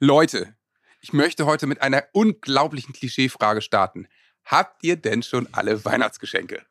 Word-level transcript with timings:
Leute, 0.00 0.54
ich 1.00 1.12
möchte 1.12 1.44
heute 1.44 1.66
mit 1.66 1.82
einer 1.82 2.04
unglaublichen 2.12 2.94
Klischeefrage 2.94 3.62
starten. 3.62 4.06
Habt 4.50 4.82
ihr 4.82 4.96
denn 4.96 5.22
schon 5.22 5.46
alle 5.52 5.84
Weihnachtsgeschenke? 5.84 6.62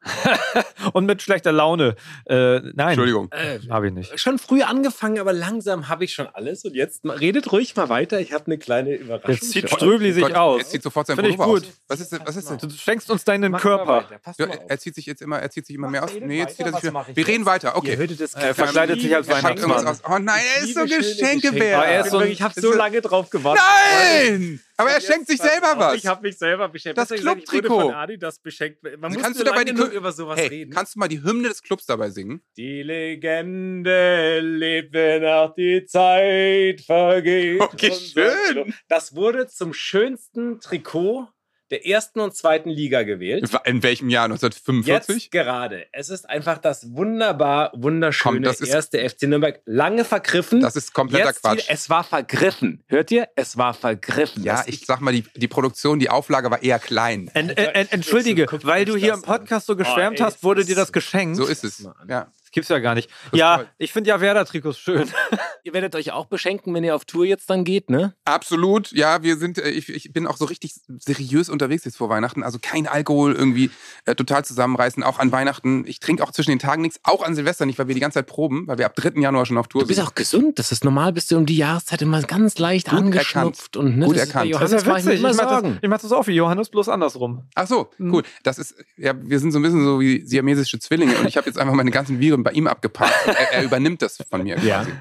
Und 0.94 1.06
mit 1.06 1.22
schlechter 1.22 1.52
Laune. 1.52 1.96
Äh, 2.26 2.60
nein. 2.74 2.90
Entschuldigung. 2.90 3.32
Äh, 3.32 3.60
Habe 3.70 3.88
ich 3.90 3.94
nicht. 3.94 4.20
schon 4.20 4.40
früh 4.40 4.64
angefangen, 4.64 5.20
aber 5.20 5.32
langsam 5.32 5.88
habe 5.88 6.04
ich 6.04 6.14
schon 6.14 6.26
alles. 6.26 6.66
Und 6.66 6.74
jetzt 6.76 7.06
redet 7.06 7.52
ruhig 7.52 7.76
mal 7.76 7.88
weiter. 7.88 8.20
Ich 8.20 8.34
habe 8.34 8.48
eine 8.48 8.58
kleine 8.58 8.96
Überraschung. 8.96 9.30
Jetzt 9.32 9.52
zieht. 9.52 9.70
Ströbli 9.70 10.12
sich 10.12 10.24
Gott, 10.24 10.34
aus. 10.34 10.62
Er 10.64 10.66
zieht 10.70 10.82
sofort 10.82 11.06
sein 11.06 11.18
Pullover 11.18 11.46
gut. 11.46 11.64
aus. 11.66 11.70
Was 11.88 12.00
ist 12.00 12.12
denn? 12.14 12.20
Was 12.26 12.36
ist 12.36 12.50
denn? 12.50 12.58
Du 12.58 12.70
schenkst 12.72 13.12
uns 13.12 13.24
deinen 13.24 13.52
Mach 13.52 13.62
Körper. 13.62 14.06
Ja, 14.40 14.48
er 14.68 14.80
zieht 14.80 14.96
sich 14.96 15.06
jetzt 15.06 15.22
immer, 15.22 15.38
er 15.40 15.52
zieht 15.52 15.68
sich 15.68 15.76
immer 15.76 15.86
Mach, 15.86 15.92
mehr 15.92 16.04
aus. 16.04 16.12
Nee, 16.20 16.40
jetzt 16.40 16.58
zieht 16.58 16.66
er 16.66 16.74
sich 16.74 16.82
wieder. 16.84 16.94
Wir 16.94 17.14
jetzt? 17.16 17.28
reden 17.28 17.46
weiter. 17.46 17.70
Ihr 17.70 17.76
Okay. 17.78 17.98
hörtet 17.98 18.20
es 18.22 18.34
Er 18.34 18.56
verkleidet 18.56 19.02
sich 19.02 19.16
als 19.16 19.28
Weihnachtsmann. 19.28 19.98
Oh 20.10 20.18
nein, 20.18 20.42
er 20.58 20.64
ist 20.64 20.74
so 20.74 20.84
Geschenkebär. 20.84 21.80
Ah, 21.80 22.24
ich 22.26 22.42
habe 22.42 22.60
so 22.60 22.74
lange 22.74 23.02
drauf 23.02 23.30
gewartet. 23.30 23.64
Nein! 23.64 24.62
Aber 24.80 24.92
er 24.92 25.02
schenkt 25.02 25.28
sich 25.28 25.40
selber 25.42 25.74
was. 25.78 25.96
Ich 25.96 26.06
habe 26.06 26.22
mich 26.22 26.38
selber 26.38 26.70
beschenkt. 26.70 26.98
Das 26.98 27.10
Clubtrikot. 27.10 27.92
Adidas 27.92 28.40
beschenkt. 28.40 28.84
Man 28.84 29.04
Also 29.06 29.16
muss 29.16 29.24
kannst 29.24 29.40
du 29.40 29.44
dabei 29.44 29.64
die 29.64 29.72
über 29.72 30.12
sowas 30.12 30.38
Hey, 30.40 30.48
reden. 30.48 30.72
kannst 30.72 30.96
du 30.96 31.00
mal 31.00 31.08
die 31.08 31.24
Hymne 31.24 31.48
des 31.50 31.64
Clubs 31.64 31.88
dabei 31.88 32.12
singen? 32.12 32.42
Die 32.58 32.84
Legende 32.84 34.40
lebt, 34.40 34.94
wenn 34.94 35.26
auch 35.26 35.56
die 35.56 35.84
Zeit 35.86 36.82
vergeht. 36.82 37.60
Okay, 37.62 37.92
schön. 37.92 38.74
Das 38.88 39.16
wurde 39.16 39.48
zum 39.48 39.74
schönsten 39.74 40.60
Trikot 40.60 41.28
der 41.70 41.86
ersten 41.86 42.20
und 42.20 42.36
zweiten 42.36 42.70
Liga 42.70 43.04
gewählt. 43.04 43.50
In 43.66 43.84
welchem 43.84 44.10
Jahr? 44.10 44.26
1945? 44.26 45.16
Jetzt 45.24 45.32
gerade. 45.32 45.86
Es 45.92 46.10
ist 46.10 46.30
einfach 46.30 46.58
das 46.58 46.94
wunderbar, 46.96 47.72
wunderschöne 47.76 48.36
Komm, 48.36 48.44
das 48.44 48.62
ist- 48.62 48.70
erste 48.70 49.00
FC 49.10 49.24
Nürnberg. 49.24 49.62
Lange 49.66 50.06
vergriffen. 50.06 50.62
Das 50.62 50.76
ist 50.76 50.94
kompletter 50.94 51.26
Jetzt 51.28 51.42
Quatsch. 51.42 51.64
wieder- 51.64 51.74
Es 51.74 51.90
war 51.90 52.04
vergriffen. 52.04 52.84
Hört 52.88 53.12
ihr? 53.12 53.28
Es 53.36 53.58
war 53.58 53.74
vergriffen. 53.74 54.44
Ja, 54.44 54.58
Das 54.58 54.68
ich 54.68 54.86
sag 54.86 55.02
mal, 55.02 55.12
die, 55.12 55.24
die 55.36 55.48
Produktion, 55.48 56.00
die 56.00 56.10
Auflage 56.10 56.50
war 56.52 56.64
eher 56.64 56.80
klein. 56.80 57.30
En, 57.34 57.50
en, 57.50 57.58
en, 57.58 57.92
entschuldige, 57.92 58.48
weil 58.64 58.86
du 58.86 58.96
hier 58.96 59.14
im 59.14 59.22
Podcast 59.22 59.68
so 59.68 59.74
an. 59.74 59.80
geschwärmt 59.80 60.20
Oh, 60.20 60.24
ey, 60.24 60.30
hast, 60.32 60.44
wurde 60.44 60.62
das 60.62 60.68
dir 60.68 60.76
das 60.76 60.92
geschenkt. 60.94 61.36
So 61.38 61.46
ist 61.46 61.64
es. 61.64 61.88
Ja. 62.08 62.32
Das 62.62 62.68
gibt's 62.68 62.70
ja 62.70 62.80
gar 62.80 62.96
nicht. 62.96 63.10
ist 63.32 63.38
Ja, 63.40 63.58
toll. 63.58 63.68
ich 63.78 63.92
finde 63.94 64.10
ja 64.10 64.20
Werder-Trikots 64.22 64.80
schön. 64.80 65.08
Ihr 65.64 65.74
werdet 65.74 65.96
euch 65.96 66.12
auch 66.12 66.26
beschenken, 66.28 66.74
wenn 66.74 66.84
ihr 66.84 66.96
auf 66.96 67.04
Tour 67.06 67.26
jetzt 67.26 67.50
dann 67.50 67.64
geht, 67.66 67.90
ne? 67.90 68.14
Absolut, 68.26 68.92
ja, 68.94 69.22
wir 69.24 69.36
sind, 69.38 69.58
äh, 69.58 69.70
ich, 69.70 69.90
ich 69.90 70.14
bin 70.14 70.26
auch 70.26 70.38
so 70.38 70.46
richtig 70.46 70.76
seriös 71.00 71.50
unterwegs 71.50 71.84
jetzt 71.86 71.98
vor 71.98 72.10
Weihnachten. 72.10 72.42
Also 72.44 72.58
kein 72.62 72.88
Alkohol 72.88 73.34
irgendwie 73.34 73.70
äh, 74.06 74.16
total 74.16 74.46
zusammenreißen, 74.46 75.04
auch 75.04 75.20
an 75.20 75.32
Weihnachten. 75.34 75.84
Ich 75.86 76.00
trinke 76.00 76.24
auch 76.24 76.32
zwischen 76.32 76.52
den 76.52 76.60
Tagen 76.60 76.82
nichts, 76.84 77.00
auch 77.04 77.22
an 77.24 77.36
Silvester 77.36 77.66
nicht, 77.66 77.78
weil 77.80 77.88
wir 77.90 77.96
die 77.96 78.02
ganze 78.02 78.16
Zeit 78.20 78.28
proben, 78.28 78.66
weil 78.68 78.78
wir 78.78 78.86
ab 78.86 78.96
3. 78.96 79.20
Januar 79.22 79.46
schon 79.46 79.58
auf 79.58 79.68
Tour 79.68 79.82
Du 79.82 79.88
bist 79.88 79.98
sind. 80.00 80.08
auch 80.08 80.16
gesund. 80.16 80.58
Das 80.58 80.72
ist 80.72 80.84
normal, 80.86 81.12
bist 81.12 81.32
du 81.32 81.38
um 81.38 81.46
die 81.46 81.58
Jahreszeit 81.58 82.02
immer 82.02 82.22
ganz 82.22 82.58
leicht 82.60 82.90
Gut 82.90 83.00
angeschnupft. 83.00 83.76
Und, 83.76 83.98
ne, 83.98 84.06
Gut 84.06 84.16
das 84.16 84.24
ist 84.24 84.34
bei 84.34 84.40
erkannt. 84.40 84.52
Johannes 84.52 84.72
Das 84.72 84.82
ist 84.82 84.88
ja 84.88 84.98
ich 84.98 85.06
witzig. 85.06 85.14
Ich 85.16 85.22
mach, 85.38 85.50
Sorgen. 85.50 85.70
das, 85.74 85.80
ich 85.84 85.90
mach 85.90 86.02
das 86.02 86.12
auch 86.14 86.28
wie 86.28 86.34
Johannes, 86.34 86.70
bloß 86.70 86.90
andersrum. 86.90 87.44
Ach 87.56 87.68
so, 87.68 87.90
Hm. 87.98 88.14
cool. 88.14 88.24
Das 88.44 88.58
ist, 88.58 88.76
ja, 88.96 89.14
wir 89.22 89.40
sind 89.40 89.52
so 89.52 89.60
ein 89.60 89.64
bisschen 89.64 89.84
so 89.84 90.00
wie 90.00 90.26
siamesische 90.26 90.80
Zwillinge 90.80 91.16
und 91.18 91.28
ich 91.28 91.36
habe 91.36 91.48
jetzt 91.48 91.58
einfach 91.60 91.74
meine 91.74 91.92
ganzen 91.92 92.20
Viren 92.22 92.44
bei 92.48 92.54
ihm 92.54 92.68
abgepackt. 92.68 93.14
Er, 93.28 93.54
er 93.54 93.64
übernimmt 93.64 94.02
das 94.02 94.18
von 94.30 94.44
mir 94.44 94.58
Ja. 94.60 94.82
quasi. 94.84 94.92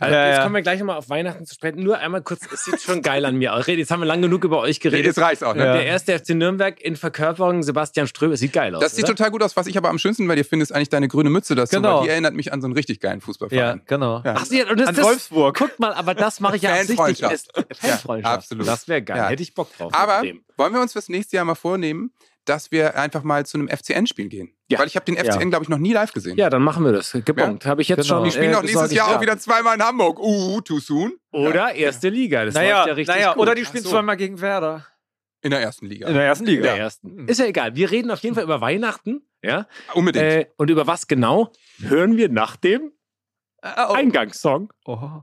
Also, 0.00 0.14
Ja, 0.14 0.26
jetzt 0.28 0.36
ja. 0.38 0.42
kommen 0.44 0.54
wir 0.54 0.62
gleich 0.62 0.78
nochmal 0.78 0.96
auf 0.96 1.10
Weihnachten 1.10 1.44
zu 1.44 1.54
sprechen. 1.54 1.82
Nur 1.82 1.98
einmal 1.98 2.22
kurz, 2.22 2.40
es 2.50 2.64
sieht 2.64 2.80
schon 2.80 3.02
geil 3.02 3.24
an 3.26 3.36
mir 3.36 3.52
aus. 3.54 3.66
Jetzt 3.66 3.90
haben 3.90 4.00
wir 4.00 4.06
lang 4.06 4.22
genug 4.22 4.42
über 4.44 4.60
euch 4.60 4.80
geredet. 4.80 5.04
Jetzt 5.04 5.18
reicht's 5.18 5.42
auch, 5.42 5.54
ne? 5.54 5.64
Ja. 5.66 5.72
Der 5.74 5.84
erste 5.84 6.18
FC 6.18 6.30
Nürnberg 6.30 6.80
in 6.80 6.96
Verkörperung 6.96 7.62
Sebastian 7.62 8.06
Ströbe. 8.06 8.36
Sieht 8.38 8.54
geil 8.54 8.74
aus. 8.74 8.80
Das 8.82 8.96
sieht 8.96 9.04
oder? 9.04 9.14
total 9.14 9.30
gut 9.30 9.42
aus. 9.42 9.56
Was 9.56 9.66
ich 9.66 9.76
aber 9.76 9.90
am 9.90 9.98
schönsten 9.98 10.26
bei 10.26 10.36
dir 10.36 10.44
finde, 10.44 10.62
ist 10.62 10.72
eigentlich 10.72 10.88
deine 10.88 11.08
grüne 11.08 11.28
Mütze 11.28 11.54
dazu, 11.54 11.76
Genau. 11.76 11.98
weil 11.98 12.04
die 12.04 12.08
erinnert 12.10 12.32
mich 12.34 12.52
an 12.52 12.62
so 12.62 12.66
einen 12.66 12.74
richtig 12.74 13.00
geilen 13.00 13.18
Ja, 13.20 13.24
Fußballverein. 13.26 13.82
genau. 13.86 14.22
Ja. 14.24 14.34
Ach, 14.38 14.46
und 14.70 14.80
das, 14.80 14.88
An 14.88 14.94
das, 14.94 15.04
Wolfsburg. 15.04 15.58
Guckt 15.58 15.78
mal, 15.78 15.92
aber 15.92 16.14
das 16.14 16.40
mache 16.40 16.56
ich 16.56 16.62
ja 16.62 16.70
absichtlich. 16.70 16.96
Fanfreundschaft. 16.96 17.34
Ist- 17.34 17.78
Fanfreundschaft. 17.80 18.24
Ja, 18.32 18.34
absolut. 18.34 18.66
Das 18.66 18.88
wäre 18.88 19.02
geil. 19.02 19.16
Ja. 19.18 19.28
Hätte 19.28 19.42
ich 19.42 19.52
Bock 19.54 19.68
drauf. 19.76 19.92
Aber 19.94 20.22
wollen 20.56 20.72
wir 20.72 20.80
uns 20.80 20.92
fürs 20.92 21.10
nächste 21.10 21.36
Jahr 21.36 21.44
mal 21.44 21.54
vornehmen, 21.56 22.10
dass 22.44 22.70
wir 22.70 22.96
einfach 22.98 23.22
mal 23.22 23.46
zu 23.46 23.58
einem 23.58 23.68
FCN-Spiel 23.68 24.28
gehen? 24.28 24.54
Ja. 24.68 24.78
Weil 24.78 24.86
ich 24.86 24.96
habe 24.96 25.04
den 25.04 25.16
FCN, 25.16 25.40
Ja. 25.42 25.48
glaube 25.48 25.62
ich, 25.64 25.68
noch 25.68 25.78
nie 25.78 25.92
live 25.92 26.12
gesehen. 26.12 26.36
Ja, 26.36 26.50
dann 26.50 26.62
machen 26.62 26.84
wir 26.84 26.92
das. 26.92 27.16
Gebongt. 27.24 27.66
Habe 27.66 27.82
ich 27.82 27.88
jetzt 27.88 28.02
Genau. 28.08 28.16
schon. 28.20 28.24
Die 28.24 28.30
spielen 28.30 28.52
äh, 28.52 28.56
auch 28.56 28.62
nächstes 28.62 28.92
Jahr 28.92 29.16
auch 29.16 29.20
wieder 29.20 29.38
zweimal 29.38 29.76
in 29.76 29.82
Hamburg. 29.82 30.18
Uh, 30.18 30.60
too 30.60 30.78
soon. 30.80 31.14
Oder 31.32 31.74
erste 31.74 32.08
Liga. 32.08 32.44
Das 32.44 32.54
Naja, 32.54 32.86
ja 32.86 32.92
richtig 32.94 33.14
naja 33.14 33.32
gut. 33.34 33.42
oder 33.42 33.54
die 33.54 33.64
spielen 33.64 33.84
so. 33.84 33.90
zweimal 33.90 34.16
gegen 34.16 34.40
Werder. 34.40 34.86
In 35.42 35.50
der 35.50 35.60
ersten 35.60 35.86
Liga. 35.86 36.08
In 36.08 36.14
der 36.14 36.24
ersten 36.24 36.46
Liga. 36.46 36.60
In 36.70 36.74
der 36.74 36.76
ersten. 36.78 37.28
Ist 37.28 37.38
ja 37.38 37.44
egal. 37.46 37.74
Wir 37.76 37.90
reden 37.90 38.10
auf 38.10 38.20
jeden 38.20 38.34
Fall 38.34 38.44
über 38.44 38.60
Weihnachten. 38.62 39.26
Ja. 39.42 39.66
Unbedingt. 39.92 40.24
Äh, 40.24 40.46
und 40.56 40.70
über 40.70 40.86
was 40.86 41.06
genau 41.06 41.52
hören 41.80 42.16
wir 42.16 42.30
nach 42.30 42.56
dem. 42.56 42.92
Eingangssong. 43.60 44.72
Oh. 44.86 45.20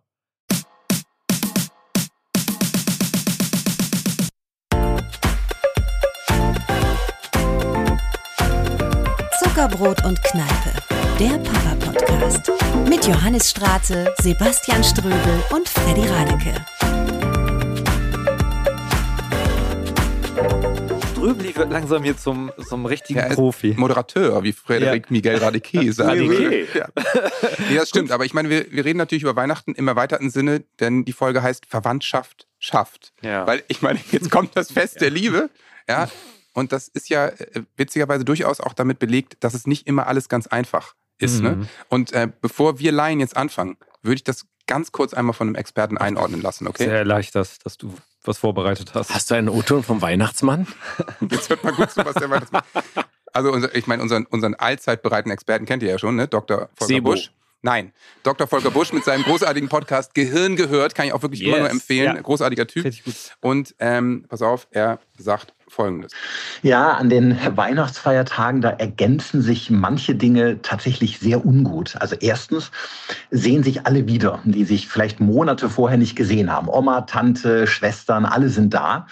Zuckerbrot 9.54 10.06
und 10.06 10.18
Kneipe, 10.24 10.72
der 11.20 11.38
Papa-Podcast. 11.40 12.54
Mit 12.88 13.06
Johannes 13.06 13.50
Strate, 13.50 14.14
Sebastian 14.22 14.82
Ströbel 14.82 15.44
und 15.50 15.68
Freddy 15.68 16.08
Radeke. 16.08 16.54
Ströbli 21.12 21.54
wird 21.54 21.70
langsam 21.70 22.02
hier 22.04 22.16
zum, 22.16 22.50
zum 22.66 22.86
richtigen 22.86 23.20
Ja, 23.20 23.28
Profi. 23.28 23.74
Moderateur, 23.76 24.42
wie 24.44 24.54
Frederik 24.54 25.12
Miguel 25.12 25.40
Radeke 25.40 25.92
sagt. 25.92 26.12
Radeke. 26.12 26.68
Ja. 26.74 26.88
Nee, 27.70 27.76
das 27.76 27.90
stimmt. 27.90 28.12
Aber 28.12 28.24
ich 28.24 28.34
meine, 28.34 28.50
wir, 28.50 28.72
wir 28.72 28.86
reden 28.86 29.00
natürlich 29.00 29.24
über 29.24 29.36
Weihnachten 29.36 29.76
im 29.76 29.86
erweiterten 29.90 30.30
Sinne, 30.30 30.64
denn 30.80 31.04
die 31.04 31.12
Folge 31.14 31.44
heißt 31.44 31.66
Verwandtschaft 31.66 32.48
schafft. 32.58 33.12
Ja. 33.22 33.46
Weil 33.46 33.64
ich 33.68 33.82
meine, 33.82 34.00
jetzt 34.12 34.32
kommt 34.32 34.56
das 34.56 34.72
Fest 34.72 35.02
der 35.02 35.10
Liebe. 35.10 35.50
Ja. 35.90 36.08
Und 36.54 36.72
das 36.72 36.88
ist 36.88 37.10
ja 37.10 37.28
äh, 37.28 37.64
witzigerweise 37.78 38.26
durchaus 38.26 38.60
auch 38.60 38.74
damit 38.74 39.00
belegt, 39.00 39.38
dass 39.40 39.54
es 39.54 39.68
nicht 39.68 39.88
immer 39.88 40.08
alles 40.08 40.30
ganz 40.30 40.48
einfach 40.48 40.96
ist. 41.18 41.42
Mhm. 41.42 41.44
Ne? 41.44 41.68
Und 41.90 42.12
äh, 42.14 42.30
bevor 42.42 42.80
wir 42.80 42.92
Laien 42.92 43.20
jetzt 43.20 43.38
anfangen, 43.38 43.78
würde 44.02 44.16
ich 44.16 44.24
das 44.24 44.46
ganz 44.68 44.92
kurz 44.92 45.14
einmal 45.14 45.34
von 45.34 45.48
einem 45.48 45.56
Experten 45.56 45.98
einordnen 45.98 46.42
lassen, 46.42 46.68
okay? 46.68 46.86
Sehr 46.86 47.06
leicht, 47.06 47.36
dass, 47.36 47.60
dass 47.60 47.78
du 47.78 47.94
was 48.24 48.38
vorbereitet 48.38 48.94
hast. 48.94 49.14
Hast 49.14 49.32
du 49.32 49.36
einen 49.36 49.50
O-Ton 49.50 49.84
vom 49.84 50.02
Weihnachtsmann? 50.02 50.68
Jetzt 51.30 51.50
hört 51.50 51.64
mal 51.64 51.74
gut 51.74 51.92
zu, 51.92 52.06
was 52.06 52.14
der 52.16 52.30
Weihnachtsmann. 52.30 52.64
Also, 53.34 53.50
unser, 53.50 53.74
ich 53.74 53.88
meine, 53.88 54.02
unseren, 54.02 54.26
unseren 54.26 54.56
allzeitbereiten 54.56 55.32
Experten 55.32 55.66
kennt 55.66 55.84
ihr 55.84 55.90
ja 55.90 55.98
schon, 55.98 56.18
ne? 56.18 56.28
Dr. 56.28 56.68
Volker 56.76 56.86
Sebo. 56.86 57.12
Busch. 57.12 57.32
Nein, 57.64 57.94
Dr. 58.24 58.48
Volker 58.48 58.72
Busch 58.72 58.92
mit 58.92 59.04
seinem 59.04 59.24
großartigen 59.24 59.70
Podcast 59.70 60.16
Gehirn 60.16 60.56
gehört, 60.56 60.96
kann 60.96 61.06
ich 61.06 61.14
auch 61.14 61.22
wirklich 61.22 61.44
immer 61.44 61.58
Yes, 61.58 61.60
nur 61.60 61.70
empfehlen. 61.70 62.16
ja. 62.16 62.22
Großartiger 62.22 62.66
Typ. 62.66 62.92
Und 63.40 63.76
ähm, 63.80 64.26
pass 64.28 64.42
auf, 64.42 64.68
er 64.72 64.98
sagt 65.18 65.54
folgendes. 65.68 66.12
Ja, 66.64 66.94
an 66.94 67.10
den 67.10 67.38
Weihnachtsfeiertagen, 67.56 68.62
da 68.62 68.72
ergänzen 68.72 69.42
sich 69.42 69.70
manche 69.70 70.16
Dinge 70.16 70.62
tatsächlich 70.64 71.20
sehr 71.20 71.46
ungut. 71.46 71.96
Also 72.00 72.16
erstens 72.20 72.72
sehen 73.30 73.64
sich 73.64 73.86
alle 73.86 74.08
wieder, 74.08 74.40
die 74.44 74.66
sich 74.66 74.88
vielleicht 74.88 75.20
Monate 75.20 75.70
vorher 75.70 75.98
nicht 75.98 76.16
gesehen 76.16 76.52
haben. 76.52 76.68
Oma, 76.68 77.02
Tante, 77.02 77.68
Schwestern, 77.68 78.26
alle 78.26 78.50
sind 78.50 78.74
da. 78.74 79.08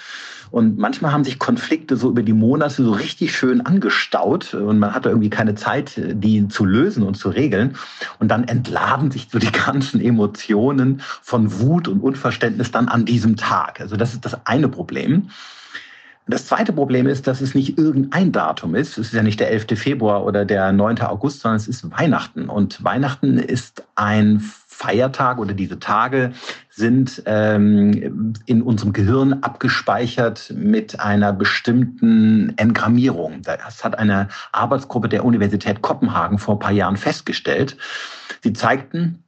Und 0.51 0.77
manchmal 0.77 1.11
haben 1.11 1.23
sich 1.23 1.39
Konflikte 1.39 1.95
so 1.95 2.09
über 2.09 2.23
die 2.23 2.33
Monate 2.33 2.83
so 2.83 2.91
richtig 2.91 3.35
schön 3.35 3.61
angestaut 3.61 4.53
und 4.53 4.79
man 4.79 4.93
hatte 4.93 5.09
irgendwie 5.09 5.29
keine 5.29 5.55
Zeit, 5.55 5.93
die 5.95 6.47
zu 6.47 6.65
lösen 6.65 7.03
und 7.03 7.15
zu 7.15 7.29
regeln. 7.29 7.75
Und 8.19 8.29
dann 8.29 8.47
entladen 8.47 9.11
sich 9.11 9.27
so 9.31 9.39
die 9.39 9.51
ganzen 9.65 10.01
Emotionen 10.01 11.01
von 11.21 11.59
Wut 11.59 11.87
und 11.87 11.99
Unverständnis 12.01 12.71
dann 12.71 12.87
an 12.87 13.05
diesem 13.05 13.35
Tag. 13.35 13.79
Also 13.81 13.95
das 13.95 14.13
ist 14.13 14.25
das 14.25 14.45
eine 14.45 14.69
Problem. 14.69 15.29
Das 16.29 16.45
zweite 16.45 16.73
Problem 16.73 17.07
ist, 17.07 17.25
dass 17.25 17.41
es 17.41 17.55
nicht 17.55 17.79
irgendein 17.79 18.31
Datum 18.31 18.75
ist. 18.75 18.99
Es 18.99 19.07
ist 19.07 19.13
ja 19.13 19.23
nicht 19.23 19.39
der 19.39 19.49
11. 19.49 19.79
Februar 19.79 20.23
oder 20.23 20.45
der 20.45 20.71
9. 20.71 21.01
August, 21.01 21.39
sondern 21.39 21.57
es 21.57 21.67
ist 21.67 21.89
Weihnachten. 21.89 22.49
Und 22.49 22.83
Weihnachten 22.83 23.39
ist 23.39 23.83
ein 23.95 24.43
Feiertag 24.79 25.39
oder 25.39 25.53
diese 25.53 25.77
Tage 25.77 26.31
sind 26.69 27.21
ähm, 27.25 28.33
in 28.45 28.61
unserem 28.61 28.93
Gehirn 28.93 29.43
abgespeichert 29.43 30.53
mit 30.55 31.01
einer 31.01 31.33
bestimmten 31.33 32.53
Engrammierung. 32.55 33.41
Das 33.41 33.83
hat 33.83 33.99
eine 33.99 34.29
Arbeitsgruppe 34.53 35.09
der 35.09 35.25
Universität 35.25 35.81
Kopenhagen 35.81 36.39
vor 36.39 36.55
ein 36.55 36.59
paar 36.59 36.71
Jahren 36.71 36.95
festgestellt. 36.95 37.75
Sie 38.41 38.53
zeigten, 38.53 39.25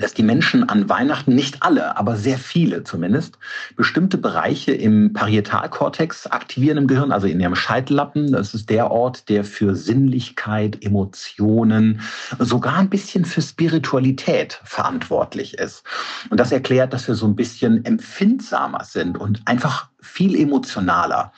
dass 0.00 0.14
die 0.14 0.22
Menschen 0.22 0.68
an 0.68 0.88
Weihnachten, 0.88 1.34
nicht 1.34 1.62
alle, 1.62 1.96
aber 1.96 2.16
sehr 2.16 2.38
viele 2.38 2.84
zumindest, 2.84 3.38
bestimmte 3.76 4.18
Bereiche 4.18 4.72
im 4.72 5.12
Parietalkortex 5.12 6.26
aktivieren 6.26 6.78
im 6.78 6.86
Gehirn, 6.86 7.12
also 7.12 7.26
in 7.26 7.40
ihrem 7.40 7.54
Scheitellappen. 7.54 8.32
Das 8.32 8.54
ist 8.54 8.70
der 8.70 8.90
Ort, 8.90 9.28
der 9.28 9.44
für 9.44 9.74
Sinnlichkeit, 9.74 10.84
Emotionen, 10.84 12.00
sogar 12.38 12.76
ein 12.76 12.90
bisschen 12.90 13.24
für 13.24 13.42
Spiritualität 13.42 14.60
verantwortlich 14.64 15.54
ist. 15.54 15.84
Und 16.30 16.40
das 16.40 16.52
erklärt, 16.52 16.92
dass 16.92 17.08
wir 17.08 17.14
so 17.14 17.26
ein 17.26 17.36
bisschen 17.36 17.84
empfindsamer 17.84 18.84
sind 18.84 19.18
und 19.18 19.42
einfach 19.46 19.91
viel 20.02 20.38
emotionaler. 20.38 21.32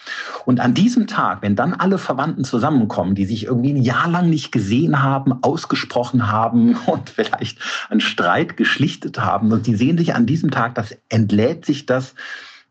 Und 0.44 0.60
an 0.60 0.74
diesem 0.74 1.06
Tag, 1.06 1.42
wenn 1.42 1.54
dann 1.54 1.74
alle 1.74 1.98
Verwandten 1.98 2.44
zusammenkommen, 2.44 3.14
die 3.14 3.26
sich 3.26 3.44
irgendwie 3.44 3.72
ein 3.72 3.82
Jahr 3.82 4.08
lang 4.08 4.30
nicht 4.30 4.50
gesehen 4.50 5.02
haben, 5.02 5.42
ausgesprochen 5.42 6.30
haben 6.30 6.76
und 6.86 7.10
vielleicht 7.10 7.58
einen 7.90 8.00
Streit 8.00 8.56
geschlichtet 8.56 9.20
haben, 9.20 9.52
und 9.52 9.66
die 9.66 9.76
sehen 9.76 9.98
sich 9.98 10.14
an 10.14 10.26
diesem 10.26 10.50
Tag, 10.50 10.74
das 10.74 10.96
entlädt 11.08 11.64
sich 11.64 11.86
das 11.86 12.14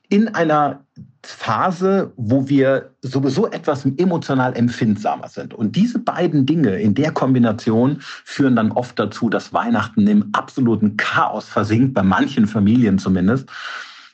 in 0.10 0.28
einer 0.36 0.82
Phase, 1.26 2.12
wo 2.18 2.50
wir 2.50 2.92
sowieso 3.02 3.50
etwas 3.50 3.86
emotional 3.86 4.56
empfindsamer 4.56 5.30
sind. 5.30 5.54
Und 5.54 5.76
diese 5.76 6.00
beiden 6.00 6.46
Dinge 6.46 6.80
in 6.80 6.94
der 6.94 7.12
Kombination 7.12 7.98
führen 8.00 8.56
dann 8.56 8.72
oft 8.72 9.00
dazu, 9.00 9.30
dass 9.30 9.54
Weihnachten 9.54 10.06
im 10.06 10.30
absoluten 10.34 10.98
Chaos 10.98 11.48
versinkt, 11.48 11.94
bei 11.94 12.04
manchen 12.04 12.46
Familien 12.46 13.00
zumindest. 13.00 13.50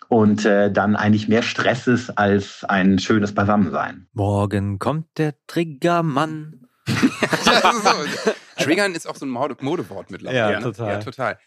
Und 0.09 0.43
äh, 0.43 0.71
dann 0.71 0.95
eigentlich 0.95 1.27
mehr 1.27 1.43
Stress 1.43 1.85
ist 1.85 2.09
als 2.09 2.63
ein 2.63 2.97
schönes 2.97 3.33
Beisammensein. 3.33 4.07
Morgen 4.13 4.79
kommt 4.79 5.05
der 5.19 5.35
Triggermann. 5.45 6.67
ja, 6.87 7.71
so. 7.71 8.63
Triggern 8.63 8.95
ist 8.95 9.07
auch 9.07 9.15
so 9.15 9.27
ein 9.27 9.29
Mode 9.29 9.55
Modewort 9.61 10.09
mittlerweile. 10.09 10.53
Ja, 10.53 10.59
ne? 10.59 10.63
total. 10.65 10.93
Ja, 10.93 10.99
total. 10.99 11.39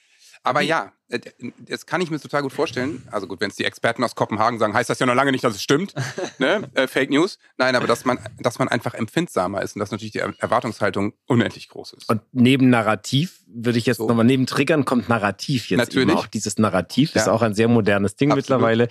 Aber 0.44 0.60
ja, 0.60 0.92
äh, 1.08 1.20
das 1.68 1.86
kann 1.86 2.00
ich 2.00 2.10
mir 2.10 2.18
total 2.18 2.42
gut 2.42 2.52
vorstellen. 2.52 3.06
Also 3.12 3.26
gut, 3.28 3.40
wenn 3.40 3.50
es 3.50 3.56
die 3.56 3.64
Experten 3.64 4.02
aus 4.02 4.14
Kopenhagen 4.16 4.58
sagen, 4.58 4.74
heißt 4.74 4.90
das 4.90 4.98
ja 4.98 5.06
noch 5.06 5.14
lange 5.14 5.30
nicht, 5.30 5.44
dass 5.44 5.54
es 5.54 5.62
stimmt. 5.62 5.94
ne? 6.38 6.68
äh, 6.74 6.88
Fake 6.88 7.10
News. 7.10 7.38
Nein, 7.58 7.76
aber 7.76 7.86
dass 7.86 8.04
man, 8.04 8.18
dass 8.40 8.58
man 8.58 8.66
einfach 8.68 8.94
empfindsamer 8.94 9.62
ist 9.62 9.76
und 9.76 9.80
dass 9.80 9.92
natürlich 9.92 10.12
die 10.12 10.18
Erwartungshaltung 10.18 11.12
unendlich 11.26 11.68
groß 11.68 11.92
ist. 11.92 12.08
Und 12.08 12.22
neben 12.32 12.70
Narrativ 12.70 13.40
würde 13.46 13.78
ich 13.78 13.86
jetzt 13.86 13.98
So. 13.98 14.08
nochmal, 14.08 14.24
neben 14.24 14.46
Triggern 14.46 14.84
kommt 14.84 15.08
Narrativ 15.08 15.68
jetzt 15.70 15.78
Natürlich. 15.78 16.08
eben 16.08 16.18
auch. 16.18 16.26
Dieses 16.26 16.58
Narrativ 16.58 17.14
ist 17.14 17.26
Ja. 17.26 17.32
auch 17.32 17.42
ein 17.42 17.54
sehr 17.54 17.68
modernes 17.68 18.16
Ding 18.16 18.30
Absolut. 18.32 18.48
mittlerweile. 18.48 18.88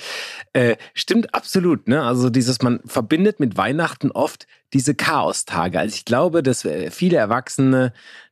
Äh, 0.53 0.77
stimmt 0.93 1.33
absolut, 1.33 1.87
ne? 1.87 2.03
Also 2.03 2.29
dieses, 2.29 2.61
man 2.61 2.79
verbindet 2.85 3.39
mit 3.39 3.57
Weihnachten 3.57 4.11
oft 4.11 4.47
diese 4.73 4.95
Chaostage. 4.95 5.79
Also 5.79 5.95
ich 5.95 6.05
glaube, 6.05 6.43
dass 6.43 6.63
äh, 6.63 6.91
viele 6.91 7.17
Erwachsene 7.17 7.91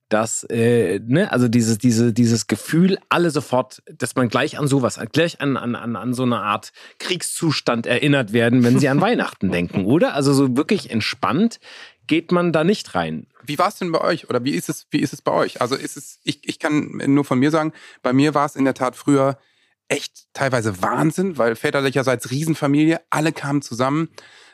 dass, 0.10 0.44
äh, 0.46 1.00
ne, 1.06 1.32
also 1.32 1.48
dieses, 1.48 1.78
diese, 1.78 2.12
dieses 2.14 2.48
Gefühl, 2.48 2.98
alle 3.10 3.30
sofort, 3.30 3.82
dass 3.98 4.16
man 4.16 4.28
gleich 4.28 4.58
an 4.58 4.68
sowas, 4.68 5.00
gleich 5.12 5.40
an, 5.40 5.56
an, 5.56 5.76
an, 5.76 5.96
an 5.96 6.14
so 6.14 6.24
eine 6.24 6.40
Art 6.40 6.72
Kriegszustand 6.98 7.86
erinnert 7.86 8.34
werden, 8.34 8.64
wenn 8.64 8.80
sie 8.80 8.90
an 8.90 9.02
Weihnachten 9.02 9.52
denken, 9.52 9.86
oder? 9.86 10.14
Also 10.14 10.34
so 10.34 10.58
wirklich 10.58 10.90
entspannt 10.90 11.60
geht 12.08 12.32
man 12.32 12.52
da 12.52 12.64
nicht 12.64 12.96
rein. 12.96 13.28
Wie 13.44 13.60
war 13.60 13.68
es 13.68 13.76
denn 13.76 13.92
bei 13.92 14.02
euch? 14.02 14.30
Oder 14.30 14.44
wie 14.44 14.56
ist 14.56 14.68
es, 14.68 14.88
wie 14.90 15.00
ist 15.00 15.14
es 15.14 15.22
bei 15.22 15.32
euch? 15.32 15.62
Also 15.62 15.76
ist 15.76 15.96
es, 15.96 16.20
ich, 16.24 16.48
ich 16.50 16.58
kann 16.58 17.02
nur 17.06 17.24
von 17.24 17.38
mir 17.38 17.52
sagen, 17.52 17.72
bei 18.02 18.14
mir 18.14 18.34
war 18.34 18.48
es 18.48 18.56
in 18.56 18.66
der 18.66 18.74
Tat 18.74 18.96
früher 18.96 19.38
echt 19.90 20.28
teilweise 20.34 20.82
Wahnsinn, 20.82 21.38
weil 21.38 21.56
väterlicherseits 21.56 22.32
Riesenfamilie, 22.32 23.00
alle 23.10 23.32
kamen 23.32 23.62
zusammen. 23.62 24.10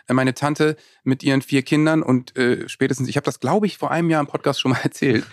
Äh, 0.07 0.13
Meine 0.13 0.33
Tante 0.33 0.75
mit 1.03 1.23
ihren 1.23 1.41
vier 1.41 1.63
Kindern 1.63 2.03
und 2.03 2.35
äh, 2.37 2.67
spätestens, 2.67 3.07
ich 3.09 3.17
habe 3.17 3.25
das, 3.25 3.39
glaube 3.39 3.65
ich, 3.65 3.77
vor 3.77 3.91
einem 3.91 4.09
Jahr 4.09 4.21
im 4.21 4.27
Podcast 4.27 4.59
schon 4.59 4.71
mal 4.71 4.79
erzählt. 4.83 5.25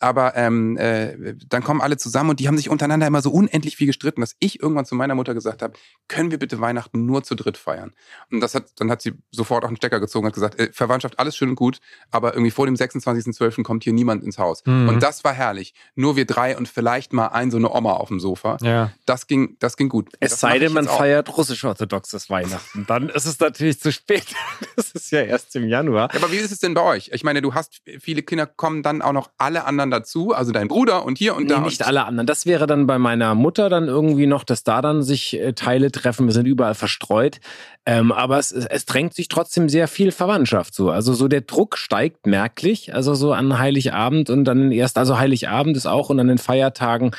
Aber 0.00 0.36
ähm, 0.36 0.76
äh, 0.78 1.34
dann 1.48 1.62
kommen 1.62 1.80
alle 1.80 1.96
zusammen 1.96 2.30
und 2.30 2.40
die 2.40 2.48
haben 2.48 2.56
sich 2.56 2.70
untereinander 2.70 3.06
immer 3.06 3.22
so 3.22 3.30
unendlich 3.30 3.76
viel 3.76 3.86
gestritten, 3.86 4.22
dass 4.22 4.34
ich 4.40 4.60
irgendwann 4.60 4.86
zu 4.86 4.94
meiner 4.94 5.14
Mutter 5.14 5.34
gesagt 5.34 5.62
habe, 5.62 5.74
können 6.08 6.30
wir 6.30 6.38
bitte 6.38 6.60
Weihnachten 6.60 7.06
nur 7.06 7.22
zu 7.22 7.34
dritt 7.34 7.58
feiern? 7.58 7.92
Und 8.30 8.40
das 8.40 8.54
hat, 8.54 8.64
dann 8.76 8.90
hat 8.90 9.02
sie 9.02 9.12
sofort 9.30 9.64
auch 9.64 9.68
einen 9.68 9.76
Stecker 9.76 10.00
gezogen 10.00 10.24
und 10.24 10.28
hat 10.28 10.34
gesagt, 10.34 10.58
äh, 10.58 10.70
Verwandtschaft, 10.72 11.18
alles 11.18 11.36
schön 11.36 11.50
und 11.50 11.54
gut, 11.54 11.80
aber 12.10 12.32
irgendwie 12.32 12.50
vor 12.50 12.66
dem 12.66 12.74
26.12. 12.74 13.62
kommt 13.62 13.84
hier 13.84 13.92
niemand 13.92 14.24
ins 14.24 14.38
Haus. 14.38 14.64
Mhm. 14.64 14.88
Und 14.88 15.02
das 15.02 15.22
war 15.22 15.34
herrlich. 15.34 15.74
Nur 15.94 16.16
wir 16.16 16.24
drei 16.24 16.56
und 16.56 16.68
vielleicht 16.68 17.12
mal 17.12 17.28
ein 17.28 17.50
so 17.50 17.58
eine 17.58 17.70
Oma 17.70 17.92
auf 17.92 18.08
dem 18.08 18.20
Sofa. 18.20 18.56
Ja. 18.62 18.92
Das 19.04 19.26
ging, 19.26 19.56
das 19.60 19.76
ging 19.76 19.88
gut. 19.88 20.08
Es 20.18 20.30
das 20.30 20.40
sei 20.40 20.58
denn, 20.58 20.72
man 20.72 20.86
feiert 20.86 21.36
russisch-orthodoxes 21.36 22.30
Weihnachten. 22.30 22.86
Dann 22.86 23.10
ist 23.10 23.26
es 23.26 23.38
natürlich 23.38 23.80
zu 23.80 23.92
spät. 23.92 24.26
Das 24.76 24.92
ist 24.92 25.10
ja 25.10 25.22
erst 25.22 25.54
im 25.56 25.68
Januar. 25.68 26.08
Ja, 26.12 26.20
aber 26.20 26.32
wie 26.32 26.36
ist 26.36 26.52
es 26.52 26.58
denn 26.58 26.72
bei 26.74 26.82
euch? 26.82 27.10
Ich 27.12 27.22
meine, 27.22 27.42
du 27.42 27.54
hast 27.54 27.82
viele 28.00 28.22
Kinder, 28.22 28.46
kommen 28.46 28.82
dann 28.82 29.02
auch 29.02 29.12
noch 29.12 29.30
alle 29.36 29.64
anderen 29.64 29.89
dazu, 29.90 30.32
also 30.32 30.52
dein 30.52 30.68
Bruder 30.68 31.04
und 31.04 31.18
hier 31.18 31.34
und 31.36 31.44
Nee, 31.44 31.48
da. 31.50 31.60
nicht 31.60 31.86
alle 31.86 32.04
anderen. 32.04 32.26
Das 32.26 32.46
wäre 32.46 32.66
dann 32.66 32.86
bei 32.86 32.98
meiner 32.98 33.34
Mutter 33.34 33.68
dann 33.68 33.88
irgendwie 33.88 34.26
noch, 34.26 34.44
dass 34.44 34.64
da 34.64 34.80
dann 34.82 35.02
sich 35.02 35.38
äh, 35.38 35.52
Teile 35.52 35.90
treffen. 35.92 36.26
Wir 36.26 36.32
sind 36.32 36.46
überall 36.46 36.74
verstreut. 36.74 37.40
Ähm, 37.86 38.12
aber 38.12 38.38
es, 38.38 38.52
es 38.52 38.84
drängt 38.84 39.14
sich 39.14 39.28
trotzdem 39.28 39.68
sehr 39.68 39.88
viel 39.88 40.12
Verwandtschaft 40.12 40.74
so. 40.74 40.90
Also 40.90 41.14
so 41.14 41.28
der 41.28 41.40
Druck 41.40 41.78
steigt 41.78 42.26
merklich. 42.26 42.94
Also 42.94 43.14
so 43.14 43.32
an 43.32 43.58
Heiligabend 43.58 44.28
und 44.30 44.44
dann 44.44 44.70
erst, 44.70 44.98
also 44.98 45.18
Heiligabend 45.18 45.76
ist 45.76 45.86
auch 45.86 46.10
und 46.10 46.20
an 46.20 46.28
den 46.28 46.38
Feiertagen. 46.38 47.12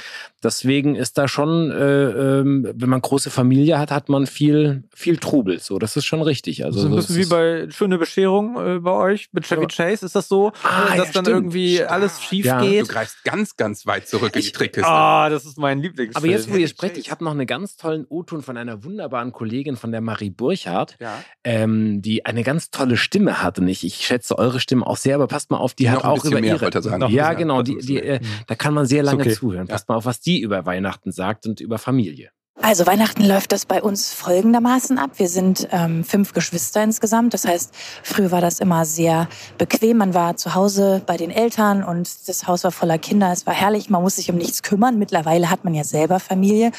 Deswegen 0.43 0.95
ist 0.95 1.17
da 1.17 1.27
schon, 1.27 1.71
äh, 1.71 2.03
ähm, 2.39 2.67
wenn 2.73 2.89
man 2.89 3.01
große 3.01 3.29
Familie 3.29 3.77
hat, 3.79 3.91
hat 3.91 4.09
man 4.09 4.25
viel, 4.27 4.83
viel 4.93 5.17
Trubel. 5.17 5.59
So, 5.59 5.77
das 5.79 5.95
ist 5.97 6.05
schon 6.05 6.21
richtig. 6.21 6.65
Also 6.65 6.79
so 6.79 6.87
ein 6.87 6.95
das 6.95 7.07
bisschen 7.07 7.23
wie 7.25 7.29
bei 7.29 7.67
Schöne 7.69 7.97
Bescherung 7.97 8.55
äh, 8.57 8.79
bei 8.79 8.91
euch 8.91 9.29
mit 9.31 9.45
Chevy. 9.45 9.67
Chase. 9.67 10.05
Ist 10.05 10.15
das 10.15 10.27
so, 10.27 10.51
Ah, 10.63 10.93
äh, 10.93 10.97
dass 10.97 11.07
ja, 11.07 11.13
dann 11.13 11.25
stimmt. 11.25 11.27
irgendwie 11.27 11.83
alles 11.83 12.21
schief 12.21 12.45
Ja. 12.45 12.59
du 12.61 12.67
geht? 12.69 12.89
greifst 12.89 13.23
ganz, 13.23 13.55
ganz 13.55 13.85
weit 13.85 14.07
zurück 14.07 14.35
in 14.35 14.41
die 14.41 14.51
Trickkiste. 14.51 14.89
Ah, 14.89 15.29
das 15.29 15.45
ist 15.45 15.57
mein 15.57 15.79
Lieblingsfilm. 15.81 16.23
Aber 16.23 16.31
jetzt, 16.31 16.51
wo 16.51 16.55
ihr 16.55 16.67
sprecht, 16.67 16.97
ich 16.97 17.11
habe 17.11 17.23
noch 17.23 17.31
einen 17.31 17.45
ganz 17.47 17.77
tollen 17.77 18.05
O-Ton 18.09 18.41
von 18.41 18.57
einer 18.57 18.83
wunderbaren 18.83 19.31
Kollegin 19.31 19.75
von 19.75 19.91
der 19.91 20.01
Marie 20.01 20.29
Burchardt. 20.31 20.97
ja. 20.99 21.23
ähm, 21.43 22.01
die 22.01 22.25
eine 22.25 22.43
ganz 22.43 22.71
tolle 22.71 22.97
Stimme 22.97 23.43
hat. 23.43 23.59
Und 23.59 23.67
ich, 23.67 23.83
ich 23.85 23.95
schätze 24.05 24.37
eure 24.37 24.59
Stimme 24.59 24.85
auch 24.87 24.97
sehr, 24.97 25.15
aber 25.15 25.27
passt 25.27 25.51
mal 25.51 25.57
auf, 25.57 25.73
die, 25.73 25.83
Die 25.83 25.89
hat 25.89 25.97
noch 25.99 26.05
ein 26.05 26.09
auch 26.19 26.25
über 26.25 26.39
mehr, 26.41 26.55
ihre. 26.61 27.09
ja, 27.09 27.33
genau, 27.33 27.61
die, 27.61 27.77
die, 27.77 27.97
äh, 28.01 28.19
da 28.47 28.55
kann 28.55 28.73
man 28.73 28.85
sehr 28.85 29.03
lange 29.03 29.21
okay. 29.21 29.33
zuhören. 29.33 29.67
Ja. 29.67 29.73
Passt 29.73 29.89
mal 29.89 29.95
auf, 29.95 30.05
was 30.05 30.19
die 30.19 30.30
über 30.39 30.65
Weihnachten 30.65 31.11
sagt 31.11 31.45
und 31.45 31.59
über 31.59 31.77
Familie. 31.77 32.31
Also 32.63 32.85
Weihnachten 32.85 33.25
läuft 33.25 33.53
das 33.53 33.65
bei 33.65 33.81
uns 33.81 34.13
folgendermaßen 34.13 34.99
ab. 34.99 35.11
Wir 35.17 35.29
sind 35.29 35.67
ähm, 35.71 36.03
fünf 36.03 36.33
Geschwister 36.33 36.83
insgesamt. 36.83 37.33
Das 37.33 37.45
heißt, 37.45 37.73
früher 38.03 38.31
war 38.31 38.41
das 38.41 38.59
immer 38.59 38.85
sehr 38.85 39.27
bequem. 39.57 39.97
Man 39.97 40.13
war 40.13 40.37
zu 40.37 40.53
Hause 40.53 41.01
bei 41.05 41.17
den 41.17 41.31
Eltern 41.31 41.83
und 41.83 42.27
das 42.27 42.45
Haus 42.45 42.63
war 42.63 42.71
voller 42.71 42.99
Kinder. 42.99 43.31
Es 43.31 43.47
war 43.47 43.55
herrlich. 43.55 43.89
Man 43.89 44.03
muss 44.03 44.17
sich 44.17 44.29
um 44.29 44.37
nichts 44.37 44.61
kümmern. 44.61 44.99
Mittlerweile 44.99 45.49
hat 45.49 45.63
man 45.63 45.73
ja 45.73 45.83
selber 45.83 46.19
Familie 46.19 46.71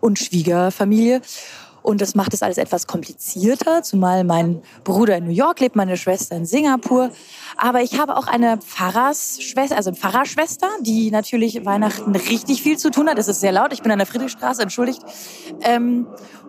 und 0.00 0.20
Schwiegerfamilie. 0.20 1.20
Und 1.84 2.00
das 2.00 2.14
macht 2.14 2.32
es 2.32 2.42
alles 2.42 2.56
etwas 2.56 2.86
komplizierter, 2.86 3.82
zumal 3.82 4.24
mein 4.24 4.62
Bruder 4.84 5.18
in 5.18 5.26
New 5.26 5.30
York 5.30 5.60
lebt, 5.60 5.76
meine 5.76 5.98
Schwester 5.98 6.34
in 6.34 6.46
Singapur. 6.46 7.10
Aber 7.58 7.82
ich 7.82 8.00
habe 8.00 8.16
auch 8.16 8.26
eine 8.26 8.56
Pfarrersschwester, 8.56 9.76
also 9.76 9.90
eine 9.90 9.98
Pfarrerschwester, 9.98 10.66
die 10.80 11.10
natürlich 11.10 11.66
Weihnachten 11.66 12.16
richtig 12.16 12.62
viel 12.62 12.78
zu 12.78 12.90
tun 12.90 13.06
hat. 13.06 13.18
Es 13.18 13.28
ist 13.28 13.40
sehr 13.40 13.52
laut, 13.52 13.74
ich 13.74 13.82
bin 13.82 13.92
an 13.92 13.98
der 13.98 14.06
Friedrichstraße, 14.06 14.62
entschuldigt. 14.62 15.02
Ähm, 15.60 16.06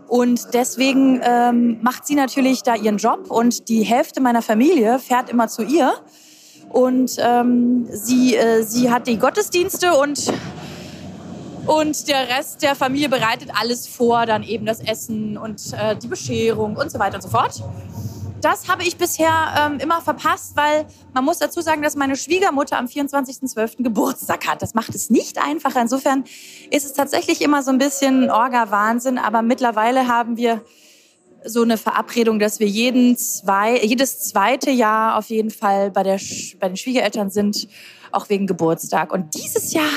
und 0.08 0.54
deswegen 0.54 1.20
ähm, 1.22 1.80
macht 1.82 2.08
sie 2.08 2.16
natürlich 2.16 2.64
da 2.64 2.76
ihren 2.76 2.96
Job 2.96 3.30
und 3.30 3.68
die 3.68 3.84
Hälfte 3.84 4.22
meiner 4.22 4.42
Familie 4.42 5.00
fährt 5.00 5.30
immer 5.30 5.50
zu 5.50 5.64
ihr. 5.64 5.92
Und 6.70 7.18
ähm, 7.20 7.88
sie, 7.92 8.38
äh, 8.38 8.64
sie 8.64 8.90
hat 8.90 9.06
die 9.06 9.18
Gottesdienste 9.18 9.96
und 9.98 10.32
und 11.68 12.08
der 12.08 12.30
Rest 12.30 12.62
der 12.62 12.76
Familie 12.76 13.10
bereitet 13.10 13.50
alles 13.54 13.88
vor, 13.88 14.26
dann 14.26 14.44
eben 14.44 14.66
das 14.66 14.80
Essen 14.80 15.38
und 15.38 15.74
äh, 15.74 15.96
die 15.96 16.08
Bescherung 16.08 16.76
und 16.76 16.92
so 16.92 17.00
weiter 17.00 17.16
und 17.16 17.22
so 17.22 17.30
fort. 17.30 17.64
Das 18.42 18.68
habe 18.68 18.84
ich 18.84 18.98
bisher 18.98 19.32
ähm, 19.58 19.80
immer 19.80 20.02
verpasst, 20.02 20.56
weil 20.56 20.86
man 21.14 21.26
muss 21.26 21.40
dazu 21.40 21.62
sagen, 21.62 21.82
dass 21.82 21.96
meine 21.96 22.16
Schwiegermutter 22.16 22.78
am 22.78 22.86
24.12. 22.86 23.82
Geburtstag 23.82 24.48
hat. 24.48 24.62
Das 24.62 24.76
macht 24.76 24.94
es 24.94 25.10
nicht 25.10 25.44
einfacher. 25.44 25.82
Insofern 25.82 26.26
ist 26.70 26.86
es 26.86 26.94
tatsächlich 26.94 27.42
immer 27.42 27.64
so 27.64 27.72
ein 27.72 27.80
bisschen 27.80 28.30
Orga-Wahnsinn. 28.30 29.18
Aber 29.18 29.42
mittlerweile 29.42 30.08
haben 30.08 30.38
wir 30.38 30.62
so 31.44 31.64
eine 31.64 31.78
Verabredung, 31.78 32.38
dass 32.38 32.60
wir 32.60 32.68
jeden 32.68 33.18
zwei, 33.18 33.80
jedes 33.80 34.20
zweite 34.20 34.70
Jahr 34.70 35.18
auf 35.18 35.30
jeden 35.30 35.50
Fall 35.50 35.90
bei, 35.90 36.04
der, 36.04 36.20
bei 36.60 36.68
den 36.68 36.78
Schwiegereltern 36.78 37.32
sind, 37.32 37.68
auch 38.12 38.30
wegen 38.30 38.46
Geburtstag. 38.46 39.12
Und 39.12 39.34
dieses 39.34 39.74
Jahr 39.74 39.90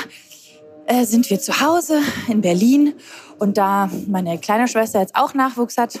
äh, 0.89 1.05
sind 1.05 1.29
wir 1.29 1.39
zu 1.39 1.61
Hause 1.61 2.01
in 2.27 2.41
Berlin. 2.41 2.95
Und 3.37 3.57
da 3.57 3.89
meine 4.07 4.39
kleine 4.39 4.67
Schwester 4.67 4.99
jetzt 4.99 5.15
auch 5.15 5.33
Nachwuchs 5.33 5.77
hat, 5.77 5.99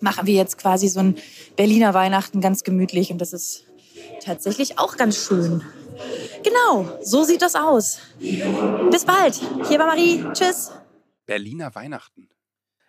machen 0.00 0.26
wir 0.26 0.34
jetzt 0.34 0.58
quasi 0.58 0.88
so 0.88 1.00
ein 1.00 1.16
Berliner 1.56 1.94
Weihnachten 1.94 2.40
ganz 2.40 2.64
gemütlich. 2.64 3.12
Und 3.12 3.18
das 3.18 3.32
ist 3.32 3.64
tatsächlich 4.24 4.78
auch 4.78 4.96
ganz 4.96 5.16
schön. 5.16 5.62
Genau, 6.42 6.98
so 7.02 7.24
sieht 7.24 7.42
das 7.42 7.54
aus. 7.54 7.98
Bis 8.18 9.04
bald. 9.04 9.34
Hier 9.68 9.78
war 9.78 9.86
Marie. 9.86 10.24
Tschüss. 10.32 10.72
Berliner 11.26 11.74
Weihnachten. 11.74 12.30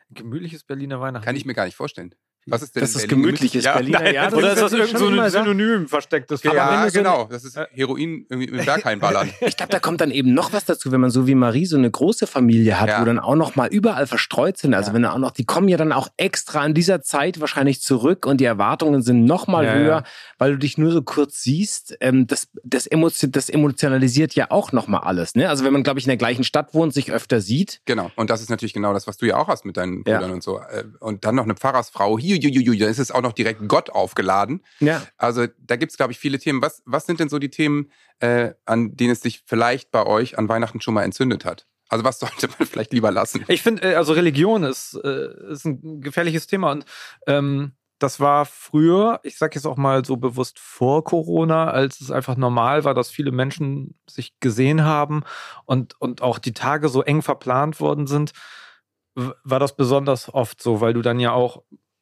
Gemütliches 0.09 0.63
Berliner 0.63 1.01
Weihnachten. 1.01 1.25
Kann 1.25 1.35
ich 1.35 1.45
mir 1.45 1.53
gar 1.53 1.65
nicht 1.65 1.75
vorstellen. 1.75 2.15
Was 2.47 2.63
ist 2.63 2.75
denn 2.75 2.81
Das 2.81 2.95
ist 2.95 3.07
Berlin 3.07 3.23
gemütliches 3.23 3.63
Ja, 3.65 3.73
Berliner. 3.73 3.99
nein, 3.99 4.15
Ja, 4.15 4.25
das 4.25 4.33
Oder 4.33 4.53
ist 4.53 4.61
das 4.61 4.73
irgend 4.73 4.97
so 4.97 5.07
ein. 5.07 5.29
Synonym 5.29 5.87
verstecktes? 5.87 6.41
Ja, 6.43 6.89
so 6.89 6.97
genau. 6.97 7.25
Das 7.29 7.43
ist 7.43 7.55
Heroin 7.71 8.25
irgendwie 8.29 8.49
im 8.49 8.65
Berghain 8.65 8.99
ballern. 8.99 9.29
Ich 9.41 9.57
glaube, 9.57 9.71
da 9.71 9.79
kommt 9.79 10.01
dann 10.01 10.09
eben 10.11 10.33
noch 10.33 10.51
was 10.53 10.65
dazu, 10.65 10.91
wenn 10.91 11.01
man 11.01 11.11
so 11.11 11.27
wie 11.27 11.35
Marie 11.35 11.65
so 11.65 11.77
eine 11.77 11.91
große 11.91 12.25
Familie 12.25 12.79
hat, 12.79 12.89
Ja. 12.89 13.01
wo 13.01 13.05
dann 13.05 13.19
auch 13.19 13.35
noch 13.35 13.55
mal 13.55 13.67
überall 13.69 14.07
verstreut 14.07 14.57
sind. 14.57 14.73
Also 14.73 14.89
Ja. 14.89 14.95
wenn 14.95 15.03
da 15.03 15.11
auch 15.11 15.17
noch, 15.19 15.31
die 15.31 15.45
kommen 15.45 15.67
ja 15.67 15.77
dann 15.77 15.91
auch 15.91 16.07
extra 16.17 16.61
an 16.61 16.73
dieser 16.73 17.01
Zeit 17.01 17.39
wahrscheinlich 17.39 17.81
zurück 17.81 18.25
und 18.25 18.41
die 18.41 18.45
Erwartungen 18.45 19.01
sind 19.03 19.25
noch 19.25 19.47
mal 19.47 19.65
Ja, 19.65 19.73
höher, 19.73 19.85
ja. 19.97 20.03
weil 20.39 20.53
du 20.53 20.57
dich 20.57 20.77
nur 20.79 20.91
so 20.91 21.01
kurz 21.03 21.41
siehst. 21.41 21.95
Ähm, 22.01 22.25
das, 22.27 22.47
das, 22.63 22.87
emotion, 22.87 23.31
das 23.31 23.49
emotionalisiert 23.49 24.33
ja 24.33 24.47
auch 24.49 24.71
noch 24.71 24.87
mal 24.87 24.99
alles. 24.99 25.35
Ne? 25.35 25.47
Also 25.49 25.63
wenn 25.63 25.73
man, 25.73 25.83
glaube 25.83 25.99
ich, 25.99 26.05
in 26.05 26.09
der 26.09 26.17
gleichen 26.17 26.43
Stadt 26.43 26.73
wohnt, 26.73 26.93
sich 26.93 27.11
öfter 27.11 27.39
sieht. 27.41 27.81
Genau. 27.85 28.11
Und 28.15 28.29
das 28.29 28.41
ist 28.41 28.49
natürlich 28.49 28.73
genau 28.73 28.93
das, 28.93 29.07
was 29.07 29.17
du 29.17 29.25
ja 29.27 29.37
auch 29.37 29.47
hast 29.47 29.65
mit 29.65 29.77
deinen 29.77 30.03
Ja. 30.07 30.17
Brüdern 30.17 30.31
und 30.31 30.43
so. 30.43 30.59
Äh, 30.59 30.85
Und 30.99 31.23
dann 31.25 31.35
noch 31.35 31.43
eine 31.43 31.55
Pfarrersfrau. 31.55 32.17
Hiu, 32.17 32.30
hiu, 32.35 32.49
hiu, 32.49 32.61
hiu, 32.61 32.79
da 32.79 32.87
ist 32.87 32.99
es 32.99 33.11
auch 33.11 33.21
noch 33.21 33.33
direkt 33.33 33.67
Gott 33.67 33.89
aufgeladen. 33.89 34.63
Ja. 34.79 35.03
Also 35.17 35.47
da 35.59 35.75
gibt 35.75 35.91
es, 35.91 35.97
glaube 35.97 36.13
ich, 36.13 36.19
viele 36.19 36.39
Themen. 36.39 36.61
Was, 36.61 36.81
was 36.85 37.05
sind 37.05 37.19
denn 37.19 37.29
so 37.29 37.39
die 37.39 37.49
Themen, 37.49 37.91
äh, 38.19 38.53
an 38.65 38.95
denen 38.95 39.11
es 39.11 39.21
sich 39.21 39.43
vielleicht 39.45 39.91
bei 39.91 40.05
euch 40.05 40.37
an 40.37 40.49
Weihnachten 40.49 40.81
schon 40.81 40.93
mal 40.93 41.03
entzündet 41.03 41.45
hat? 41.45 41.67
Also 41.89 42.03
was 42.05 42.19
sollte 42.19 42.49
man 42.57 42.67
vielleicht 42.67 42.93
lieber 42.93 43.11
lassen? 43.11 43.43
Ich 43.47 43.61
finde, 43.61 43.83
äh, 43.83 43.95
also 43.95 44.13
Religion 44.13 44.63
ist, 44.63 44.99
äh, 45.03 45.51
ist 45.51 45.65
ein 45.65 46.01
gefährliches 46.01 46.47
Thema 46.47 46.71
und 46.71 46.85
ähm, 47.27 47.73
das 47.99 48.19
war 48.19 48.47
früher, 48.47 49.19
ich 49.21 49.37
sage 49.37 49.55
jetzt 49.55 49.67
auch 49.67 49.77
mal 49.77 50.03
so 50.03 50.17
bewusst 50.17 50.57
vor 50.57 51.03
Corona, 51.03 51.69
als 51.69 52.01
es 52.01 52.09
einfach 52.09 52.35
normal 52.35 52.83
war, 52.83 52.95
dass 52.95 53.11
viele 53.11 53.31
Menschen 53.31 53.93
sich 54.09 54.39
gesehen 54.39 54.83
haben 54.83 55.23
und, 55.65 56.01
und 56.01 56.23
auch 56.23 56.39
die 56.39 56.53
Tage 56.53 56.89
so 56.89 57.03
eng 57.03 57.21
verplant 57.21 57.79
worden 57.79 58.07
sind, 58.07 58.31
war 59.15 59.59
das 59.59 59.75
besonders 59.75 60.33
oft 60.33 60.63
so, 60.63 60.81
weil 60.81 60.93
du 60.93 61.01
dann 61.01 61.19
ja 61.19 61.31
auch 61.31 61.61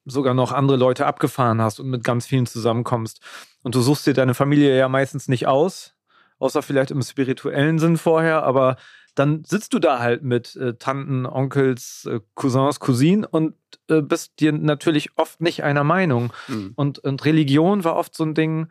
sogar 0.09 0.33
noch 0.33 0.51
andere 0.51 0.77
Leute 0.77 1.05
abgefahren 1.05 1.61
hast 1.61 1.79
und 1.79 1.89
mit 1.89 2.03
ganz 2.03 2.25
vielen 2.25 2.45
zusammenkommst. 2.45 3.21
Und 3.63 3.75
du 3.75 3.81
suchst 3.81 4.07
dir 4.07 4.13
deine 4.13 4.33
Familie 4.33 4.77
ja 4.77 4.89
meistens 4.89 5.27
nicht 5.27 5.47
aus, 5.47 5.93
außer 6.39 6.61
vielleicht 6.61 6.91
im 6.91 7.01
spirituellen 7.01 7.79
Sinn 7.79 7.97
vorher, 7.97 8.43
aber 8.43 8.77
dann 9.15 9.43
sitzt 9.43 9.73
du 9.73 9.79
da 9.79 9.99
halt 9.99 10.23
mit 10.23 10.55
äh, 10.55 10.75
Tanten, 10.75 11.25
Onkels, 11.25 12.07
äh, 12.09 12.19
Cousins, 12.35 12.79
Cousinen 12.79 13.25
und 13.25 13.55
äh, 13.89 14.01
bist 14.01 14.39
dir 14.39 14.53
natürlich 14.53 15.09
oft 15.17 15.41
nicht 15.41 15.63
einer 15.63 15.83
Meinung. 15.83 16.31
Hm. 16.45 16.73
Und, 16.75 16.99
und 16.99 17.25
Religion 17.25 17.83
war 17.83 17.95
oft 17.95 18.15
so 18.15 18.23
ein 18.23 18.33
Ding, 18.33 18.67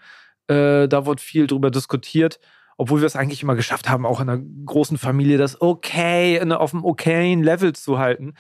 äh, 0.47 0.89
da 0.89 1.07
wurde 1.07 1.23
viel 1.23 1.47
drüber 1.47 1.71
diskutiert, 1.71 2.41
obwohl 2.79 3.01
wir 3.01 3.07
es 3.07 3.17
eigentlich 3.17 3.43
immer 3.43 3.57
geschafft 3.57 3.89
haben, 3.89 4.07
auch 4.07 4.21
in 4.21 4.31
einer 4.31 4.43
großen 4.65 4.99
Familie 4.99 5.37
das 5.37 5.61
okay, 5.61 6.39
in, 6.39 6.53
auf 6.53 6.73
einem 6.73 6.85
okayen 6.85 7.43
Level 7.43 7.75
zu 7.75 7.99
halten, 7.99 8.35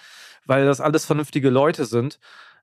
weil 0.46 0.64
das 0.64 0.80
alles 0.80 1.04
vernünftige 1.04 1.50
Leute 1.50 1.84
sind. 1.84 2.18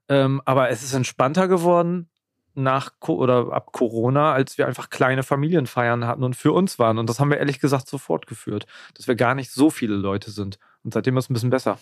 Ähm, 0.10 0.42
aber 0.46 0.70
es 0.70 0.84
ist 0.84 0.94
entspannter 0.94 1.48
geworden 1.48 2.10
nach 2.56 2.94
Co 3.00 3.16
oder 3.16 3.52
ab 3.52 3.72
Corona, 3.74 4.34
als 4.34 4.58
wir 4.58 4.66
einfach 4.66 4.90
kleine 4.90 5.24
Familienfeiern 5.24 6.06
hatten 6.08 6.24
und 6.24 6.36
für 6.36 6.54
uns 6.54 6.80
waren. 6.80 6.98
Und 6.98 7.10
das 7.10 7.20
haben 7.20 7.30
wir 7.30 7.38
ehrlich 7.38 7.60
gesagt 7.60 7.88
so 7.88 7.98
fortgeführt, 7.98 8.66
dass 8.94 9.08
wir 9.08 9.16
gar 9.16 9.36
nicht 9.36 9.52
so 9.52 9.70
viele 9.70 9.96
Leute 9.96 10.32
sind. 10.32 10.58
Und 10.84 10.94
seitdem 10.94 11.18
ist 11.18 11.26
es 11.26 11.30
ein 11.30 11.34
bisschen 11.34 11.50
besser. 11.50 11.80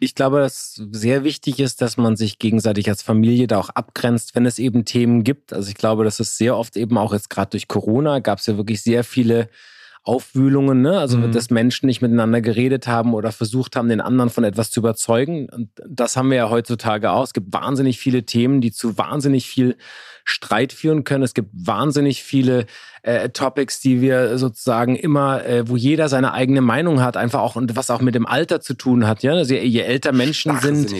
Ich 0.00 0.14
glaube, 0.14 0.38
dass 0.38 0.74
sehr 0.92 1.24
wichtig 1.24 1.58
ist, 1.58 1.82
dass 1.82 1.96
man 1.96 2.16
sich 2.16 2.38
gegenseitig 2.38 2.88
als 2.88 3.02
Familie 3.02 3.46
da 3.46 3.58
auch 3.58 3.70
abgrenzt, 3.70 4.34
wenn 4.34 4.46
es 4.46 4.58
eben 4.58 4.84
Themen 4.84 5.24
gibt. 5.24 5.52
Also 5.52 5.68
ich 5.68 5.74
glaube, 5.74 6.04
dass 6.04 6.20
es 6.20 6.36
sehr 6.36 6.56
oft 6.56 6.76
eben 6.76 6.96
auch 6.98 7.12
jetzt 7.12 7.30
gerade 7.30 7.50
durch 7.50 7.66
Corona 7.66 8.20
gab 8.20 8.38
es 8.38 8.46
ja 8.46 8.56
wirklich 8.56 8.82
sehr 8.82 9.02
viele 9.02 9.48
Aufwühlungen, 10.08 10.80
ne? 10.80 10.98
Also 10.98 11.18
Mhm. 11.18 11.32
dass 11.32 11.50
Menschen 11.50 11.86
nicht 11.86 12.00
miteinander 12.00 12.40
geredet 12.40 12.88
haben 12.88 13.12
oder 13.12 13.30
versucht 13.30 13.76
haben, 13.76 13.88
den 13.90 14.00
anderen 14.00 14.30
von 14.30 14.42
etwas 14.42 14.70
zu 14.70 14.80
überzeugen. 14.80 15.48
Und 15.50 15.68
das 15.86 16.16
haben 16.16 16.30
wir 16.30 16.38
ja 16.38 16.50
heutzutage 16.50 17.10
auch. 17.10 17.24
Es 17.24 17.34
gibt 17.34 17.52
wahnsinnig 17.52 17.98
viele 17.98 18.24
Themen, 18.24 18.62
die 18.62 18.72
zu 18.72 18.96
wahnsinnig 18.96 19.46
viel 19.46 19.76
Streit 20.24 20.72
führen 20.72 21.04
können. 21.04 21.24
Es 21.24 21.34
gibt 21.34 21.50
wahnsinnig 21.52 22.22
viele 22.22 22.66
äh, 23.02 23.28
Topics, 23.28 23.80
die 23.80 24.00
wir 24.00 24.38
sozusagen 24.38 24.96
immer, 24.96 25.44
äh, 25.44 25.68
wo 25.68 25.76
jeder 25.76 26.08
seine 26.08 26.32
eigene 26.32 26.62
Meinung 26.62 27.02
hat, 27.02 27.16
einfach 27.16 27.40
auch 27.40 27.56
und 27.56 27.76
was 27.76 27.90
auch 27.90 28.00
mit 28.00 28.14
dem 28.14 28.26
Alter 28.26 28.60
zu 28.60 28.74
tun 28.74 29.06
hat. 29.06 29.22
Ja, 29.22 29.32
also 29.32 29.54
je, 29.54 29.62
je 29.64 29.80
älter 29.80 30.12
Menschen 30.12 30.58
sind. 30.60 30.90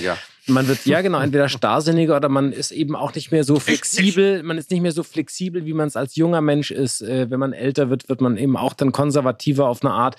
Man 0.48 0.68
wird 0.68 0.84
ja 0.86 1.00
genau 1.00 1.20
entweder 1.20 1.48
starrsinniger 1.48 2.16
oder 2.16 2.28
man 2.28 2.52
ist 2.52 2.70
eben 2.70 2.96
auch 2.96 3.14
nicht 3.14 3.30
mehr 3.30 3.44
so 3.44 3.58
flexibel. 3.60 4.42
Man 4.42 4.58
ist 4.58 4.70
nicht 4.70 4.80
mehr 4.80 4.92
so 4.92 5.02
flexibel, 5.02 5.64
wie 5.66 5.74
man 5.74 5.88
es 5.88 5.96
als 5.96 6.16
junger 6.16 6.40
Mensch 6.40 6.70
ist. 6.70 7.02
Äh, 7.02 7.30
wenn 7.30 7.40
man 7.40 7.52
älter 7.52 7.90
wird, 7.90 8.08
wird 8.08 8.20
man 8.20 8.36
eben 8.36 8.56
auch 8.56 8.74
dann 8.74 8.92
konservativer 8.92 9.68
auf 9.68 9.82
eine 9.82 9.92
Art. 9.92 10.16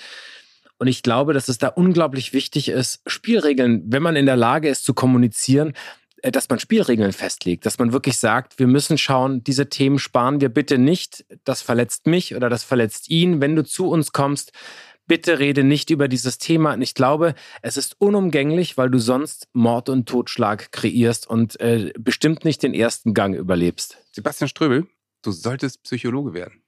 Und 0.77 0.87
ich 0.87 1.03
glaube, 1.03 1.33
dass 1.33 1.49
es 1.49 1.57
da 1.57 1.67
unglaublich 1.67 2.31
wichtig 2.31 2.69
ist, 2.69 3.01
Spielregeln, 3.05 3.83
wenn 3.87 4.01
man 4.01 4.15
in 4.15 4.25
der 4.25 4.37
Lage 4.37 4.69
ist 4.69 4.85
zu 4.85 4.93
kommunizieren, 4.93 5.73
äh, 6.21 6.31
dass 6.31 6.49
man 6.49 6.59
Spielregeln 6.59 7.11
festlegt, 7.11 7.65
dass 7.65 7.79
man 7.79 7.91
wirklich 7.91 8.17
sagt, 8.17 8.59
wir 8.59 8.67
müssen 8.67 8.97
schauen, 8.97 9.43
diese 9.43 9.69
Themen 9.69 9.99
sparen 9.99 10.41
wir 10.41 10.49
bitte 10.49 10.77
nicht, 10.77 11.25
das 11.43 11.61
verletzt 11.61 12.07
mich 12.07 12.35
oder 12.35 12.49
das 12.49 12.63
verletzt 12.63 13.09
ihn. 13.09 13.41
Wenn 13.41 13.55
du 13.55 13.63
zu 13.63 13.89
uns 13.89 14.11
kommst, 14.11 14.51
bitte 15.09 15.39
rede 15.39 15.65
nicht 15.65 15.89
über 15.89 16.07
dieses 16.07 16.37
Thema. 16.37 16.73
Und 16.75 16.81
ich 16.81 16.93
glaube, 16.93 17.35
es 17.61 17.75
ist 17.75 17.99
unumgänglich, 17.99 18.77
weil 18.77 18.89
du 18.89 18.99
sonst 18.99 19.49
Mord 19.51 19.89
und 19.89 20.07
Totschlag 20.07 20.71
kreierst 20.71 21.27
und 21.29 21.59
äh, 21.59 21.91
bestimmt 21.99 22.45
nicht 22.45 22.63
den 22.63 22.73
ersten 22.73 23.13
Gang 23.13 23.35
überlebst. 23.35 23.97
Sebastian 24.13 24.47
Ströbel, 24.47 24.87
du 25.21 25.31
solltest 25.31 25.83
Psychologe 25.83 26.33
werden. 26.33 26.63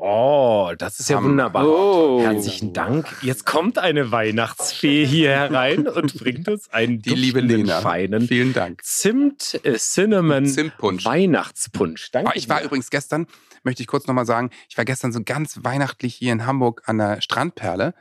Oh, 0.00 0.70
das 0.78 1.00
ist 1.00 1.10
ja 1.10 1.16
Am- 1.18 1.24
wunderbar. 1.24 1.66
Oh. 1.66 2.20
Herzlichen 2.22 2.72
Dank. 2.72 3.04
Jetzt 3.20 3.44
kommt 3.44 3.78
eine 3.78 4.12
Weihnachtsfee 4.12 5.04
hier 5.04 5.30
herein 5.30 5.88
und 5.88 6.14
bringt 6.20 6.46
uns 6.48 6.70
einen 6.70 7.02
Die 7.02 7.10
liebe 7.16 7.40
Lena. 7.40 7.80
feinen 7.80 8.22
Vielen 8.28 8.52
Dank. 8.52 8.80
Zimt 8.84 9.58
äh, 9.64 9.74
Cinnamon 9.76 10.46
Zimtpunsch. 10.46 11.04
Weihnachtspunsch. 11.04 12.12
Danke. 12.12 12.30
Oh, 12.30 12.36
ich 12.36 12.48
war 12.48 12.62
übrigens 12.62 12.90
gestern, 12.90 13.26
möchte 13.64 13.82
ich 13.82 13.88
kurz 13.88 14.06
nochmal 14.06 14.24
sagen, 14.24 14.50
ich 14.68 14.78
war 14.78 14.84
gestern 14.84 15.10
so 15.12 15.20
ganz 15.24 15.58
weihnachtlich 15.64 16.14
hier 16.14 16.32
in 16.32 16.46
Hamburg 16.46 16.82
an 16.86 16.98
der 16.98 17.20
Strandperle 17.20 17.92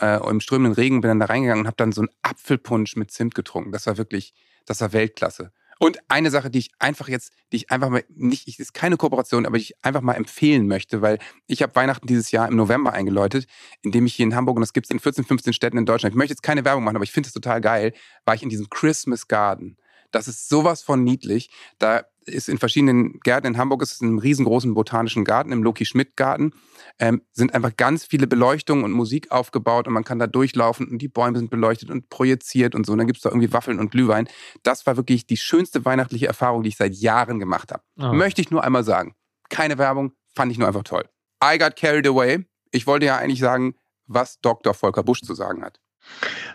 äh, 0.00 0.26
im 0.26 0.40
strömenden 0.40 0.72
Regen, 0.72 1.02
bin 1.02 1.08
dann 1.10 1.20
da 1.20 1.26
reingegangen 1.26 1.64
und 1.64 1.66
habe 1.66 1.76
dann 1.76 1.92
so 1.92 2.00
einen 2.00 2.10
Apfelpunsch 2.22 2.96
mit 2.96 3.10
Zimt 3.10 3.34
getrunken. 3.34 3.72
Das 3.72 3.86
war 3.86 3.98
wirklich, 3.98 4.32
das 4.64 4.80
war 4.80 4.94
Weltklasse. 4.94 5.52
Und 5.82 5.98
eine 6.06 6.30
Sache, 6.30 6.48
die 6.48 6.60
ich 6.60 6.70
einfach 6.78 7.08
jetzt, 7.08 7.32
die 7.50 7.56
ich 7.56 7.72
einfach 7.72 7.88
mal 7.88 8.04
nicht, 8.08 8.46
ich, 8.46 8.60
ist 8.60 8.72
keine 8.72 8.96
Kooperation, 8.96 9.46
aber 9.46 9.58
die 9.58 9.64
ich 9.64 9.84
einfach 9.84 10.00
mal 10.00 10.12
empfehlen 10.12 10.68
möchte, 10.68 11.02
weil 11.02 11.18
ich 11.48 11.60
habe 11.60 11.74
Weihnachten 11.74 12.06
dieses 12.06 12.30
Jahr 12.30 12.46
im 12.46 12.54
November 12.54 12.92
eingeläutet, 12.92 13.48
indem 13.82 14.06
ich 14.06 14.14
hier 14.14 14.26
in 14.26 14.36
Hamburg, 14.36 14.54
und 14.54 14.60
das 14.60 14.74
gibt 14.74 14.86
es 14.86 14.90
in 14.92 15.00
14, 15.00 15.24
15 15.24 15.52
Städten 15.52 15.78
in 15.78 15.84
Deutschland, 15.84 16.12
ich 16.12 16.16
möchte 16.16 16.34
jetzt 16.34 16.44
keine 16.44 16.64
Werbung 16.64 16.84
machen, 16.84 16.94
aber 16.94 17.02
ich 17.02 17.10
finde 17.10 17.26
es 17.26 17.32
total 17.32 17.60
geil, 17.60 17.94
war 18.24 18.36
ich 18.36 18.44
in 18.44 18.48
diesem 18.48 18.70
Christmas 18.70 19.26
Garden. 19.26 19.76
Das 20.12 20.28
ist 20.28 20.48
sowas 20.48 20.82
von 20.82 21.02
niedlich. 21.02 21.50
Da 21.80 22.04
ist 22.26 22.48
in 22.48 22.58
verschiedenen 22.58 23.20
Gärten 23.20 23.46
in 23.46 23.58
Hamburg, 23.58 23.82
ist 23.82 23.92
es 23.92 24.00
in 24.00 24.08
einem 24.08 24.18
riesengroßen 24.18 24.74
botanischen 24.74 25.24
Garten, 25.24 25.52
im 25.52 25.62
Loki-Schmidt-Garten, 25.62 26.52
ähm, 26.98 27.22
sind 27.32 27.54
einfach 27.54 27.76
ganz 27.76 28.04
viele 28.04 28.26
Beleuchtungen 28.26 28.84
und 28.84 28.92
Musik 28.92 29.30
aufgebaut 29.30 29.86
und 29.86 29.94
man 29.94 30.04
kann 30.04 30.18
da 30.18 30.26
durchlaufen 30.26 30.88
und 30.88 30.98
die 30.98 31.08
Bäume 31.08 31.38
sind 31.38 31.50
beleuchtet 31.50 31.90
und 31.90 32.08
projiziert 32.08 32.74
und 32.74 32.86
so. 32.86 32.92
Und 32.92 32.98
dann 32.98 33.06
gibt 33.06 33.18
es 33.18 33.22
da 33.22 33.30
irgendwie 33.30 33.52
Waffeln 33.52 33.78
und 33.78 33.90
Glühwein. 33.90 34.28
Das 34.62 34.86
war 34.86 34.96
wirklich 34.96 35.26
die 35.26 35.36
schönste 35.36 35.84
weihnachtliche 35.84 36.26
Erfahrung, 36.26 36.62
die 36.62 36.70
ich 36.70 36.76
seit 36.76 36.94
Jahren 36.94 37.38
gemacht 37.38 37.72
habe. 37.72 37.82
Ah. 37.98 38.12
Möchte 38.12 38.40
ich 38.40 38.50
nur 38.50 38.62
einmal 38.64 38.84
sagen. 38.84 39.14
Keine 39.48 39.78
Werbung, 39.78 40.12
fand 40.34 40.52
ich 40.52 40.58
nur 40.58 40.68
einfach 40.68 40.84
toll. 40.84 41.04
I 41.42 41.58
got 41.58 41.76
carried 41.76 42.06
away. 42.06 42.44
Ich 42.70 42.86
wollte 42.86 43.06
ja 43.06 43.16
eigentlich 43.16 43.40
sagen, 43.40 43.74
was 44.06 44.40
Dr. 44.40 44.74
Volker 44.74 45.02
Busch 45.02 45.22
zu 45.22 45.34
sagen 45.34 45.62
hat. 45.62 45.80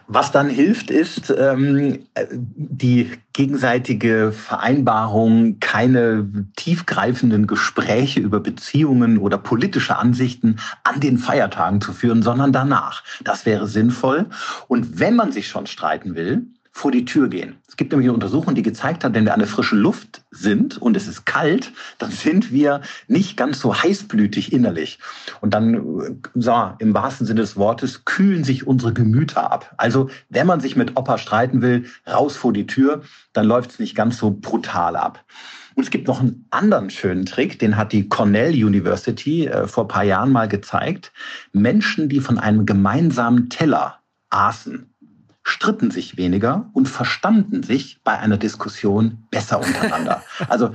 Was 0.10 0.32
dann 0.32 0.50
hilft, 0.50 0.89
ist 0.89 1.34
ähm, 1.38 2.06
die 2.32 3.12
gegenseitige 3.34 4.32
Vereinbarung, 4.32 5.60
keine 5.60 6.30
tiefgreifenden 6.56 7.46
Gespräche 7.46 8.22
über 8.22 8.39
Beziehungen 8.39 9.18
oder 9.18 9.38
politische 9.38 9.98
Ansichten 9.98 10.60
an 10.86 11.01
den 11.01 11.18
Feiertagen 11.18 11.82
zu 11.82 11.92
führen, 11.92 12.24
sondern 12.24 12.54
danach. 12.54 13.04
Das 13.22 13.46
wäre 13.46 13.68
sinnvoll. 13.68 14.27
Und 14.70 15.00
wenn 15.00 15.18
man 15.18 15.34
sich 15.34 15.50
schon 15.50 15.68
streiten 15.68 16.16
will, 16.16 16.48
vor 16.77 16.91
die 16.91 17.05
Tür 17.05 17.27
gehen. 17.27 17.57
Es 17.67 17.75
gibt 17.75 17.91
nämlich 17.91 18.05
eine 18.05 18.13
Untersuchung, 18.13 18.53
die 18.53 18.62
gezeigt 18.62 19.03
hat, 19.03 19.15
wenn 19.15 19.25
wir 19.25 19.34
an 19.34 19.39
der 19.39 19.48
frischen 19.48 19.79
Luft 19.79 20.22
sind 20.29 20.79
und 20.79 20.96
es 20.96 21.07
ist 21.07 21.25
kalt, 21.25 21.72
dann 21.98 22.12
sind 22.12 22.51
wir 22.51 22.81
nicht 23.07 23.36
ganz 23.36 23.60
so 23.60 23.75
heißblütig 23.75 24.53
innerlich. 24.53 25.00
Und 25.41 25.55
dann, 25.55 25.74
äh, 25.74 26.15
so, 26.36 26.72
im 26.77 26.93
wahrsten 26.93 27.25
Sinne 27.25 27.41
des 27.41 27.57
Wortes, 27.57 28.05
kühlen 28.05 28.43
sich 28.43 28.67
unsere 28.67 28.93
Gemüter 28.93 29.51
ab. 29.51 29.74
Also, 29.77 30.10
wenn 30.29 30.46
man 30.46 30.60
sich 30.60 30.75
mit 30.75 30.96
Opa 30.98 31.17
streiten 31.17 31.63
will, 31.63 31.86
raus 32.07 32.38
vor 32.38 32.53
die 32.53 32.67
Tür, 32.67 33.01
dann 33.34 33.48
läuft 33.48 33.72
es 33.72 33.79
nicht 33.79 33.96
ganz 33.96 34.19
so 34.19 34.29
brutal 34.29 34.96
ab. 34.96 35.25
Und 35.74 35.84
es 35.84 35.89
gibt 35.89 36.07
noch 36.07 36.19
einen 36.19 36.46
anderen 36.51 36.91
schönen 36.91 37.25
Trick, 37.25 37.57
den 37.57 37.75
hat 37.75 37.91
die 37.91 38.07
Cornell 38.07 38.53
University 38.53 39.48
äh, 39.48 39.67
vor 39.67 39.86
ein 39.86 39.88
paar 39.89 40.03
Jahren 40.03 40.31
mal 40.31 40.48
gezeigt. 40.48 41.12
Menschen, 41.53 42.07
die 42.07 42.19
von 42.19 42.38
einem 42.38 42.67
gemeinsamen 42.67 43.50
Teller 43.50 43.98
aßen, 44.29 44.93
stritten 45.50 45.92
sich 45.92 46.18
weniger 46.18 46.70
und 46.74 46.89
verstanden 46.89 47.63
sich 47.63 48.00
bei 48.04 48.20
einer 48.20 48.36
Diskussion 48.36 49.20
besser 49.32 49.60
untereinander. 49.60 50.22
also 50.50 50.72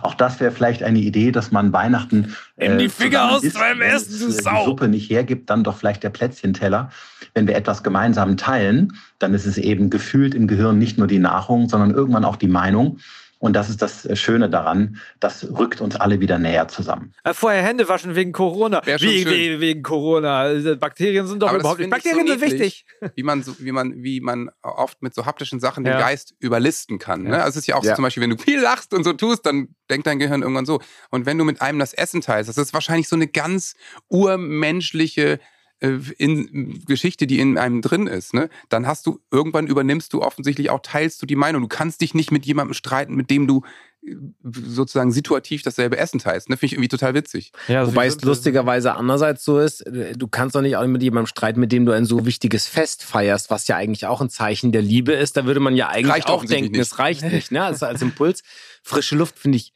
auch 0.00 0.14
das 0.14 0.40
wäre 0.40 0.50
vielleicht 0.50 0.82
eine 0.82 0.98
Idee, 0.98 1.30
dass 1.30 1.52
man 1.52 1.74
Weihnachten 1.74 2.34
äh, 2.56 2.74
die 2.78 2.88
Finger 2.88 3.32
aus 3.32 3.42
beim 3.52 3.82
Essen, 3.82 4.18
du 4.18 4.30
Sau. 4.30 4.60
die 4.60 4.64
Suppe 4.64 4.88
nicht 4.88 5.10
hergibt, 5.10 5.50
dann 5.50 5.62
doch 5.62 5.76
vielleicht 5.76 6.02
der 6.02 6.08
Plätzchenteller. 6.08 6.90
Wenn 7.34 7.46
wir 7.46 7.54
etwas 7.54 7.82
gemeinsam 7.82 8.38
teilen, 8.38 8.94
dann 9.18 9.34
ist 9.34 9.44
es 9.44 9.58
eben 9.58 9.90
gefühlt 9.90 10.34
im 10.34 10.48
Gehirn 10.48 10.78
nicht 10.78 10.96
nur 10.96 11.06
die 11.06 11.18
Nahrung, 11.18 11.68
sondern 11.68 11.90
irgendwann 11.90 12.24
auch 12.24 12.36
die 12.36 12.48
Meinung. 12.48 13.00
Und 13.38 13.52
das 13.52 13.70
ist 13.70 13.80
das 13.80 14.08
Schöne 14.18 14.50
daran, 14.50 14.98
das 15.20 15.46
rückt 15.56 15.80
uns 15.80 15.94
alle 15.94 16.20
wieder 16.20 16.38
näher 16.38 16.66
zusammen. 16.66 17.12
Äh, 17.22 17.34
vorher 17.34 17.62
Hände 17.62 17.88
waschen 17.88 18.16
wegen 18.16 18.32
Corona. 18.32 18.82
Wie, 18.84 19.26
wie, 19.26 19.60
wegen 19.60 19.82
Corona. 19.82 20.40
Also 20.40 20.76
Bakterien 20.76 21.26
sind 21.26 21.42
doch 21.42 21.48
Aber 21.48 21.60
überhaupt 21.60 21.78
nicht. 21.78 21.90
Bakterien 21.90 22.26
so 22.26 22.32
sind 22.32 22.42
wichtig. 22.42 22.84
Wie 23.14 23.22
man, 23.22 23.42
so, 23.44 23.54
wie, 23.60 23.70
man, 23.70 24.02
wie 24.02 24.20
man 24.20 24.50
oft 24.62 25.02
mit 25.02 25.14
so 25.14 25.24
haptischen 25.24 25.60
Sachen 25.60 25.86
ja. 25.86 25.92
den 25.92 26.00
Geist 26.00 26.34
überlisten 26.40 26.98
kann. 26.98 27.24
Ne? 27.24 27.36
Also 27.36 27.50
es 27.50 27.56
ist 27.56 27.66
ja 27.68 27.76
auch 27.76 27.84
ja. 27.84 27.90
so 27.90 27.96
zum 27.96 28.02
Beispiel, 28.02 28.22
wenn 28.24 28.30
du 28.30 28.38
viel 28.38 28.60
lachst 28.60 28.92
und 28.92 29.04
so 29.04 29.12
tust, 29.12 29.46
dann 29.46 29.68
denkt 29.88 30.08
dein 30.08 30.18
Gehirn 30.18 30.42
irgendwann 30.42 30.66
so. 30.66 30.80
Und 31.10 31.24
wenn 31.24 31.38
du 31.38 31.44
mit 31.44 31.62
einem 31.62 31.78
das 31.78 31.94
Essen 31.94 32.20
teilst, 32.20 32.48
das 32.48 32.58
ist 32.58 32.74
wahrscheinlich 32.74 33.08
so 33.08 33.14
eine 33.14 33.28
ganz 33.28 33.74
urmenschliche 34.08 35.34
äh, 35.34 35.38
in 35.80 36.84
Geschichte, 36.86 37.26
die 37.26 37.38
in 37.38 37.56
einem 37.56 37.82
drin 37.82 38.08
ist, 38.08 38.34
ne, 38.34 38.48
dann 38.68 38.86
hast 38.86 39.06
du, 39.06 39.20
irgendwann 39.30 39.68
übernimmst 39.68 40.12
du 40.12 40.22
offensichtlich 40.22 40.70
auch, 40.70 40.80
teilst 40.82 41.22
du 41.22 41.26
die 41.26 41.36
Meinung. 41.36 41.62
Du 41.62 41.68
kannst 41.68 42.00
dich 42.00 42.14
nicht 42.14 42.32
mit 42.32 42.46
jemandem 42.46 42.74
streiten, 42.74 43.14
mit 43.14 43.30
dem 43.30 43.46
du 43.46 43.62
äh, 44.04 44.16
sozusagen 44.42 45.12
situativ 45.12 45.62
dasselbe 45.62 45.96
Essen 45.96 46.18
teilst. 46.18 46.48
Ne? 46.48 46.56
Finde 46.56 46.66
ich 46.66 46.72
irgendwie 46.72 46.88
total 46.88 47.14
witzig. 47.14 47.52
Ja, 47.68 47.86
Wobei 47.86 48.06
es 48.06 48.20
lustigerweise 48.22 48.94
andererseits 48.94 49.44
so 49.44 49.60
ist, 49.60 49.84
du 49.86 50.26
kannst 50.26 50.56
doch 50.56 50.62
nicht 50.62 50.76
auch 50.76 50.86
mit 50.86 51.02
jemandem 51.02 51.26
streiten, 51.26 51.60
mit 51.60 51.70
dem 51.70 51.86
du 51.86 51.92
ein 51.92 52.04
so 52.04 52.26
wichtiges 52.26 52.66
Fest 52.66 53.04
feierst, 53.04 53.50
was 53.50 53.68
ja 53.68 53.76
eigentlich 53.76 54.06
auch 54.06 54.20
ein 54.20 54.30
Zeichen 54.30 54.72
der 54.72 54.82
Liebe 54.82 55.12
ist. 55.12 55.36
Da 55.36 55.46
würde 55.46 55.60
man 55.60 55.76
ja 55.76 55.88
eigentlich 55.88 56.12
reicht 56.12 56.28
auch 56.28 56.44
denken, 56.44 56.72
nicht. 56.72 56.80
es 56.80 56.98
reicht 56.98 57.22
nicht. 57.22 57.52
Ne? 57.52 57.62
Also 57.62 57.86
als 57.86 58.02
Impuls. 58.02 58.42
Frische 58.82 59.14
Luft 59.14 59.38
finde 59.38 59.58
ich 59.58 59.72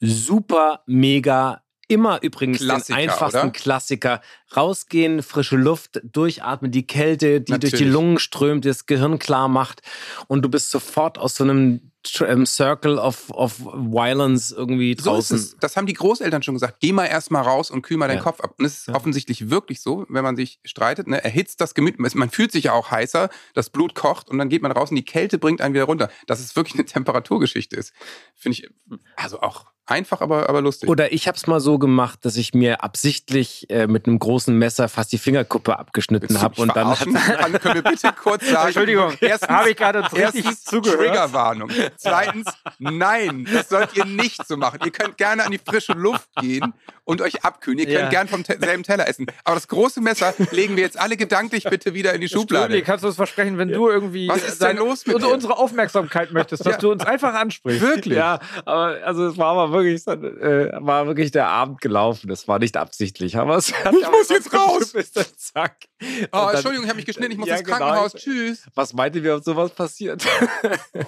super, 0.00 0.84
mega 0.86 1.62
immer 1.88 2.22
übrigens 2.22 2.58
Klassiker, 2.58 2.98
den 2.98 3.08
einfachsten 3.10 3.38
oder? 3.38 3.50
Klassiker. 3.50 4.20
Rausgehen, 4.56 5.22
frische 5.22 5.56
Luft, 5.56 6.00
durchatmen, 6.04 6.70
die 6.70 6.86
Kälte, 6.86 7.40
die 7.40 7.52
Natürlich. 7.52 7.72
durch 7.72 7.82
die 7.82 7.88
Lungen 7.88 8.18
strömt, 8.18 8.64
das 8.64 8.86
Gehirn 8.86 9.18
klar 9.18 9.48
macht 9.48 9.82
und 10.26 10.42
du 10.42 10.48
bist 10.48 10.70
sofort 10.70 11.18
aus 11.18 11.34
so 11.34 11.44
einem 11.44 11.90
Circle 12.06 12.98
of, 12.98 13.30
of 13.30 13.58
Violence 13.60 14.52
irgendwie 14.52 14.94
draußen. 14.94 15.38
So 15.38 15.56
das 15.60 15.76
haben 15.76 15.86
die 15.86 15.94
Großeltern 15.94 16.42
schon 16.42 16.54
gesagt. 16.54 16.78
Geh 16.80 16.92
mal 16.92 17.06
erstmal 17.06 17.42
raus 17.42 17.70
und 17.70 17.82
kühl 17.82 17.96
mal 17.96 18.08
deinen 18.08 18.18
ja. 18.18 18.22
Kopf 18.22 18.40
ab. 18.40 18.54
Und 18.58 18.64
es 18.64 18.78
ist 18.78 18.88
ja. 18.88 18.94
offensichtlich 18.94 19.50
wirklich 19.50 19.80
so, 19.80 20.06
wenn 20.08 20.22
man 20.22 20.36
sich 20.36 20.60
streitet, 20.64 21.06
ne, 21.06 21.22
erhitzt 21.22 21.60
das 21.60 21.74
Gemüt. 21.74 21.98
Man 21.98 22.30
fühlt 22.30 22.52
sich 22.52 22.64
ja 22.64 22.72
auch 22.72 22.90
heißer, 22.90 23.28
das 23.54 23.70
Blut 23.70 23.94
kocht 23.94 24.28
und 24.28 24.38
dann 24.38 24.48
geht 24.48 24.62
man 24.62 24.72
raus 24.72 24.90
und 24.90 24.96
die 24.96 25.04
Kälte 25.04 25.38
bringt 25.38 25.60
einen 25.60 25.74
wieder 25.74 25.84
runter. 25.84 26.10
Dass 26.26 26.40
es 26.40 26.56
wirklich 26.56 26.74
eine 26.74 26.84
Temperaturgeschichte 26.84 27.76
ist, 27.76 27.92
finde 28.34 28.58
ich 28.58 28.70
also 29.16 29.40
auch 29.40 29.66
Einfach, 29.88 30.20
aber, 30.20 30.50
aber 30.50 30.60
lustig. 30.60 30.90
Oder 30.90 31.12
ich 31.14 31.26
habe 31.28 31.38
es 31.38 31.46
mal 31.46 31.60
so 31.60 31.78
gemacht, 31.78 32.18
dass 32.26 32.36
ich 32.36 32.52
mir 32.52 32.84
absichtlich 32.84 33.70
äh, 33.70 33.86
mit 33.86 34.06
einem 34.06 34.18
großen 34.18 34.54
Messer 34.54 34.86
fast 34.90 35.12
die 35.12 35.18
Fingerkuppe 35.18 35.78
abgeschnitten 35.78 36.42
habe 36.42 36.60
und 36.60 36.76
dann, 36.76 36.94
dann 37.40 37.52
können 37.54 37.76
wir 37.76 37.82
bitte 37.82 38.12
kurz 38.12 38.46
sagen. 38.46 38.66
Entschuldigung, 38.66 39.14
erstens 39.22 39.48
habe 39.48 39.70
ich 39.70 39.76
gerade 39.78 40.00
richtig 40.12 40.62
zugehört. 40.62 40.98
Triggerwarnung. 41.00 41.70
Zweitens, 41.96 42.46
nein, 42.78 43.46
das 43.52 43.68
sollt 43.68 43.96
ihr 43.96 44.04
nicht 44.04 44.46
so 44.46 44.56
machen. 44.56 44.80
Ihr 44.84 44.90
könnt 44.90 45.16
gerne 45.16 45.44
an 45.44 45.50
die 45.50 45.58
frische 45.58 45.92
Luft 45.92 46.28
gehen 46.40 46.74
und 47.04 47.22
euch 47.22 47.44
abkühlen. 47.44 47.78
Ihr 47.78 47.86
könnt 47.86 47.98
ja. 47.98 48.08
gern 48.10 48.28
vom 48.28 48.44
selben 48.44 48.82
Teller 48.82 49.08
essen. 49.08 49.26
Aber 49.44 49.54
das 49.54 49.68
große 49.68 50.00
Messer 50.00 50.34
legen 50.50 50.76
wir 50.76 50.82
jetzt 50.82 50.98
alle 50.98 51.16
gedanklich 51.16 51.64
bitte 51.64 51.94
wieder 51.94 52.12
in 52.12 52.20
die 52.20 52.28
Schublade. 52.28 52.74
Stimmt, 52.74 52.86
kannst 52.86 53.04
du 53.04 53.08
uns 53.08 53.16
versprechen, 53.16 53.58
wenn 53.58 53.70
ja. 53.70 53.76
du 53.76 53.88
irgendwie 53.88 54.28
Was 54.28 54.46
ist 54.46 54.62
denn 54.62 54.76
los 54.76 55.06
mit 55.06 55.22
unsere 55.22 55.56
Aufmerksamkeit 55.56 56.32
möchtest, 56.32 56.66
dass 56.66 56.74
ja. 56.74 56.78
du 56.78 56.92
uns 56.92 57.04
einfach 57.04 57.34
ansprichst. 57.34 57.80
Wirklich? 57.80 58.16
Ja, 58.16 58.40
aber 58.64 58.98
also 59.04 59.26
es 59.26 59.38
war 59.38 59.56
aber 59.56 59.72
wirklich, 59.72 60.06
äh, 60.06 60.70
war 60.80 61.06
wirklich 61.06 61.30
der 61.30 61.48
Abend 61.48 61.80
gelaufen. 61.80 62.28
Das 62.28 62.46
war 62.46 62.58
nicht 62.58 62.76
absichtlich. 62.76 63.36
Aber 63.36 63.56
es 63.56 63.72
hat 63.72 63.94
ich 64.00 64.10
muss 64.10 64.28
jetzt 64.28 64.52
raus. 64.52 64.92
Zack. 65.36 65.76
Oh, 66.00 66.26
dann, 66.30 66.54
Entschuldigung, 66.54 66.84
ich 66.84 66.90
habe 66.90 66.96
mich 66.96 67.06
geschnitten. 67.06 67.32
Ich 67.32 67.38
muss 67.38 67.48
ins 67.48 67.64
genau. 67.64 67.78
Krankenhaus. 67.78 68.14
Tschüss. 68.14 68.66
Was 68.74 68.92
meint 68.92 69.16
ihr, 69.16 69.24
wie 69.24 69.30
auf 69.30 69.42
sowas 69.42 69.70
passiert? 69.70 70.24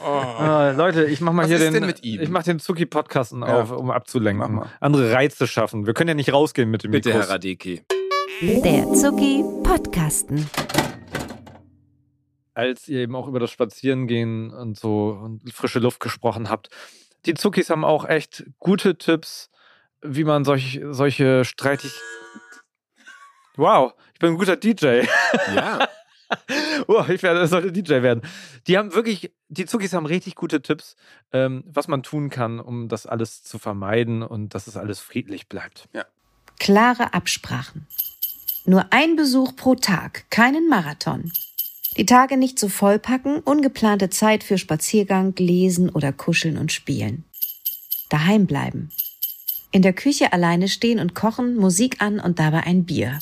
Oh. 0.05 0.70
Ah, 0.71 0.73
Leute, 0.73 1.05
ich 1.07 1.21
mach 1.21 1.33
mal 1.33 1.43
Was 1.43 1.49
hier 1.49 1.59
den, 1.59 1.95
ich 2.01 2.29
mach 2.29 2.45
den 2.45 2.61
Zuki 2.61 2.87
Podcasten 2.87 3.43
auf, 3.43 3.73
um 3.73 3.91
abzulenken, 3.91 4.63
andere 4.79 5.13
Reize 5.13 5.49
schaffen. 5.49 5.85
Wir 5.85 5.95
können 5.95 6.07
ja 6.07 6.15
nicht 6.15 6.33
rausgehen 6.33 6.71
mit 6.71 6.85
dem 6.85 6.93
Bitte, 6.93 7.09
Mikros. 7.09 7.27
Herr 7.27 7.35
Radeki. 7.35 7.83
Der 8.41 8.93
Zucki 8.93 9.43
Podcasten. 9.65 10.49
Als 12.55 12.87
ihr 12.87 13.01
eben 13.01 13.17
auch 13.17 13.27
über 13.27 13.41
das 13.41 13.51
Spazierengehen 13.51 14.53
und 14.53 14.79
so 14.79 15.09
und 15.21 15.53
frische 15.53 15.81
Luft 15.81 15.99
gesprochen 15.99 16.49
habt, 16.49 16.69
die 17.27 17.35
Zuckis 17.35 17.69
haben 17.69 17.85
auch 17.85 18.09
echt 18.09 18.45
gute 18.61 18.97
Tipps, 18.97 19.51
wie 20.03 20.23
man 20.23 20.45
solch, 20.45 20.81
solche 20.91 21.45
streitig. 21.45 21.91
Wow, 23.57 23.95
ich 24.15 24.21
bin 24.21 24.31
ein 24.31 24.39
guter 24.39 24.55
DJ. 24.55 25.03
Ja. 25.53 25.89
oh, 26.87 27.05
ich 27.09 27.23
werde, 27.23 27.47
sollte 27.47 27.73
DJ 27.73 28.03
werden. 28.03 28.23
Die 28.67 28.79
haben 28.79 28.95
wirklich, 28.95 29.33
die 29.49 29.67
Zuckis 29.67 29.93
haben 29.93 30.07
richtig 30.07 30.35
gute 30.35 30.63
Tipps, 30.63 30.97
ähm, 31.33 31.65
was 31.67 31.89
man 31.89 32.03
tun 32.03 32.31
kann, 32.31 32.61
um 32.61 32.89
das 32.89 33.07
alles 33.07 33.43
zu 33.43 33.59
vermeiden 33.59 34.23
und 34.23 34.55
dass 34.55 34.67
es 34.67 34.77
alles 34.77 35.01
friedlich 35.01 35.49
bleibt. 35.49 35.89
Ja. 35.93 36.05
Klare 36.59 37.15
Absprachen. 37.15 37.87
Nur 38.67 38.93
ein 38.93 39.17
Besuch 39.17 39.57
pro 39.57 39.75
Tag, 39.75 40.31
keinen 40.31 40.69
Marathon. 40.69 41.33
Die 41.97 42.07
Tage 42.07 42.37
nicht 42.37 42.59
so 42.59 42.69
vollpacken, 42.69 43.41
ungeplante 43.41 44.11
Zeit 44.11 44.45
für 44.45 44.59
Spaziergang, 44.59 45.35
Lesen 45.37 45.89
oder 45.89 46.13
Kuscheln 46.13 46.57
und 46.57 46.71
Spielen. 46.71 47.25
Daheim 48.11 48.47
bleiben. 48.47 48.91
In 49.73 49.83
der 49.83 49.93
Küche 49.93 50.33
alleine 50.33 50.69
stehen 50.69 50.99
und 50.99 51.15
kochen, 51.15 51.57
Musik 51.57 52.01
an 52.01 52.21
und 52.21 52.39
dabei 52.39 52.65
ein 52.65 52.85
Bier. 52.85 53.19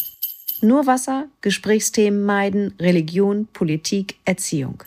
Nur 0.61 0.87
Wasser, 0.87 1.29
Gesprächsthemen 1.41 2.25
meiden, 2.25 2.75
Religion, 2.81 3.47
Politik, 3.53 4.17
Erziehung. 4.25 4.83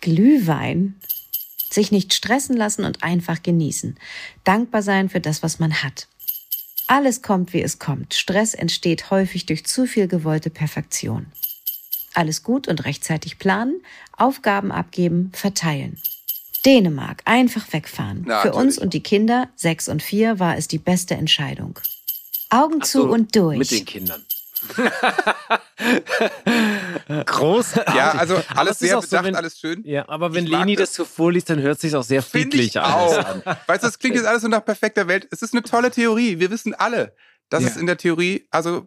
Glühwein. 0.00 0.94
Sich 1.70 1.92
nicht 1.92 2.14
stressen 2.14 2.56
lassen 2.56 2.84
und 2.84 3.02
einfach 3.02 3.42
genießen. 3.42 3.98
Dankbar 4.44 4.82
sein 4.82 5.08
für 5.08 5.20
das, 5.20 5.42
was 5.42 5.58
man 5.58 5.82
hat. 5.82 6.08
Alles 6.86 7.20
kommt, 7.20 7.52
wie 7.52 7.62
es 7.62 7.78
kommt. 7.78 8.14
Stress 8.14 8.54
entsteht 8.54 9.10
häufig 9.10 9.44
durch 9.46 9.66
zu 9.66 9.86
viel 9.86 10.06
gewollte 10.06 10.50
Perfektion. 10.50 11.26
Alles 12.14 12.42
gut 12.42 12.68
und 12.68 12.84
rechtzeitig 12.84 13.38
planen, 13.38 13.82
Aufgaben 14.16 14.72
abgeben, 14.72 15.30
verteilen. 15.34 15.98
Dänemark, 16.64 17.22
einfach 17.26 17.72
wegfahren. 17.72 18.24
Na, 18.26 18.40
Für 18.40 18.52
uns 18.52 18.78
und 18.78 18.94
die 18.94 19.02
Kinder, 19.02 19.50
sechs 19.54 19.88
und 19.88 20.02
vier, 20.02 20.38
war 20.38 20.56
es 20.56 20.68
die 20.68 20.78
beste 20.78 21.14
Entscheidung. 21.14 21.78
Augen 22.48 22.80
so, 22.80 23.02
zu 23.02 23.10
und 23.10 23.36
durch. 23.36 23.58
Mit 23.58 23.70
den 23.70 23.84
Kindern. 23.84 24.24
Großartig. 27.26 27.94
Ja, 27.94 28.12
also 28.12 28.42
alles 28.54 28.78
sehr 28.78 28.96
bedacht, 28.96 29.10
so, 29.10 29.24
wenn, 29.24 29.34
alles 29.34 29.58
schön. 29.58 29.82
Ja, 29.84 30.08
aber 30.08 30.34
wenn 30.34 30.46
Leni 30.46 30.76
das 30.76 30.94
so 30.94 31.04
vorliest, 31.04 31.50
dann 31.50 31.60
hört 31.60 31.76
es 31.76 31.82
sich 31.82 31.94
auch 31.94 32.02
sehr 32.04 32.22
friedlich 32.22 32.78
an. 32.80 33.42
Weißt 33.66 33.82
du, 33.82 33.88
das 33.88 33.98
klingt 33.98 34.16
jetzt 34.16 34.26
alles 34.26 34.42
so 34.42 34.48
nach 34.48 34.64
perfekter 34.64 35.08
Welt. 35.08 35.28
Es 35.30 35.42
ist 35.42 35.52
eine 35.52 35.62
tolle 35.62 35.90
Theorie. 35.90 36.38
Wir 36.38 36.50
wissen 36.50 36.74
alle, 36.74 37.14
dass 37.48 37.62
ja. 37.62 37.68
es 37.68 37.76
in 37.76 37.86
der 37.86 37.96
Theorie, 37.96 38.46
also 38.50 38.86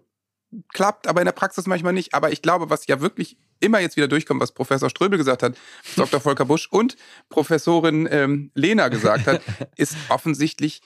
klappt, 0.73 1.07
aber 1.07 1.21
in 1.21 1.25
der 1.25 1.31
Praxis 1.31 1.67
manchmal 1.67 1.93
nicht. 1.93 2.13
Aber 2.13 2.31
ich 2.31 2.41
glaube, 2.41 2.69
was 2.69 2.87
ja 2.87 3.01
wirklich 3.01 3.37
immer 3.59 3.79
jetzt 3.79 3.97
wieder 3.97 4.07
durchkommt, 4.07 4.41
was 4.41 4.51
Professor 4.51 4.89
Ströbel 4.89 5.17
gesagt 5.17 5.43
hat, 5.43 5.57
Dr. 5.95 6.19
Volker 6.19 6.45
Busch 6.45 6.67
und 6.71 6.95
Professorin 7.29 8.07
ähm, 8.09 8.51
Lena 8.55 8.87
gesagt 8.87 9.27
hat, 9.27 9.41
ist 9.75 9.95
offensichtlich 10.09 10.81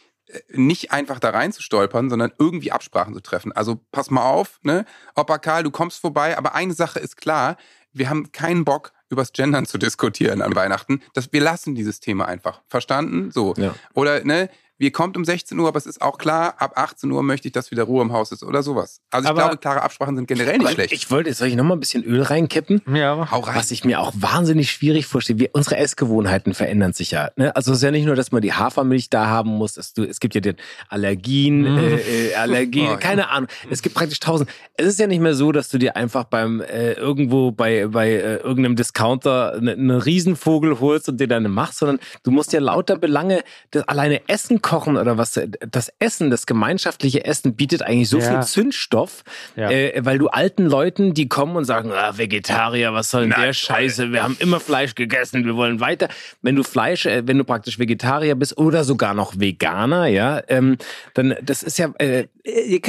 nicht 0.49 0.91
einfach 0.91 1.19
da 1.19 1.29
rein 1.29 1.51
zu 1.51 1.61
stolpern, 1.61 2.09
sondern 2.09 2.31
irgendwie 2.39 2.71
Absprachen 2.71 3.13
zu 3.13 3.21
treffen. 3.21 3.51
Also 3.51 3.79
pass 3.91 4.09
mal 4.09 4.23
auf, 4.23 4.59
ne? 4.63 4.85
Opa 5.15 5.37
Karl, 5.37 5.63
du 5.63 5.71
kommst 5.71 5.99
vorbei, 5.99 6.37
aber 6.37 6.55
eine 6.55 6.73
Sache 6.73 6.99
ist 6.99 7.17
klar, 7.17 7.57
wir 7.91 8.09
haben 8.09 8.31
keinen 8.31 8.65
Bock, 8.65 8.93
übers 9.09 9.31
Gendern 9.31 9.65
zu 9.65 9.77
diskutieren 9.77 10.41
an 10.41 10.55
Weihnachten. 10.55 11.01
Das, 11.13 11.31
wir 11.31 11.41
lassen 11.41 11.75
dieses 11.75 11.99
Thema 11.99 12.27
einfach. 12.27 12.61
Verstanden? 12.67 13.31
So. 13.31 13.53
Ja. 13.57 13.75
Oder, 13.93 14.23
ne? 14.23 14.49
Wir 14.83 14.91
kommt 14.91 15.15
um 15.15 15.23
16 15.23 15.57
Uhr, 15.57 15.69
aber 15.69 15.77
es 15.77 15.85
ist 15.85 16.01
auch 16.01 16.17
klar, 16.17 16.55
ab 16.57 16.73
18 16.75 17.09
Uhr 17.09 17.23
möchte 17.23 17.47
ich, 17.47 17.53
dass 17.53 17.71
wieder 17.71 17.83
Ruhe 17.83 18.01
im 18.01 18.11
Haus 18.11 18.33
ist 18.33 18.43
oder 18.43 18.63
sowas. 18.63 18.99
Also 19.11 19.23
ich 19.23 19.29
aber, 19.29 19.41
glaube, 19.43 19.57
klare 19.57 19.81
Absprachen 19.81 20.17
sind 20.17 20.27
generell 20.27 20.57
nicht 20.57 20.71
schlecht. 20.71 20.91
Ich 20.91 21.09
wollte, 21.09 21.33
soll 21.33 21.47
ich 21.47 21.55
nochmal 21.55 21.77
ein 21.77 21.79
bisschen 21.79 22.03
Öl 22.03 22.21
reinkippen? 22.21 22.81
Ja, 22.93 23.31
hau 23.31 23.39
rein. 23.39 23.55
Was 23.55 23.71
ich 23.71 23.85
mir 23.85 24.01
auch 24.01 24.11
wahnsinnig 24.13 24.69
schwierig 24.71 25.05
vorstelle, 25.05 25.39
wir, 25.39 25.49
unsere 25.53 25.77
Essgewohnheiten 25.77 26.53
verändern 26.53 26.91
sich 26.91 27.11
ja. 27.11 27.29
Ne? 27.37 27.55
Also 27.55 27.71
es 27.71 27.77
ist 27.77 27.83
ja 27.83 27.91
nicht 27.91 28.05
nur, 28.05 28.17
dass 28.17 28.33
man 28.33 28.41
die 28.41 28.51
Hafermilch 28.51 29.09
da 29.09 29.27
haben 29.27 29.51
muss, 29.51 29.77
es, 29.77 29.93
du, 29.93 30.03
es 30.03 30.19
gibt 30.19 30.35
ja 30.35 30.41
den 30.41 30.57
Allergien, 30.89 31.61
mhm. 31.61 31.77
äh, 31.77 32.31
äh, 32.31 32.35
Allergien, 32.35 32.91
oh, 32.93 32.97
keine 32.99 33.21
ja. 33.21 33.27
Ahnung. 33.29 33.47
Es 33.69 33.81
gibt 33.81 33.95
praktisch 33.95 34.19
tausend. 34.19 34.49
Es 34.75 34.87
ist 34.87 34.99
ja 34.99 35.07
nicht 35.07 35.21
mehr 35.21 35.33
so, 35.33 35.53
dass 35.53 35.69
du 35.69 35.77
dir 35.77 35.95
einfach 35.95 36.25
beim 36.25 36.59
äh, 36.59 36.91
irgendwo 36.91 37.53
bei, 37.53 37.87
bei 37.87 38.09
äh, 38.09 38.35
irgendeinem 38.35 38.75
Discounter 38.75 39.53
einen 39.53 39.93
eine 39.93 40.05
Riesenvogel 40.05 40.81
holst 40.81 41.07
und 41.07 41.21
dir 41.21 41.29
deine 41.29 41.47
machst, 41.47 41.79
sondern 41.79 41.99
du 42.23 42.31
musst 42.31 42.51
ja 42.51 42.59
lauter 42.59 42.97
Belange, 42.97 43.45
das 43.71 43.87
alleine 43.87 44.27
Essen 44.27 44.61
kochen 44.61 44.72
kochen 44.73 44.97
oder 44.97 45.17
was, 45.17 45.39
das 45.69 45.91
Essen, 45.99 46.29
das 46.29 46.45
gemeinschaftliche 46.45 47.25
Essen 47.25 47.55
bietet 47.55 47.81
eigentlich 47.83 48.09
so 48.09 48.19
Ja. 48.19 48.29
viel 48.29 48.41
Zündstoff, 48.41 49.23
Ja. 49.55 49.69
äh, 49.69 50.01
weil 50.03 50.17
du 50.17 50.27
alten 50.27 50.65
Leuten, 50.65 51.13
die 51.13 51.27
kommen 51.29 51.55
und 51.55 51.65
sagen, 51.65 51.91
ah, 51.91 52.17
Vegetarier, 52.17 52.93
was 52.93 53.09
soll 53.09 53.27
denn 53.29 53.39
der 53.39 53.53
Scheiße, 53.53 54.11
wir 54.11 54.23
haben 54.23 54.37
immer 54.39 54.59
Fleisch 54.59 54.95
gegessen, 54.95 55.45
wir 55.45 55.55
wollen 55.55 55.79
weiter. 55.79 56.07
Wenn 56.41 56.55
du 56.55 56.63
Fleisch, 56.63 57.05
äh, 57.05 57.27
wenn 57.27 57.37
du 57.37 57.43
praktisch 57.43 57.79
Vegetarier 57.79 58.35
bist 58.35 58.57
oder 58.57 58.83
sogar 58.83 59.13
noch 59.13 59.39
Veganer, 59.39 60.07
ja, 60.07 60.41
ähm, 60.47 60.77
dann 61.13 61.35
das 61.41 61.63
ist 61.63 61.77
ja, 61.77 61.91
äh, 61.99 62.27
ich, 62.43 62.81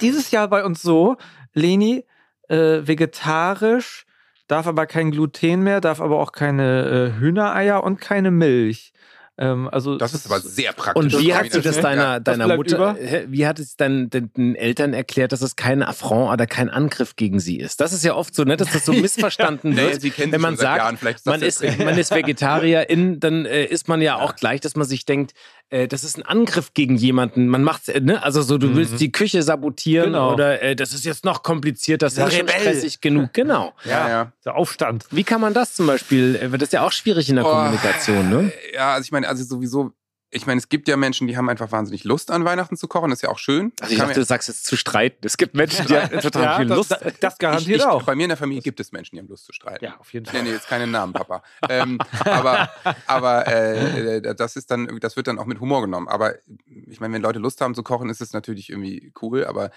dieses 0.00 0.30
Jahr 0.30 0.48
bei 0.48 0.64
uns 0.64 0.82
so, 0.82 1.16
Leni, 1.54 2.04
äh, 2.48 2.86
vegetarisch, 2.86 4.04
darf 4.48 4.66
aber 4.66 4.86
kein 4.86 5.10
Gluten 5.10 5.62
mehr, 5.62 5.80
darf 5.80 6.00
aber 6.00 6.18
auch 6.20 6.32
keine 6.32 7.12
äh, 7.16 7.20
Hühnereier 7.20 7.82
und 7.82 8.00
keine 8.00 8.30
Milch. 8.30 8.92
Ähm, 9.38 9.68
also 9.70 9.96
Das 9.98 10.14
ist 10.14 10.26
aber 10.26 10.40
sehr 10.40 10.72
praktisch. 10.72 11.14
Und 11.14 11.20
wie 11.20 11.34
hast 11.34 11.54
du 11.54 11.60
das 11.60 11.76
Ja. 11.76 11.82
deiner, 11.82 12.20
Das 12.20 12.32
deiner 12.34 12.46
bleibt 12.46 12.58
Mutter, 12.58 12.96
über. 12.98 13.32
wie 13.32 13.46
hat 13.46 13.58
es 13.58 13.76
dein, 13.76 14.08
den, 14.08 14.32
den 14.32 14.54
Eltern 14.54 14.94
erklärt, 14.94 15.32
dass 15.32 15.42
es 15.42 15.56
kein 15.56 15.82
Affront 15.82 16.32
oder 16.32 16.46
kein 16.46 16.70
Angriff 16.70 17.16
gegen 17.16 17.38
sie 17.38 17.58
ist? 17.58 17.80
Das 17.80 17.92
ist 17.92 18.02
ja 18.04 18.14
oft 18.14 18.34
so, 18.34 18.44
ne, 18.44 18.56
dass 18.56 18.72
das 18.72 18.84
so 18.86 18.92
missverstanden 18.94 19.70
Nee, 19.70 19.76
wird. 19.76 20.00
sie 20.00 20.10
kennen 20.10 20.32
Wenn 20.32 20.40
man 20.40 20.56
sagt, 20.56 20.78
Jahren, 20.78 20.98
man 21.26 21.40
das 21.40 21.60
ist, 21.60 21.78
man 21.78 21.98
ist 21.98 22.10
Vegetarierin, 22.14 23.20
dann 23.20 23.44
äh, 23.44 23.64
ist 23.66 23.88
man 23.88 24.00
ja, 24.00 24.16
auch 24.16 24.36
gleich, 24.36 24.60
dass 24.60 24.74
man 24.76 24.86
sich 24.86 25.04
denkt, 25.04 25.32
äh, 25.70 25.88
das 25.88 26.04
ist 26.04 26.16
ein 26.16 26.22
Angriff 26.22 26.72
gegen 26.74 26.96
jemanden. 26.96 27.48
Man 27.48 27.62
macht, 27.64 27.88
äh, 27.88 28.00
ne, 28.00 28.22
also 28.22 28.42
so, 28.42 28.58
du 28.58 28.74
willst 28.76 29.00
die 29.00 29.10
Küche 29.12 29.42
sabotieren 29.42 30.12
Genau. 30.12 30.32
oder 30.32 30.62
äh, 30.62 30.76
das 30.76 30.92
ist 30.92 31.04
jetzt 31.04 31.24
noch 31.24 31.42
komplizierter, 31.42 32.06
das 32.06 32.16
ist 32.18 32.34
schon 32.36 32.48
stressig 32.48 33.00
genug. 33.00 33.32
Genau. 33.32 33.72
Ja, 33.84 34.08
ja. 34.08 34.32
der 34.44 34.54
Aufstand. 34.56 35.04
Wie 35.10 35.24
kann 35.24 35.40
man 35.40 35.54
das 35.54 35.74
zum 35.74 35.86
Beispiel, 35.86 36.36
äh, 36.36 36.48
das 36.50 36.68
ist 36.68 36.72
ja 36.72 36.82
auch 36.82 36.92
schwierig 36.92 37.28
in 37.28 37.36
der 37.36 37.46
Oh, 37.46 37.50
Kommunikation, 37.50 38.28
ne? 38.30 38.52
Ja, 38.74 38.94
also 38.94 39.04
ich 39.04 39.12
meine, 39.12 39.28
also 39.28 39.42
sowieso, 39.44 39.92
ich 40.30 40.46
meine, 40.46 40.58
es 40.58 40.68
gibt 40.68 40.88
ja 40.88 40.96
Menschen, 40.96 41.28
die 41.28 41.36
haben 41.36 41.48
einfach 41.48 41.70
wahnsinnig 41.72 42.04
Lust 42.04 42.30
an 42.30 42.44
Weihnachten 42.44 42.76
zu 42.76 42.88
kochen, 42.88 43.10
das 43.10 43.18
ist 43.18 43.22
ja 43.22 43.28
auch 43.30 43.38
schön. 43.38 43.72
Also 43.80 43.92
ich 43.92 43.98
dachte, 44.00 44.14
du 44.14 44.24
sagst 44.24 44.48
jetzt 44.48 44.64
zu 44.66 44.76
streiten. 44.76 45.18
Es 45.24 45.36
gibt 45.36 45.54
Menschen, 45.54 45.86
die 45.86 45.96
haben 45.96 46.20
total 46.20 46.42
Ja, 46.42 46.56
viel 46.58 46.66
das, 46.66 46.76
Lust. 46.76 46.90
das, 46.90 47.00
das 47.20 47.38
garantiert 47.38 47.76
ich, 47.76 47.82
ich, 47.82 47.88
auch. 47.88 48.02
Bei 48.02 48.14
mir 48.14 48.24
in 48.24 48.30
der 48.30 48.36
Familie 48.36 48.62
gibt 48.62 48.80
es 48.80 48.92
Menschen, 48.92 49.16
die 49.16 49.20
haben 49.20 49.28
Lust 49.28 49.44
zu 49.46 49.52
streiten. 49.52 49.84
Ja, 49.84 49.96
auf 49.98 50.12
jeden 50.12 50.26
Ich 50.26 50.32
Fall. 50.32 50.42
nenne 50.42 50.54
jetzt 50.54 50.68
keinen 50.68 50.90
Namen, 50.90 51.12
Papa. 51.12 51.42
ähm, 51.68 51.98
aber 52.24 52.70
aber 53.06 53.46
äh, 53.46 54.16
äh, 54.16 54.34
das 54.34 54.56
ist 54.56 54.70
dann, 54.70 54.98
das 55.00 55.16
wird 55.16 55.28
dann 55.28 55.38
auch 55.38 55.46
mit 55.46 55.60
Humor 55.60 55.80
genommen. 55.82 56.08
Aber 56.08 56.34
ich 56.66 57.00
meine, 57.00 57.14
wenn 57.14 57.22
Leute 57.22 57.38
Lust 57.38 57.60
haben 57.60 57.74
zu 57.74 57.82
kochen, 57.82 58.10
ist 58.10 58.20
es 58.20 58.32
natürlich 58.32 58.70
irgendwie 58.70 59.12
cool. 59.22 59.44
Aber 59.44 59.70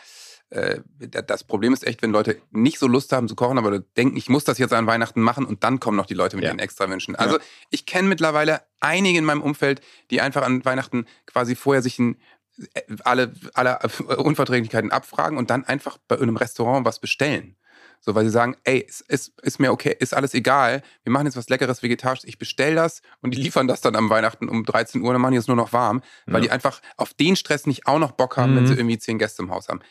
äh, 0.52 0.80
da- 1.00 1.22
das 1.22 1.44
Problem 1.44 1.74
ist 1.74 1.86
echt, 1.86 2.02
wenn 2.02 2.12
Leute 2.12 2.42
nicht 2.52 2.80
so 2.80 2.88
Lust 2.88 3.12
haben 3.12 3.28
zu 3.28 3.36
kochen, 3.36 3.58
aber 3.58 3.80
denken, 3.80 4.18
ich 4.18 4.30
muss 4.30 4.44
das 4.46 4.58
jetzt 4.58 4.74
an 4.74 4.88
Weihnachten 4.88 5.22
machen 5.22 5.46
und 5.46 5.64
dann 5.64 5.80
kommen 5.80 5.96
noch 5.98 6.06
die 6.08 6.14
Leute 6.16 6.36
mit 6.36 6.44
Ja. 6.46 6.52
ihren 6.52 6.60
Extrawünschen. 6.60 7.16
Also 7.16 7.38
ich 7.70 7.86
kenne 7.86 8.08
mittlerweile 8.08 8.62
einige 8.80 9.20
in 9.20 9.26
meinem 9.26 9.42
Umfeld, 9.44 9.82
die 10.10 10.22
einfach 10.22 10.42
an 10.44 10.66
Weihnachten 10.66 11.06
quasi 11.26 11.56
vorher 11.56 11.82
sich 11.84 12.00
ein 12.00 12.18
äh, 12.74 12.82
alle, 13.06 13.32
alle 13.54 13.80
Unverträglichkeiten 14.18 14.92
abfragen 14.92 15.38
und 15.38 15.50
dann 15.50 15.64
einfach 15.66 15.98
bei 16.08 16.20
einem 16.20 16.36
Restaurant 16.38 16.86
was 16.86 17.00
bestellen. 17.00 17.56
So, 18.02 18.16
weil 18.16 18.24
sie 18.24 18.32
sagen, 18.32 18.56
ey, 18.64 18.86
es 18.88 19.02
ist, 19.02 19.38
ist 19.42 19.60
mir 19.60 19.74
okay, 19.74 19.94
ist 20.00 20.14
alles 20.14 20.34
egal, 20.34 20.82
wir 21.04 21.12
machen 21.12 21.26
jetzt 21.26 21.36
was 21.36 21.50
Leckeres, 21.50 21.84
Vegetarisches, 21.84 22.24
ich 22.30 22.38
bestell 22.38 22.74
das 22.76 23.02
und 23.22 23.34
die 23.36 23.42
liefern 23.42 23.68
das 23.68 23.82
dann 23.82 23.96
am 23.98 24.10
Weihnachten 24.10 24.48
um 24.48 24.64
13 24.64 25.02
Uhr, 25.02 25.12
dann 25.12 25.22
machen 25.22 25.34
die 25.34 25.38
es 25.38 25.48
nur 25.48 25.58
noch 25.58 25.74
warm, 25.74 26.02
weil 26.26 26.36
Ja. 26.36 26.40
die 26.42 26.52
einfach 26.52 26.82
auf 26.96 27.14
den 27.14 27.36
Stress 27.36 27.66
nicht 27.68 27.88
auch 27.88 28.00
noch 28.00 28.12
Bock 28.14 28.38
haben, 28.38 28.56
wenn 28.56 28.64
Mhm. 28.64 28.68
sie 28.68 28.74
irgendwie 28.76 28.98
zehn 29.00 29.20
Gäste 29.20 29.42
im 29.44 29.52
Haus 29.52 29.68
haben. 29.68 29.82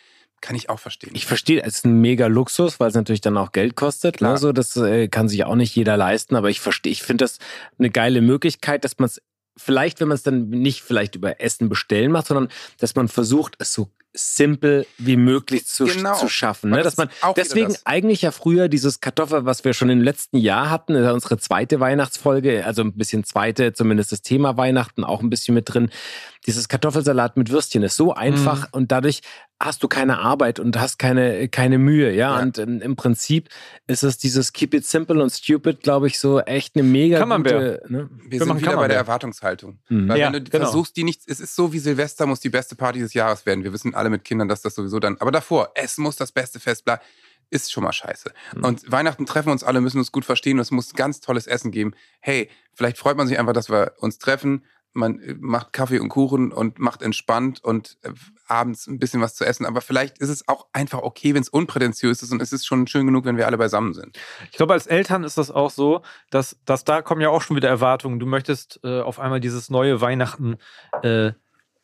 Kann 0.41 0.55
ich 0.57 0.71
auch 0.71 0.79
verstehen. 0.79 1.11
Ich 1.15 1.27
verstehe, 1.27 1.63
es 1.63 1.77
ist 1.79 1.85
ein 1.87 2.01
mega 2.01 2.27
Luxus, 2.29 2.79
weil 2.81 2.89
es 2.89 2.95
natürlich 2.95 3.21
dann 3.21 3.37
auch 3.37 3.53
Geld 3.53 3.75
kostet. 3.77 4.19
Klar. 4.19 4.33
Ne? 4.33 4.39
So, 4.39 4.53
das 4.53 4.77
äh, 4.77 5.09
kann 5.09 5.29
sich 5.29 5.45
auch 5.45 5.57
nicht 5.57 5.75
jeder 5.75 5.97
leisten, 5.97 6.37
aber 6.37 6.49
ich 6.51 6.61
verstehe, 6.61 6.93
ich 6.93 7.03
finde 7.03 7.25
das 7.25 7.39
eine 7.79 7.91
geile 7.91 8.21
Möglichkeit, 8.21 8.85
dass 8.85 8.99
man 8.99 9.07
es 9.07 9.21
vielleicht, 9.57 9.99
wenn 10.01 10.07
man 10.09 10.15
es 10.15 10.23
dann 10.23 10.49
nicht 10.51 10.83
vielleicht 10.83 11.17
über 11.17 11.41
Essen 11.41 11.69
bestellen 11.69 12.13
macht, 12.13 12.29
sondern 12.29 12.49
dass 12.79 12.95
man 12.95 13.09
versucht, 13.09 13.57
es 13.59 13.73
so 13.73 13.91
simpel 14.15 14.87
wie 14.97 15.17
möglich 15.17 15.67
zu, 15.67 15.85
Genau. 15.85 16.15
zu 16.15 16.29
schaffen. 16.29 16.71
Ne? 16.71 16.77
das 16.83 16.95
Dass 16.95 16.97
man 16.97 17.35
deswegen 17.37 17.75
eigentlich 17.85 18.23
ja 18.23 18.31
früher 18.31 18.69
dieses 18.69 19.01
Kartoffel, 19.01 19.45
was 19.45 19.65
wir 19.65 19.75
schon 19.75 19.91
im 19.91 20.01
letzten 20.01 20.39
Jahr 20.39 20.71
hatten, 20.71 20.95
ist 20.95 21.05
ja 21.05 21.13
unsere 21.13 21.39
zweite 21.39 21.79
Weihnachtsfolge, 21.79 22.65
also 22.65 22.83
ein 22.83 22.95
bisschen 22.95 23.25
zweite, 23.25 23.75
zumindest 23.75 24.13
das 24.13 24.23
Thema 24.23 24.57
Weihnachten 24.57 25.05
auch 25.05 25.21
ein 25.21 25.29
bisschen 25.31 25.55
mit 25.55 25.73
drin. 25.73 25.91
Dieses 26.47 26.69
Kartoffelsalat 26.69 27.37
mit 27.37 27.51
Würstchen 27.51 27.83
ist 27.83 27.97
so 27.97 28.15
einfach 28.15 28.63
Mhm. 28.63 28.69
und 28.73 28.93
dadurch 28.93 29.21
hast 29.61 29.83
du 29.83 29.89
keine 29.89 30.19
Arbeit 30.19 30.61
und 30.61 30.79
hast 30.79 30.99
keine, 30.99 31.49
keine 31.49 31.79
Mühe, 31.79 32.13
ja. 32.13 32.37
Ja. 32.37 32.43
Und 32.43 32.59
ähm, 32.59 32.81
im 32.81 32.97
Prinzip 32.97 33.49
ist 33.87 34.03
es 34.03 34.19
dieses 34.19 34.53
Keep 34.53 34.75
it 34.75 34.87
simple 34.87 35.23
und 35.23 35.31
stupid, 35.31 35.81
glaube 35.83 36.07
ich, 36.07 36.19
so 36.19 36.41
echt 36.41 36.77
eine 36.77 36.85
mega 36.85 37.19
Camembert. 37.19 37.83
gute. 37.83 37.93
Ne? 37.93 38.09
wir 38.11 38.31
wir 38.41 38.45
sind 38.45 38.61
wieder 38.61 38.77
bei 38.77 38.89
der. 38.89 38.99
Erwartungshaltung. 38.99 39.79
Mhm. 39.89 40.09
Weil 40.09 40.19
Ja, 40.19 40.27
wenn 40.33 40.45
du 40.45 40.51
genau. 40.51 40.65
versuchst, 40.65 40.97
die 40.97 41.05
nicht, 41.05 41.23
es 41.27 41.41
ist 41.41 41.55
so 41.57 41.73
wie 41.73 41.79
Silvester 41.79 42.27
muss 42.27 42.41
die 42.41 42.51
beste 42.51 42.77
Party 42.77 43.01
des 43.01 43.15
Jahres 43.15 43.47
werden. 43.47 43.65
Wir 43.65 43.73
wissen 43.73 43.95
alle 43.95 44.11
mit 44.11 44.25
Kindern, 44.25 44.49
dass 44.49 44.63
das 44.63 44.75
sowieso 44.75 45.01
dann, 45.01 45.17
aber 45.19 45.31
davor, 45.33 45.73
es 45.75 45.99
muss 45.99 46.17
das 46.17 46.33
beste 46.33 46.61
Fest 46.61 46.85
bleiben, 46.85 47.03
ist 47.51 47.73
schon 47.73 47.83
mal 47.85 47.93
scheiße. 47.93 48.31
Mhm. 48.57 48.65
Und 48.65 48.93
Weihnachten 48.93 49.27
treffen 49.27 49.51
uns 49.51 49.65
alle, 49.65 49.81
müssen 49.81 49.99
uns 49.99 50.13
gut 50.13 50.25
verstehen 50.25 50.59
und 50.59 50.63
es 50.63 50.71
muss 50.71 50.95
ganz 50.95 51.21
tolles 51.21 51.47
Essen 51.47 51.71
geben. 51.71 51.95
Hey, 52.21 52.51
vielleicht 52.75 52.99
freut 52.99 53.17
man 53.17 53.27
sich 53.27 53.39
einfach, 53.39 53.55
dass 53.55 53.71
wir 53.71 53.95
uns 53.99 54.19
treffen. 54.19 54.65
Man 54.93 55.21
äh, 55.21 55.35
macht 55.39 55.73
Kaffee 55.73 55.99
und 55.99 56.09
Kuchen 56.09 56.53
und 56.53 56.79
macht 56.79 57.03
entspannt 57.03 57.63
und 57.63 57.99
äh, 58.03 58.11
abends 58.47 58.87
ein 58.87 58.99
bisschen 58.99 59.21
was 59.21 59.35
zu 59.35 59.45
essen. 59.45 59.67
Aber 59.67 59.81
vielleicht 59.81 60.19
ist 60.19 60.29
es 60.29 60.49
auch 60.49 60.67
einfach 60.73 61.03
okay, 61.03 61.35
wenn 61.35 61.43
es 61.43 61.49
unprätentiös 61.49 62.23
ist 62.23 62.33
und 62.33 62.43
es 62.43 62.53
ist 62.53 62.67
schon 62.67 62.87
schön 62.87 63.07
genug, 63.07 63.25
wenn 63.25 63.37
wir 63.37 63.47
alle 63.47 63.59
beisammen 63.59 63.95
sind. 63.95 64.19
Ich 64.51 64.57
glaube, 64.57 64.73
als 64.73 64.87
Eltern 64.87 65.25
ist 65.25 65.39
das 65.39 65.51
auch 65.51 65.71
so, 65.71 66.03
dass, 66.31 66.59
dass 66.65 66.85
da 66.85 67.03
kommen 67.03 67.21
ja 67.21 67.29
auch 67.29 67.43
schon 67.43 67.57
wieder 67.57 67.69
Erwartungen. 67.69 68.19
Du 68.19 68.27
möchtest 68.27 68.81
äh, 68.85 69.01
auf 69.01 69.19
einmal 69.21 69.41
dieses 69.41 69.71
neue 69.71 70.01
Weihnachten, 70.01 70.57
äh, 71.03 71.33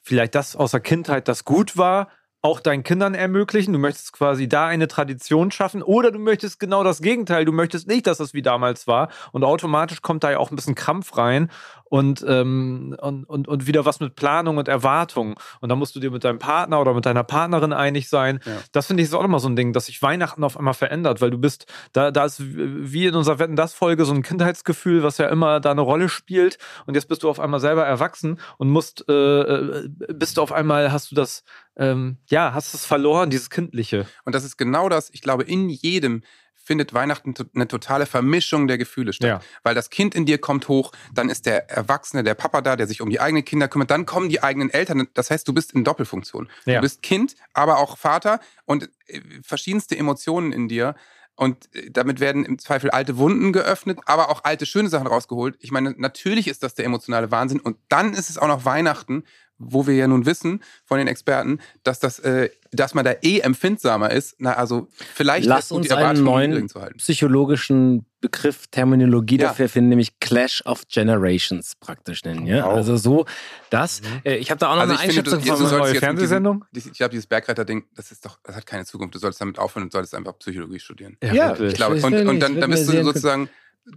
vielleicht 0.02 0.34
das 0.34 0.56
aus 0.56 0.72
der 0.72 0.80
Kindheit, 0.80 1.28
das 1.28 1.44
gut 1.44 1.76
war, 1.76 2.08
auch 2.44 2.60
deinen 2.60 2.82
Kindern 2.82 3.14
ermöglichen. 3.14 3.72
Du 3.72 3.78
möchtest 3.78 4.12
quasi 4.12 4.48
da 4.48 4.66
eine 4.66 4.86
Tradition 4.86 5.50
schaffen 5.50 5.82
oder 5.82 6.10
du 6.10 6.18
möchtest 6.18 6.60
genau 6.60 6.84
das 6.84 7.00
Gegenteil. 7.00 7.46
Du 7.46 7.52
möchtest 7.52 7.88
nicht, 7.88 8.06
dass 8.06 8.20
es 8.20 8.34
wie 8.34 8.42
damals 8.42 8.86
war 8.86 9.08
und 9.32 9.44
automatisch 9.44 10.02
kommt 10.02 10.24
da 10.24 10.30
ja 10.30 10.38
auch 10.38 10.50
ein 10.50 10.56
bisschen 10.56 10.74
Krampf 10.74 11.16
rein 11.16 11.50
und, 11.94 12.24
ähm, 12.26 12.96
und, 13.00 13.22
und, 13.22 13.46
und 13.46 13.66
wieder 13.68 13.84
was 13.84 14.00
mit 14.00 14.16
Planung 14.16 14.56
und 14.56 14.66
Erwartung. 14.66 15.38
Und 15.60 15.68
da 15.68 15.76
musst 15.76 15.94
du 15.94 16.00
dir 16.00 16.10
mit 16.10 16.24
deinem 16.24 16.40
Partner 16.40 16.80
oder 16.80 16.92
mit 16.92 17.06
deiner 17.06 17.22
Partnerin 17.22 17.72
einig 17.72 18.08
sein. 18.08 18.40
Ja. 18.44 18.56
Das 18.72 18.88
finde 18.88 19.04
ich 19.04 19.08
ist 19.08 19.14
auch 19.14 19.22
nochmal 19.22 19.38
so 19.38 19.48
ein 19.48 19.54
Ding, 19.54 19.72
dass 19.72 19.86
sich 19.86 20.02
Weihnachten 20.02 20.42
auf 20.42 20.56
einmal 20.56 20.74
verändert, 20.74 21.20
weil 21.20 21.30
du 21.30 21.38
bist, 21.38 21.66
da, 21.92 22.10
da 22.10 22.24
ist 22.24 22.42
wie 22.44 23.06
in 23.06 23.14
unserer 23.14 23.38
Wetten 23.38 23.54
das 23.54 23.74
Folge 23.74 24.06
so 24.06 24.12
ein 24.12 24.22
Kindheitsgefühl, 24.24 25.04
was 25.04 25.18
ja 25.18 25.28
immer 25.28 25.60
da 25.60 25.70
eine 25.70 25.82
Rolle 25.82 26.08
spielt. 26.08 26.58
Und 26.86 26.96
jetzt 26.96 27.06
bist 27.06 27.22
du 27.22 27.30
auf 27.30 27.38
einmal 27.38 27.60
selber 27.60 27.86
erwachsen 27.86 28.40
und 28.58 28.70
musst, 28.70 29.08
äh, 29.08 29.12
äh, 29.12 29.88
bist 30.12 30.36
du 30.36 30.42
auf 30.42 30.50
einmal, 30.50 30.90
hast 30.90 31.12
du 31.12 31.14
das, 31.14 31.44
ähm, 31.76 32.16
ja, 32.26 32.54
hast 32.54 32.74
es 32.74 32.84
verloren, 32.84 33.30
dieses 33.30 33.50
Kindliche. 33.50 34.04
Und 34.24 34.34
das 34.34 34.42
ist 34.42 34.56
genau 34.56 34.88
das, 34.88 35.10
ich 35.10 35.22
glaube, 35.22 35.44
in 35.44 35.68
jedem 35.68 36.22
findet 36.64 36.94
Weihnachten 36.94 37.34
eine 37.54 37.68
totale 37.68 38.06
Vermischung 38.06 38.66
der 38.66 38.78
Gefühle 38.78 39.12
statt. 39.12 39.28
Ja. 39.28 39.40
Weil 39.62 39.74
das 39.74 39.90
Kind 39.90 40.14
in 40.14 40.26
dir 40.26 40.38
kommt 40.38 40.68
hoch, 40.68 40.92
dann 41.12 41.28
ist 41.28 41.46
der 41.46 41.70
Erwachsene, 41.70 42.24
der 42.24 42.34
Papa 42.34 42.62
da, 42.62 42.76
der 42.76 42.86
sich 42.86 43.00
um 43.00 43.10
die 43.10 43.20
eigenen 43.20 43.44
Kinder 43.44 43.68
kümmert, 43.68 43.90
dann 43.90 44.06
kommen 44.06 44.28
die 44.28 44.42
eigenen 44.42 44.70
Eltern. 44.70 45.06
Das 45.14 45.30
heißt, 45.30 45.46
du 45.46 45.52
bist 45.52 45.72
in 45.72 45.84
Doppelfunktion. 45.84 46.48
Ja. 46.64 46.76
Du 46.76 46.80
bist 46.80 47.02
Kind, 47.02 47.36
aber 47.52 47.78
auch 47.78 47.98
Vater 47.98 48.40
und 48.64 48.90
äh, 49.06 49.20
verschiedenste 49.42 49.96
Emotionen 49.96 50.52
in 50.52 50.68
dir. 50.68 50.94
Und 51.36 51.74
äh, 51.74 51.90
damit 51.90 52.20
werden 52.20 52.44
im 52.44 52.58
Zweifel 52.58 52.90
alte 52.90 53.18
Wunden 53.18 53.52
geöffnet, 53.52 53.98
aber 54.06 54.30
auch 54.30 54.44
alte 54.44 54.66
schöne 54.66 54.88
Sachen 54.88 55.06
rausgeholt. 55.06 55.56
Ich 55.60 55.70
meine, 55.70 55.94
natürlich 55.96 56.48
ist 56.48 56.62
das 56.62 56.74
der 56.74 56.84
emotionale 56.84 57.30
Wahnsinn. 57.30 57.60
Und 57.60 57.76
dann 57.88 58.14
ist 58.14 58.30
es 58.30 58.38
auch 58.38 58.48
noch 58.48 58.64
Weihnachten, 58.64 59.24
wo 59.58 59.86
wir 59.86 59.94
ja 59.94 60.08
nun 60.08 60.26
wissen 60.26 60.62
von 60.84 60.98
den 60.98 61.06
Experten, 61.08 61.58
dass 61.84 62.00
das, 62.00 62.18
äh, 62.18 62.50
dass 62.72 62.94
man 62.94 63.04
da 63.04 63.14
eh 63.22 63.38
empfindsamer 63.40 64.10
ist. 64.10 64.34
Na, 64.38 64.54
also 64.54 64.88
vielleicht 65.14 65.46
Lass 65.46 65.70
uns 65.70 65.86
die 65.86 65.92
einen 65.92 66.00
Erwartungen 66.02 66.24
neuen 66.24 66.50
niedrig 66.50 66.70
zu 66.70 66.80
halten. 66.80 66.98
psychologischen 66.98 68.04
Begriff, 68.20 68.66
Terminologie 68.68 69.38
Ja. 69.38 69.48
dafür 69.48 69.68
finden, 69.68 69.90
nämlich 69.90 70.18
Clash 70.18 70.62
of 70.66 70.88
Generations 70.88 71.74
praktisch 71.78 72.24
nennen. 72.24 72.46
Ja? 72.46 72.64
Wow. 72.66 72.74
Also 72.74 72.96
so 72.96 73.26
das. 73.70 74.00
Äh, 74.24 74.36
ich 74.36 74.50
habe 74.50 74.58
da 74.58 74.70
auch 74.70 74.74
noch 74.76 74.80
Also 74.82 74.94
eine 74.94 75.08
ich 75.08 75.14
finde, 75.14 75.30
du, 75.30 75.36
Einschätzung 75.36 75.68
von 75.68 75.88
mit 75.88 75.98
Fernsehsendung? 75.98 76.64
Diesem, 76.74 76.92
ich 76.92 76.98
glaube, 76.98 77.10
dieses 77.10 77.26
Bergretter-Ding, 77.26 77.84
das 77.94 78.10
ist 78.10 78.24
doch, 78.24 78.38
das 78.42 78.56
hat 78.56 78.66
keine 78.66 78.84
Zukunft. 78.86 79.14
Du 79.14 79.18
solltest 79.18 79.40
damit 79.40 79.58
aufhören 79.58 79.84
und 79.84 79.92
solltest 79.92 80.14
einfach 80.14 80.38
Psychologie 80.38 80.80
studieren. 80.80 81.16
Ja, 81.22 81.50
wirklich. 81.50 81.72
Ich 81.72 81.74
glaube, 81.74 81.96
Ich 81.98 82.04
und, 82.04 82.14
und 82.26 82.40
dann, 82.40 82.60
dann 82.60 82.70
bist 82.70 82.88
du 82.88 83.04
sozusagen 83.04 83.48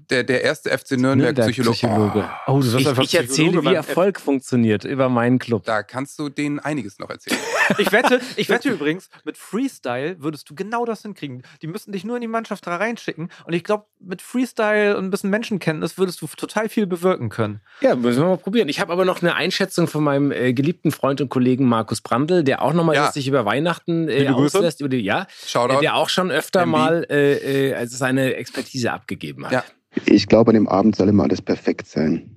der, 0.10 0.24
der 0.24 0.44
erste 0.44 0.70
FC 0.78 0.92
Nürnberg-Psychologe. 0.98 1.76
Psychologe. 1.78 2.30
Oh, 2.48 2.60
du 2.60 2.78
Ich, 2.78 2.88
einfach 2.88 3.04
ich 3.04 3.16
erzähle, 3.16 3.28
Psychologe 3.52 3.70
wie 3.70 3.74
Erfolg 3.76 4.20
funktioniert 4.20 4.84
über 4.84 5.08
meinen 5.10 5.40
Club. 5.40 5.64
da 5.66 5.82
kannst 5.84 6.20
du 6.20 6.30
denen 6.30 6.60
einiges 6.60 7.00
noch 7.00 7.10
erzählen. 7.10 7.40
Ich 7.80 7.92
wette, 7.92 8.22
ich 8.38 8.48
wette 8.48 8.70
übrigens, 8.74 9.10
mit 9.26 9.38
Freestyle 9.38 10.22
würdest 10.22 10.50
du 10.50 10.56
genau 10.56 10.86
das 10.86 11.02
hinkriegen. 11.02 11.44
Die 11.62 11.68
müssten 11.68 11.92
dich 11.92 12.06
nur 12.06 12.16
in 12.16 12.22
die 12.22 12.30
Mannschaft 12.30 12.66
da 12.66 12.78
reinschicken. 12.78 13.30
Und 13.44 13.52
ich 13.54 13.66
glaube, 13.66 13.88
mit 14.00 14.22
Freestyle 14.22 14.96
und 14.96 15.04
ein 15.04 15.10
bisschen 15.10 15.30
Menschenkenntnis 15.30 15.98
würdest 15.98 16.22
du 16.22 16.28
total 16.28 16.70
viel 16.70 16.88
bewirken 16.88 17.28
können. 17.28 17.60
Ja, 17.82 17.96
müssen 17.98 18.22
wir 18.22 18.28
mal 18.30 18.38
probieren. 18.38 18.70
Ich 18.70 18.80
habe 18.80 18.94
aber 18.94 19.04
noch 19.04 19.22
eine 19.22 19.36
Einschätzung 19.36 19.88
von 19.88 20.02
meinem 20.02 20.32
äh, 20.32 20.54
geliebten 20.54 20.92
Freund 20.92 21.20
und 21.20 21.28
Kollegen 21.28 21.66
Markus 21.66 22.00
Brandl, 22.00 22.46
der 22.46 22.62
auch 22.62 22.72
nochmal 22.72 22.96
Ja. 22.96 23.12
sich 23.12 23.28
über 23.28 23.44
Weihnachten 23.44 24.08
äh, 24.08 24.30
auslässt. 24.30 24.80
Über 24.80 24.88
die, 24.88 25.00
ja, 25.02 25.28
Shoutout. 25.46 25.82
der 25.82 25.96
auch 25.98 26.08
schon 26.08 26.32
öfter 26.32 26.62
MB. 26.62 26.72
mal 26.72 27.06
äh, 27.10 27.70
äh, 27.72 27.74
also 27.74 27.98
seine 27.98 28.36
Expertise 28.36 28.94
abgegeben 28.94 29.46
hat. 29.46 29.52
Ja. 29.52 29.64
Ich 30.06 30.28
glaube, 30.28 30.50
an 30.50 30.56
dem 30.56 30.68
Abend 30.68 30.96
soll 30.96 31.10
immer 31.10 31.24
alles 31.24 31.42
perfekt 31.42 31.88
sein. 31.88 32.30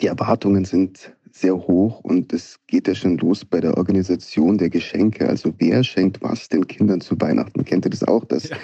Die 0.00 0.06
Erwartungen 0.06 0.64
sind 0.64 1.12
sehr 1.30 1.56
hoch 1.56 2.00
und 2.00 2.32
es 2.32 2.58
geht 2.66 2.88
ja 2.88 2.94
schon 2.94 3.16
los 3.18 3.44
bei 3.44 3.60
der 3.60 3.76
Organisation 3.76 4.58
der 4.58 4.70
Geschenke. 4.70 5.28
Also 5.28 5.52
wer 5.58 5.82
schenkt 5.82 6.22
was 6.22 6.48
den 6.48 6.66
Kindern 6.66 7.00
zu 7.00 7.20
Weihnachten? 7.20 7.64
Kennt 7.64 7.86
ihr 7.86 7.90
das 7.90 8.04
auch, 8.04 8.24
dass 8.24 8.50
ja. 8.50 8.56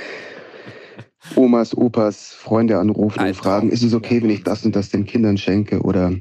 Omas, 1.35 1.77
Opas, 1.77 2.33
Freunde 2.33 2.79
anrufen 2.79 3.19
Alter. 3.19 3.31
und 3.31 3.35
fragen, 3.37 3.71
ist 3.71 3.83
es 3.83 3.95
okay, 3.95 4.23
wenn 4.23 4.31
ich 4.31 4.45
das 4.45 4.64
und 4.64 4.77
das 4.77 4.91
den 4.91 5.05
Kindern 5.05 5.38
schenke? 5.38 5.81
Oder 5.81 6.14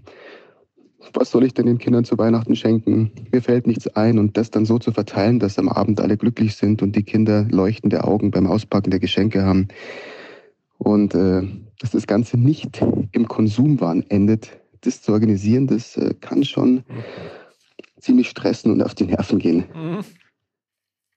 was 1.13 1.31
soll 1.31 1.43
ich 1.43 1.53
denn 1.53 1.65
den 1.65 1.77
Kindern 1.77 2.03
zu 2.03 2.17
Weihnachten 2.17 2.55
schenken? 2.55 3.11
Mir 3.31 3.41
fällt 3.41 3.67
nichts 3.67 3.87
ein 3.95 4.17
und 4.17 4.37
das 4.37 4.51
dann 4.51 4.65
so 4.65 4.79
zu 4.79 4.91
verteilen, 4.91 5.39
dass 5.39 5.59
am 5.59 5.69
Abend 5.69 6.01
alle 6.01 6.17
glücklich 6.17 6.55
sind 6.55 6.81
und 6.81 6.95
die 6.95 7.03
Kinder 7.03 7.45
leuchtende 7.49 8.03
Augen 8.03 8.31
beim 8.31 8.47
Auspacken 8.47 8.91
der 8.91 8.99
Geschenke 8.99 9.43
haben. 9.43 9.67
Und 10.77 11.15
äh, 11.15 11.43
dass 11.79 11.91
das 11.91 12.07
Ganze 12.07 12.37
nicht 12.37 12.81
im 13.11 13.27
Konsumwahn 13.27 14.03
endet, 14.09 14.49
das 14.81 15.01
zu 15.01 15.11
organisieren, 15.11 15.67
das 15.67 15.97
äh, 15.97 16.13
kann 16.19 16.43
schon 16.43 16.83
ziemlich 17.99 18.29
stressen 18.29 18.71
und 18.71 18.81
auf 18.81 18.95
die 18.95 19.05
Nerven 19.05 19.39
gehen. 19.39 19.65
Mhm. 19.73 20.05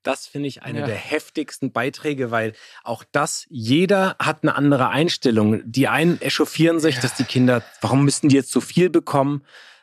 Das 0.02 0.26
finde 0.26 0.48
ich 0.48 0.62
eine 0.62 0.80
ja. 0.80 0.86
der 0.86 0.96
heftigsten 0.96 1.72
Beiträge, 1.72 2.30
weil 2.30 2.54
auch 2.84 3.04
das, 3.12 3.46
jeder 3.50 4.16
hat 4.18 4.42
eine 4.42 4.54
andere 4.54 4.88
Einstellung. 4.88 5.60
Die 5.64 5.88
einen 5.88 6.20
echauffieren 6.22 6.80
sich, 6.80 6.96
ja. 6.96 7.02
dass 7.02 7.16
die 7.16 7.24
Kinder, 7.24 7.62
warum 7.82 8.04
müssen 8.04 8.30
die 8.30 8.36
jetzt 8.36 8.50
so 8.50 8.62
viel 8.62 8.88
bekommen? 8.88 9.42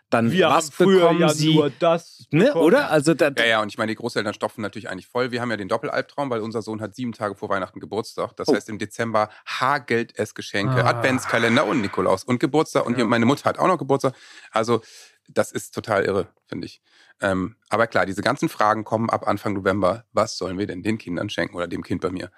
Dann 0.10 0.32
wir 0.32 0.48
was 0.48 0.66
haben 0.66 0.72
früher 0.72 1.02
bekommen 1.02 1.20
ja 1.20 1.30
sie, 1.30 1.56
nur 1.56 1.70
das, 1.70 2.28
ne, 2.32 2.54
oder? 2.54 2.90
Also 2.90 3.14
da, 3.14 3.30
ja, 3.38 3.46
ja, 3.46 3.62
und 3.62 3.70
ich 3.70 3.78
meine, 3.78 3.92
die 3.92 3.96
Großeltern 3.96 4.34
stopfen 4.34 4.62
natürlich 4.62 4.90
eigentlich 4.90 5.08
voll. 5.08 5.32
Wir 5.32 5.42
haben 5.42 5.52
ja 5.52 5.58
den 5.58 5.68
Doppelalbtraum, 5.68 6.30
weil 6.30 6.42
unser 6.42 6.62
Sohn 6.62 6.82
hat 6.82 6.96
sieben 6.96 7.12
Tage 7.12 7.36
vor 7.36 7.50
Weihnachten 7.50 7.80
Geburtstag. 7.80 8.36
Das 8.38 8.48
oh. 8.48 8.56
heißt, 8.56 8.70
im 8.70 8.78
Dezember 8.78 9.30
hagelt 9.46 10.14
es 10.16 10.34
Geschenke, 10.34 10.86
ah. 10.86 10.90
Adventskalender 10.90 11.66
und 11.66 11.82
Nikolaus 11.82 12.24
und 12.24 12.40
Geburtstag. 12.40 12.86
Und 12.86 12.98
ja. 12.98 13.06
meine 13.06 13.26
Mutter 13.26 13.46
hat 13.46 13.60
auch 13.60 13.68
noch 13.68 13.78
Geburtstag. 13.78 14.14
Also 14.52 14.82
das 15.28 15.52
ist 15.52 15.74
total 15.74 16.06
irre, 16.06 16.30
finde 16.46 16.68
ich. 16.68 16.82
Ähm, 17.20 17.56
aber 17.70 17.88
klar, 17.88 18.06
diese 18.06 18.22
ganzen 18.22 18.48
Fragen 18.48 18.84
kommen 18.84 19.10
ab 19.10 19.28
Anfang 19.28 19.54
November. 19.54 20.06
Was 20.14 20.38
sollen 20.38 20.58
wir 20.58 20.68
denn 20.68 20.84
den 20.84 20.98
Kindern 20.98 21.30
schenken 21.30 21.56
oder 21.56 21.68
dem 21.68 21.84
Kind 21.84 22.02
bei 22.02 22.12
mir? 22.12 22.32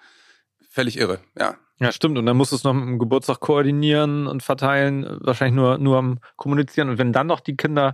Völlig 0.70 0.98
irre, 0.98 1.20
ja. 1.38 1.56
Ja, 1.80 1.92
stimmt. 1.92 2.18
Und 2.18 2.26
dann 2.26 2.38
musst 2.38 2.52
du 2.52 2.58
es 2.58 2.64
noch 2.64 2.74
mit 2.74 2.84
dem 2.84 3.00
Geburtstag 3.00 3.40
koordinieren 3.40 4.28
und 4.28 4.44
verteilen, 4.44 5.18
wahrscheinlich 5.22 5.56
nur, 5.56 5.78
nur 5.78 5.98
am 5.98 6.20
Kommunizieren. 6.36 6.90
Und 6.90 6.98
wenn 6.98 7.14
dann 7.14 7.28
noch 7.28 7.40
die 7.40 7.56
Kinder. 7.56 7.94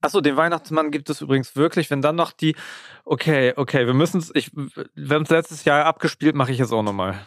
Achso, 0.00 0.20
den 0.20 0.36
Weihnachtsmann 0.36 0.90
gibt 0.90 1.08
es 1.08 1.20
übrigens 1.20 1.54
wirklich. 1.54 1.90
Wenn 1.90 2.02
dann 2.02 2.16
noch 2.16 2.32
die. 2.32 2.56
Okay, 3.04 3.54
okay, 3.56 3.86
wir 3.86 3.94
müssen 3.94 4.18
es. 4.18 4.32
Wir 4.34 5.14
haben 5.14 5.22
es 5.22 5.30
letztes 5.30 5.64
Jahr 5.64 5.86
abgespielt, 5.86 6.34
mache 6.34 6.50
ich 6.50 6.58
es 6.58 6.72
auch 6.72 6.82
nochmal. 6.82 7.24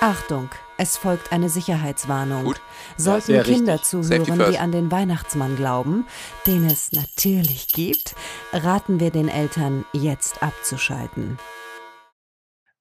Achtung, 0.00 0.48
es 0.76 0.96
folgt 0.96 1.32
eine 1.32 1.48
Sicherheitswarnung. 1.48 2.44
Gut. 2.44 2.60
Sollten 2.96 3.34
ja, 3.34 3.42
Kinder 3.42 3.74
richtig. 3.74 3.88
zuhören, 3.88 4.50
die 4.52 4.58
an 4.58 4.70
den 4.70 4.92
Weihnachtsmann 4.92 5.56
glauben, 5.56 6.06
den 6.46 6.64
es 6.64 6.92
natürlich 6.92 7.66
gibt, 7.66 8.14
raten 8.52 9.00
wir 9.00 9.10
den 9.10 9.28
Eltern, 9.28 9.84
jetzt 9.92 10.40
abzuschalten. 10.40 11.36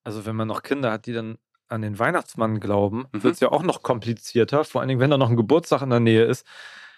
Also 0.08 0.26
wenn 0.26 0.38
man 0.38 0.48
noch 0.48 0.64
Kinder 0.64 0.90
hat, 0.90 1.06
die 1.06 1.12
dann 1.12 1.38
an 1.68 1.82
den 1.82 2.00
Weihnachtsmann 2.00 2.62
glauben, 2.62 3.08
mhm. 3.12 3.24
wird 3.24 3.34
es 3.34 3.40
ja 3.42 3.52
auch 3.52 3.62
noch 3.62 3.84
komplizierter. 3.84 4.64
Vor 4.64 4.80
allen 4.80 4.88
Dingen, 4.88 5.02
wenn 5.02 5.12
da 5.12 5.18
noch 5.18 5.30
ein 5.30 5.36
Geburtstag 5.36 5.82
in 5.82 5.90
der 5.90 6.00
Nähe 6.00 6.24
ist. 6.24 6.48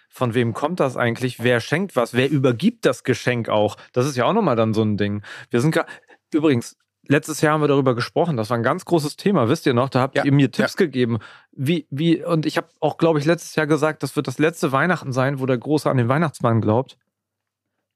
Von 0.10 0.36
wem 0.36 0.54
kommt 0.54 0.80
das 0.80 0.96
eigentlich? 0.96 1.42
Wer 1.42 1.60
schenkt 1.60 1.96
was? 1.96 2.14
Wer 2.14 2.30
übergibt 2.30 2.86
das 2.86 3.04
Geschenk 3.04 3.50
auch? 3.50 3.78
Das 3.94 4.06
ist 4.06 4.16
ja 4.16 4.26
auch 4.26 4.34
nochmal 4.34 4.56
dann 4.56 4.76
so 4.76 4.84
ein 4.84 4.96
Ding. 4.96 5.24
Wir 5.50 5.60
sind 5.60 5.72
gerade, 5.72 5.90
übrigens, 6.32 6.78
letztes 7.08 7.42
Jahr 7.42 7.54
haben 7.54 7.62
wir 7.62 7.68
darüber 7.68 7.96
gesprochen. 7.96 8.38
Das 8.38 8.52
war 8.52 8.58
ein 8.58 8.64
ganz 8.64 8.86
großes 8.86 9.18
Thema, 9.18 9.50
wisst 9.50 9.66
ihr 9.66 9.74
noch? 9.74 9.90
Da 9.90 10.02
habt 10.02 10.16
ja, 10.16 10.24
ihr 10.24 10.32
mir 10.32 10.52
Tipps 10.52 10.74
ja. 10.74 10.86
gegeben. 10.86 11.18
Wie, 11.52 11.88
wie, 11.90 12.24
und 12.24 12.46
ich 12.46 12.58
habe 12.58 12.68
auch, 12.80 12.98
glaube 12.98 13.18
ich, 13.18 13.26
letztes 13.26 13.56
Jahr 13.56 13.66
gesagt, 13.66 14.04
das 14.04 14.16
wird 14.16 14.28
das 14.28 14.38
letzte 14.38 14.72
Weihnachten 14.72 15.14
sein, 15.14 15.40
wo 15.40 15.48
der 15.48 15.58
Große 15.58 15.90
an 15.90 15.98
den 15.98 16.10
Weihnachtsmann 16.10 16.62
glaubt. 16.62 16.96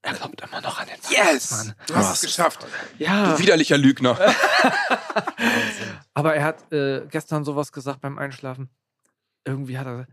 Er 0.04 0.14
glaubt 0.14 0.42
immer 0.42 0.62
noch 0.62 0.80
an 0.80 0.88
den 0.88 0.98
Yes! 1.10 1.74
Du 1.88 1.96
hast 1.96 2.16
es 2.16 2.22
geschafft. 2.22 2.66
Ja. 2.98 3.32
Du 3.32 3.40
widerlicher 3.40 3.78
Lügner. 3.78 4.20
Aber 6.14 6.36
er 6.36 6.44
hat 6.44 6.72
äh, 6.74 7.06
gestern 7.10 7.46
sowas 7.46 7.72
gesagt 7.72 8.02
beim 8.02 8.20
Einschlafen. 8.20 8.70
Irgendwie 9.46 9.78
hat 9.78 9.88
er 9.88 9.94
gesagt, 9.94 10.12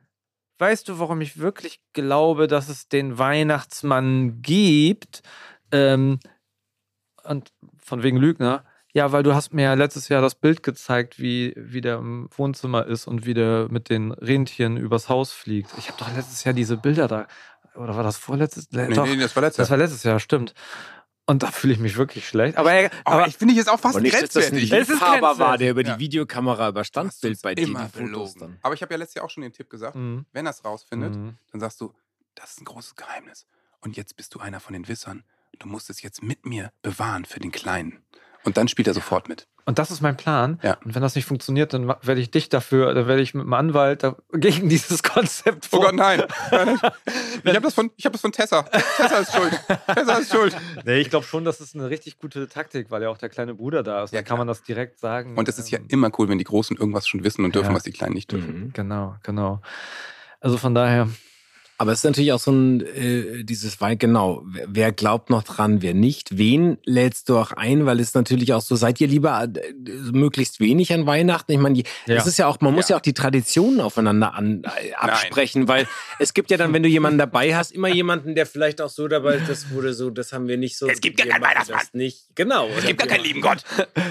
weißt 0.58 0.88
du, 0.88 1.00
warum 1.00 1.20
ich 1.20 1.38
wirklich 1.38 1.80
glaube, 1.92 2.46
dass 2.46 2.68
es 2.68 2.88
den 2.88 3.18
Weihnachtsmann 3.18 4.42
gibt? 4.42 5.22
Ähm, 5.72 6.20
und 7.24 7.52
von 7.82 8.04
wegen 8.04 8.16
Lügner. 8.16 8.64
Ja, 8.92 9.10
weil 9.10 9.24
du 9.24 9.34
hast 9.34 9.52
mir 9.52 9.62
ja 9.62 9.74
letztes 9.74 10.08
Jahr 10.08 10.22
das 10.22 10.36
Bild 10.36 10.62
gezeigt, 10.62 11.20
wie, 11.20 11.52
wie 11.56 11.80
der 11.80 11.98
im 11.98 12.28
Wohnzimmer 12.36 12.86
ist 12.86 13.06
und 13.06 13.26
wie 13.26 13.34
der 13.34 13.68
mit 13.70 13.88
den 13.88 14.12
Rentieren 14.12 14.76
übers 14.76 15.08
Haus 15.08 15.32
fliegt. 15.32 15.70
Ich 15.78 15.88
habe 15.88 15.98
doch 15.98 16.14
letztes 16.14 16.44
Jahr 16.44 16.54
diese 16.54 16.76
Bilder 16.76 17.08
da 17.08 17.26
oder 17.74 17.96
war 17.96 18.02
das 18.02 18.16
vorletztes? 18.16 18.70
Nee, 18.70 18.92
Doch, 18.94 19.06
nee, 19.06 19.16
das 19.16 19.34
war 19.36 19.42
letztes 19.42 19.58
Jahr. 19.58 19.64
Das 19.64 19.70
war 19.70 19.78
letztes 19.78 20.02
Jahr, 20.02 20.20
stimmt. 20.20 20.54
Und 21.26 21.44
da 21.44 21.52
fühle 21.52 21.74
ich 21.74 21.78
mich 21.78 21.96
wirklich 21.96 22.26
schlecht. 22.26 22.56
Aber, 22.56 22.72
er, 22.72 22.90
aber, 23.04 23.28
ich 23.28 23.36
finde 23.36 23.52
ich 23.52 23.58
jetzt 23.58 23.68
auch 23.68 23.78
fast 23.78 24.00
nicht, 24.00 24.16
grenzwertig. 24.16 24.68
Dass 24.68 24.88
das 24.88 24.90
ein 24.90 24.94
Liebhaber 24.94 25.38
war, 25.38 25.58
der 25.58 25.70
über 25.70 25.84
die 25.84 25.96
Videokamera 25.98 26.70
über 26.70 26.82
Standbild 26.82 27.40
bei 27.42 27.54
dir 27.54 27.68
immer 27.68 27.88
Fotos 27.88 28.34
dann. 28.34 28.58
Aber 28.62 28.74
ich 28.74 28.82
habe 28.82 28.92
ja 28.94 28.98
letztes 28.98 29.14
Jahr 29.14 29.26
auch 29.26 29.30
schon 29.30 29.42
den 29.42 29.52
Tipp 29.52 29.70
gesagt, 29.70 29.94
mhm. 29.94 30.26
wenn 30.32 30.46
er 30.46 30.50
es 30.50 30.64
rausfindet, 30.64 31.14
mhm. 31.14 31.36
dann 31.52 31.60
sagst 31.60 31.80
du, 31.80 31.94
das 32.34 32.52
ist 32.52 32.62
ein 32.62 32.64
großes 32.64 32.96
Geheimnis. 32.96 33.46
Und 33.80 33.96
jetzt 33.96 34.16
bist 34.16 34.34
du 34.34 34.40
einer 34.40 34.58
von 34.58 34.72
den 34.72 34.88
Wissern. 34.88 35.22
Du 35.58 35.68
musst 35.68 35.88
es 35.88 36.02
jetzt 36.02 36.22
mit 36.22 36.46
mir 36.46 36.72
bewahren 36.82 37.24
für 37.24 37.38
den 37.38 37.52
Kleinen. 37.52 38.02
Und 38.44 38.56
dann 38.56 38.68
spielt 38.68 38.88
er 38.88 38.94
sofort 38.94 39.28
mit. 39.28 39.46
Und 39.66 39.78
das 39.78 39.90
ist 39.90 40.00
mein 40.00 40.16
Plan. 40.16 40.58
Ja. 40.62 40.78
Und 40.84 40.94
wenn 40.94 41.02
das 41.02 41.14
nicht 41.14 41.26
funktioniert, 41.26 41.74
dann 41.74 41.88
werde 41.88 42.20
ich 42.20 42.30
dich 42.30 42.48
dafür, 42.48 42.94
dann 42.94 43.06
werde 43.06 43.22
ich 43.22 43.34
mit 43.34 43.44
dem 43.44 43.52
Anwalt 43.52 44.04
gegen 44.32 44.68
dieses 44.70 45.02
Konzept 45.02 45.66
vor. 45.66 45.80
Oh 45.80 45.82
Gott, 45.82 45.94
nein. 45.94 46.22
ich 47.44 47.54
habe 47.54 47.60
das, 47.60 47.74
von, 47.74 47.90
hab 48.02 48.12
das 48.12 48.20
von 48.20 48.32
Tessa. 48.32 48.62
Tessa 48.62 49.18
ist 49.18 49.34
schuld. 49.34 49.60
Tessa 49.86 50.14
ist 50.14 50.32
schuld. 50.32 50.56
Nee, 50.84 51.00
ich 51.00 51.10
glaube 51.10 51.26
schon, 51.26 51.44
das 51.44 51.60
ist 51.60 51.74
eine 51.74 51.90
richtig 51.90 52.18
gute 52.18 52.48
Taktik, 52.48 52.90
weil 52.90 53.02
ja 53.02 53.10
auch 53.10 53.18
der 53.18 53.28
kleine 53.28 53.54
Bruder 53.54 53.82
da 53.82 54.02
ist. 54.04 54.12
Ja, 54.12 54.18
dann 54.20 54.24
kann 54.24 54.38
man 54.38 54.46
das 54.46 54.62
direkt 54.62 54.98
sagen. 54.98 55.36
Und 55.36 55.48
es 55.48 55.58
ist 55.58 55.70
ja 55.70 55.78
ähm, 55.78 55.86
immer 55.88 56.10
cool, 56.18 56.28
wenn 56.28 56.38
die 56.38 56.44
Großen 56.44 56.76
irgendwas 56.76 57.06
schon 57.06 57.22
wissen 57.22 57.44
und 57.44 57.54
dürfen, 57.54 57.70
ja. 57.70 57.76
was 57.76 57.82
die 57.82 57.92
Kleinen 57.92 58.14
nicht 58.14 58.32
dürfen. 58.32 58.60
Mhm. 58.60 58.72
Genau, 58.72 59.16
genau. 59.22 59.60
Also 60.40 60.56
von 60.56 60.74
daher, 60.74 61.08
aber 61.80 61.92
es 61.92 62.00
ist 62.00 62.04
natürlich 62.04 62.30
auch 62.34 62.38
so 62.38 62.52
ein, 62.52 62.82
äh, 62.82 63.42
dieses 63.42 63.78
genau, 63.98 64.44
wer, 64.44 64.92
glaubt 64.92 65.30
noch 65.30 65.44
dran, 65.44 65.80
wer 65.80 65.94
nicht, 65.94 66.36
wen 66.36 66.76
lädst 66.84 67.30
du 67.30 67.38
auch 67.38 67.52
ein, 67.52 67.86
weil 67.86 68.00
es 68.00 68.12
natürlich 68.12 68.52
auch 68.52 68.60
so, 68.60 68.76
seid 68.76 69.00
ihr 69.00 69.08
lieber 69.08 69.44
äh, 69.44 69.72
möglichst 70.12 70.60
wenig 70.60 70.92
an 70.92 71.06
Weihnachten? 71.06 71.52
Ich 71.52 71.58
meine, 71.58 71.78
ja. 71.78 71.84
das 72.16 72.26
ist 72.26 72.38
ja 72.38 72.48
auch, 72.48 72.60
man 72.60 72.74
muss 72.74 72.90
ja, 72.90 72.96
ja 72.96 72.98
auch 72.98 73.02
die 73.02 73.14
Traditionen 73.14 73.80
aufeinander 73.80 74.34
an, 74.34 74.64
äh, 74.64 74.92
absprechen, 74.92 75.62
Nein. 75.62 75.68
weil 75.68 75.88
es 76.18 76.34
gibt 76.34 76.50
ja 76.50 76.58
dann, 76.58 76.74
wenn 76.74 76.82
du 76.82 76.88
jemanden 76.90 77.16
dabei 77.16 77.56
hast, 77.56 77.72
immer 77.72 77.88
jemanden, 77.88 78.34
der 78.34 78.44
vielleicht 78.44 78.82
auch 78.82 78.90
so 78.90 79.08
dabei 79.08 79.36
ist, 79.36 79.48
das 79.48 79.70
wurde 79.70 79.94
so, 79.94 80.10
das 80.10 80.34
haben 80.34 80.48
wir 80.48 80.58
nicht 80.58 80.76
so. 80.76 80.86
Es 80.86 81.00
gibt 81.00 81.16
gar 81.16 81.28
keinen 81.28 81.42
Weihnachtsmann. 81.42 81.80
Nicht. 81.94 82.26
Genau. 82.34 82.68
Es 82.76 82.84
gibt 82.84 83.00
gar 83.00 83.08
keinen 83.08 83.24
lieben 83.24 83.40
Gott. 83.40 83.64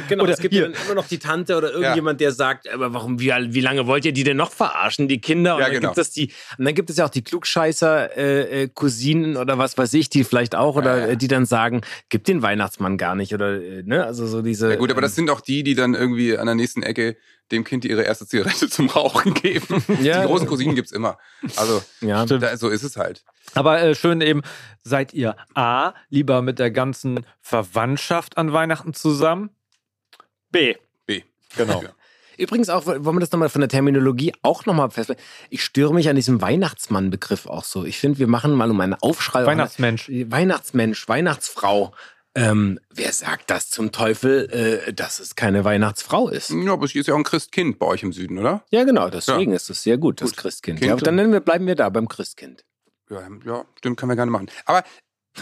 Genau, 0.08 0.24
oder 0.24 0.34
es 0.34 0.40
gibt 0.40 0.56
ja 0.56 0.64
dann 0.64 0.74
immer 0.86 0.96
noch 0.96 1.08
die 1.08 1.20
Tante 1.20 1.56
oder 1.56 1.72
irgendjemand, 1.72 2.20
der 2.20 2.32
sagt, 2.32 2.68
aber 2.68 2.96
warum, 2.96 3.20
wie, 3.20 3.28
wie 3.30 3.62
lange 3.62 3.86
wollt 3.86 4.06
ihr 4.06 4.12
die 4.12 4.24
denn 4.24 4.38
noch 4.38 4.52
verarschen, 4.52 5.08
die 5.08 5.22
Kinder? 5.22 5.54
Und, 5.54 5.62
ja, 5.62 5.68
dann, 5.68 5.76
genau. 5.76 5.90
gibt 5.90 6.00
es 6.00 6.10
die, 6.10 6.32
und 6.58 6.66
dann 6.66 6.74
gibt 6.74 6.90
es 6.90 6.98
ja 6.98 7.06
auch 7.06 7.10
die 7.10 7.24
Klugscheiße 7.24 7.59
Klugscheißer 7.60 8.18
äh, 8.18 8.64
äh, 8.64 8.70
Cousinen 8.74 9.38
oder 9.38 9.58
was 9.58 9.78
weiß 9.78 9.94
ich, 9.94 10.10
die 10.10 10.24
vielleicht 10.24 10.56
auch 10.56 10.76
oder 10.76 11.00
ja, 11.00 11.08
ja. 11.10 11.16
die 11.16 11.28
dann 11.28 11.46
sagen, 11.46 11.82
gibt 12.10 12.28
den 12.28 12.42
Weihnachtsmann 12.42 12.98
gar 12.98 13.16
nicht 13.16 13.34
oder 13.34 13.62
äh, 13.62 13.84
ne, 13.84 14.06
also 14.06 14.28
so 14.28 14.42
diese. 14.42 14.72
Ja 14.72 14.76
gut, 14.78 14.92
aber 14.92 15.02
das 15.02 15.12
ähm, 15.12 15.16
sind 15.16 15.30
auch 15.30 15.42
die, 15.42 15.64
die 15.64 15.76
dann 15.76 15.94
irgendwie 15.94 16.38
an 16.38 16.46
der 16.46 16.56
nächsten 16.56 16.84
Ecke 16.84 17.18
dem 17.52 17.64
Kind 17.64 17.84
ihre 17.84 18.04
erste 18.04 18.28
Zigarette 18.28 18.70
zum 18.70 18.90
Rauchen 18.90 19.34
geben. 19.34 19.84
Ja. 20.02 20.22
Die 20.22 20.28
großen 20.28 20.48
Cousinen 20.48 20.76
gibt's 20.76 20.92
immer. 20.92 21.18
Also 21.58 21.82
ja. 22.00 22.26
Da, 22.26 22.56
so 22.56 22.70
ist 22.70 22.84
es 22.84 22.96
halt. 22.96 23.24
Aber 23.54 23.82
äh, 23.82 23.96
schön 23.96 24.22
eben, 24.22 24.42
seid 24.84 25.14
ihr 25.14 25.36
A, 25.54 25.94
lieber 26.10 26.42
mit 26.42 26.60
der 26.60 26.72
ganzen 26.72 27.26
Verwandtschaft 27.42 28.38
an 28.38 28.54
Weihnachten 28.54 28.94
zusammen? 28.94 29.50
B. 30.52 30.76
B. 31.06 31.24
Genau. 31.58 31.84
Übrigens 32.40 32.70
auch, 32.70 32.86
wollen 32.86 33.04
wir 33.04 33.20
das 33.20 33.32
nochmal 33.32 33.50
von 33.50 33.62
der 33.62 33.70
Terminologie 33.70 34.34
auch 34.42 34.66
nochmal 34.66 34.90
feststellen. 34.90 35.22
Ich 35.50 35.64
störe 35.64 35.94
mich 35.94 36.10
an 36.10 36.16
diesem 36.16 36.42
Weihnachtsmann-Begriff 36.42 37.46
auch 37.48 37.64
so. 37.64 37.84
Ich 37.84 38.00
finde, 38.00 38.20
wir 38.20 38.28
machen 38.28 38.54
mal 38.54 38.72
um 38.72 38.80
einen 38.80 38.94
Aufschrei. 38.96 39.46
Weihnachtsmensch. 39.46 40.10
Weihnachtsmensch, 40.10 41.08
Weihnachtsfrau. 41.08 41.94
Ähm, 42.36 42.80
wer 42.94 43.12
sagt 43.12 43.50
das 43.50 43.70
zum 43.70 43.92
Teufel, 43.92 44.86
äh, 44.88 44.94
dass 44.94 45.20
es 45.20 45.36
keine 45.36 45.66
Weihnachtsfrau 45.66 46.30
ist? 46.30 46.52
Ja, 46.52 46.74
aber 46.74 46.88
sie 46.88 47.00
ist 47.00 47.08
ja 47.08 47.14
auch 47.14 47.18
ein 47.18 47.24
Christkind 47.24 47.80
bei 47.80 47.88
euch 47.88 48.04
im 48.04 48.14
Süden, 48.14 48.38
oder? 48.38 48.64
Ja, 48.70 48.84
genau. 48.84 49.10
Deswegen 49.10 49.52
ja. 49.52 49.58
ist 49.58 49.70
es 49.70 49.84
sehr 49.84 49.98
gut, 49.98 50.22
das 50.22 50.30
gut. 50.30 50.38
Christkind. 50.38 50.80
Kind 50.80 50.90
ja, 50.90 50.96
dann 50.96 51.16
nennen 51.16 51.34
wir, 51.34 51.42
bleiben 51.42 51.68
wir 51.68 51.76
da 51.76 51.90
beim 51.90 52.08
Christkind. 52.08 52.64
Ja, 53.10 53.28
ja, 53.46 53.66
stimmt, 53.78 53.98
können 53.98 54.12
wir 54.12 54.16
gerne 54.16 54.32
machen. 54.32 54.50
Aber 54.66 54.84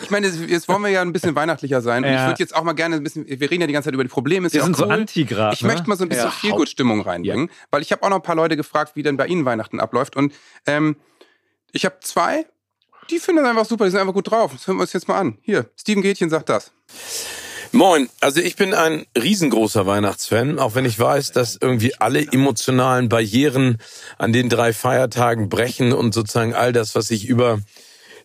ich 0.04 0.10
meine, 0.10 0.28
jetzt 0.28 0.68
wollen 0.68 0.82
wir 0.82 0.90
ja 0.90 1.02
ein 1.02 1.14
bisschen 1.14 1.36
weihnachtlicher 1.36 1.82
sein. 1.82 2.04
Und 2.04 2.12
ja. 2.12 2.24
ich 2.24 2.28
würde 2.28 2.40
jetzt 2.40 2.56
auch 2.56 2.64
mal 2.64 2.74
gerne 2.74 2.96
ein 2.96 3.04
bisschen, 3.04 3.26
wir 3.28 3.52
reden 3.52 3.62
ja 3.62 3.68
die 3.68 3.74
ganze 3.74 3.88
Zeit 3.88 3.94
über 3.94 4.04
die 4.04 4.10
Probleme. 4.10 4.48
Ist 4.48 4.54
wir 4.54 4.60
ja 4.60 4.66
sind 4.66 4.80
cool. 4.80 4.88
so 4.88 4.92
anti 4.92 5.26
grad 5.26 5.54
Ich 5.54 5.62
ne? 5.62 5.68
möchte 5.68 5.88
mal 5.90 5.98
so 5.98 6.06
ein 6.06 6.10
bisschen 6.10 6.26
ja, 6.26 6.32
Feelgood-Stimmung 6.32 7.02
reinbringen, 7.02 7.48
ja. 7.48 7.54
weil 7.72 7.82
ich 7.82 7.92
habe 7.92 8.04
auch 8.04 8.10
noch 8.10 8.18
ein 8.18 8.24
paar 8.24 8.36
Leute 8.36 8.58
gefragt, 8.58 8.96
wie 8.96 9.04
denn 9.04 9.18
bei 9.18 9.28
ihnen 9.28 9.46
Weihnachten 9.46 9.80
abläuft. 9.80 10.16
Und 10.16 10.34
ähm, 10.66 10.98
ich 11.72 11.86
habe 11.86 11.98
zwei, 12.02 12.46
die 13.10 13.20
finden 13.20 13.44
das 13.44 13.50
einfach 13.50 13.66
super, 13.66 13.86
die 13.86 13.92
sind 13.92 14.00
einfach 14.00 14.14
gut 14.14 14.32
drauf. 14.32 14.52
Das 14.54 14.68
hören 14.68 14.78
wir 14.78 14.82
uns 14.82 14.94
jetzt 14.94 15.08
mal 15.08 15.20
an. 15.20 15.38
Hier, 15.42 15.70
Steven 15.76 16.02
Gätchen 16.02 16.30
sagt 16.30 16.50
das. 16.50 16.72
Moin, 17.74 18.10
also 18.22 18.40
ich 18.40 18.56
bin 18.56 18.74
ein 18.74 19.06
riesengroßer 19.18 19.86
Weihnachtsfan, 19.86 20.58
auch 20.58 20.76
wenn 20.76 20.86
ich 20.86 20.98
weiß, 20.98 21.34
dass 21.34 21.58
irgendwie 21.60 21.94
alle 21.96 22.22
emotionalen 22.22 23.10
Barrieren 23.10 23.78
an 24.18 24.32
den 24.32 24.48
drei 24.50 24.72
Feiertagen 24.72 25.50
brechen 25.50 25.92
und 25.92 26.14
sozusagen 26.14 26.54
all 26.54 26.72
das, 26.72 26.96
was 26.96 27.08
sich 27.08 27.28
über 27.28 27.60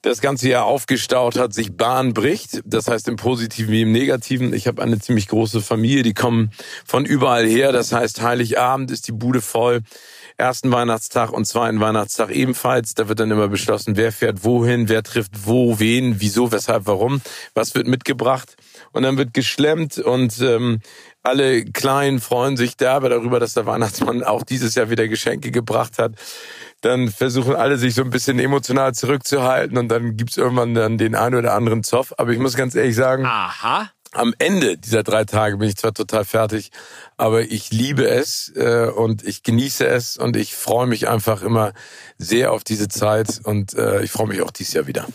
das 0.02 0.20
ganze 0.20 0.48
Jahr 0.48 0.64
aufgestaut 0.64 1.38
hat, 1.38 1.54
sich 1.54 1.76
Bahn 1.76 2.12
bricht. 2.12 2.60
Das 2.64 2.88
heißt 2.88 3.08
im 3.08 3.16
Positiven 3.16 3.72
wie 3.72 3.82
im 3.82 3.92
Negativen. 3.92 4.52
Ich 4.52 4.66
habe 4.66 4.82
eine 4.82 4.98
ziemlich 4.98 5.28
große 5.28 5.60
Familie, 5.60 6.02
die 6.02 6.12
kommen 6.12 6.50
von 6.84 7.04
überall 7.04 7.46
her. 7.46 7.70
Das 7.72 7.92
heißt, 7.92 8.20
Heiligabend 8.20 8.90
ist 8.90 9.06
die 9.06 9.12
Bude 9.12 9.40
voll. 9.40 9.82
Ersten 10.38 10.72
Weihnachtstag 10.72 11.30
und 11.30 11.44
zweiten 11.44 11.78
Weihnachtstag 11.78 12.30
ebenfalls. 12.30 12.94
Da 12.94 13.08
wird 13.08 13.20
dann 13.20 13.30
immer 13.30 13.48
beschlossen, 13.48 13.96
wer 13.96 14.10
fährt 14.10 14.44
wohin, 14.44 14.88
wer 14.88 15.04
trifft 15.04 15.46
wo, 15.46 15.78
wen, 15.78 16.20
wieso, 16.20 16.50
weshalb, 16.50 16.86
warum. 16.86 17.22
Was 17.54 17.74
wird 17.76 17.86
mitgebracht? 17.86 18.56
Und 18.90 19.04
dann 19.04 19.18
wird 19.18 19.34
geschlemmt 19.34 19.98
und 19.98 20.40
ähm, 20.40 20.80
alle 21.22 21.64
Kleinen 21.64 22.20
freuen 22.20 22.56
sich 22.56 22.76
derbe 22.76 23.08
darüber, 23.08 23.38
dass 23.38 23.54
der 23.54 23.66
Weihnachtsmann 23.66 24.24
auch 24.24 24.42
dieses 24.42 24.74
Jahr 24.74 24.90
wieder 24.90 25.06
Geschenke 25.06 25.52
gebracht 25.52 25.98
hat 25.98 26.14
dann 26.82 27.08
versuchen 27.08 27.54
alle 27.54 27.78
sich 27.78 27.94
so 27.94 28.02
ein 28.02 28.10
bisschen 28.10 28.38
emotional 28.38 28.92
zurückzuhalten 28.92 29.78
und 29.78 29.88
dann 29.88 30.16
gibt's 30.16 30.36
irgendwann 30.36 30.74
dann 30.74 30.98
den 30.98 31.14
einen 31.14 31.36
oder 31.36 31.54
anderen 31.54 31.82
Zoff. 31.82 32.12
Aber 32.18 32.32
ich 32.32 32.38
muss 32.38 32.56
ganz 32.56 32.74
ehrlich 32.74 32.96
sagen, 32.96 33.24
Aha. 33.24 33.90
am 34.12 34.34
Ende 34.38 34.76
dieser 34.76 35.04
drei 35.04 35.24
Tage 35.24 35.56
bin 35.56 35.68
ich 35.68 35.76
zwar 35.76 35.94
total 35.94 36.24
fertig, 36.24 36.70
aber 37.16 37.42
ich 37.42 37.70
liebe 37.70 38.06
es 38.06 38.52
äh, 38.56 38.88
und 38.94 39.24
ich 39.24 39.44
genieße 39.44 39.86
es 39.86 40.16
und 40.16 40.36
ich 40.36 40.54
freue 40.54 40.88
mich 40.88 41.08
einfach 41.08 41.42
immer 41.42 41.72
sehr 42.18 42.52
auf 42.52 42.64
diese 42.64 42.88
Zeit 42.88 43.40
und 43.44 43.74
äh, 43.74 44.02
ich 44.02 44.10
freue 44.10 44.26
mich 44.26 44.42
auch 44.42 44.50
dieses 44.50 44.74
Jahr 44.74 44.86
wieder. 44.88 45.06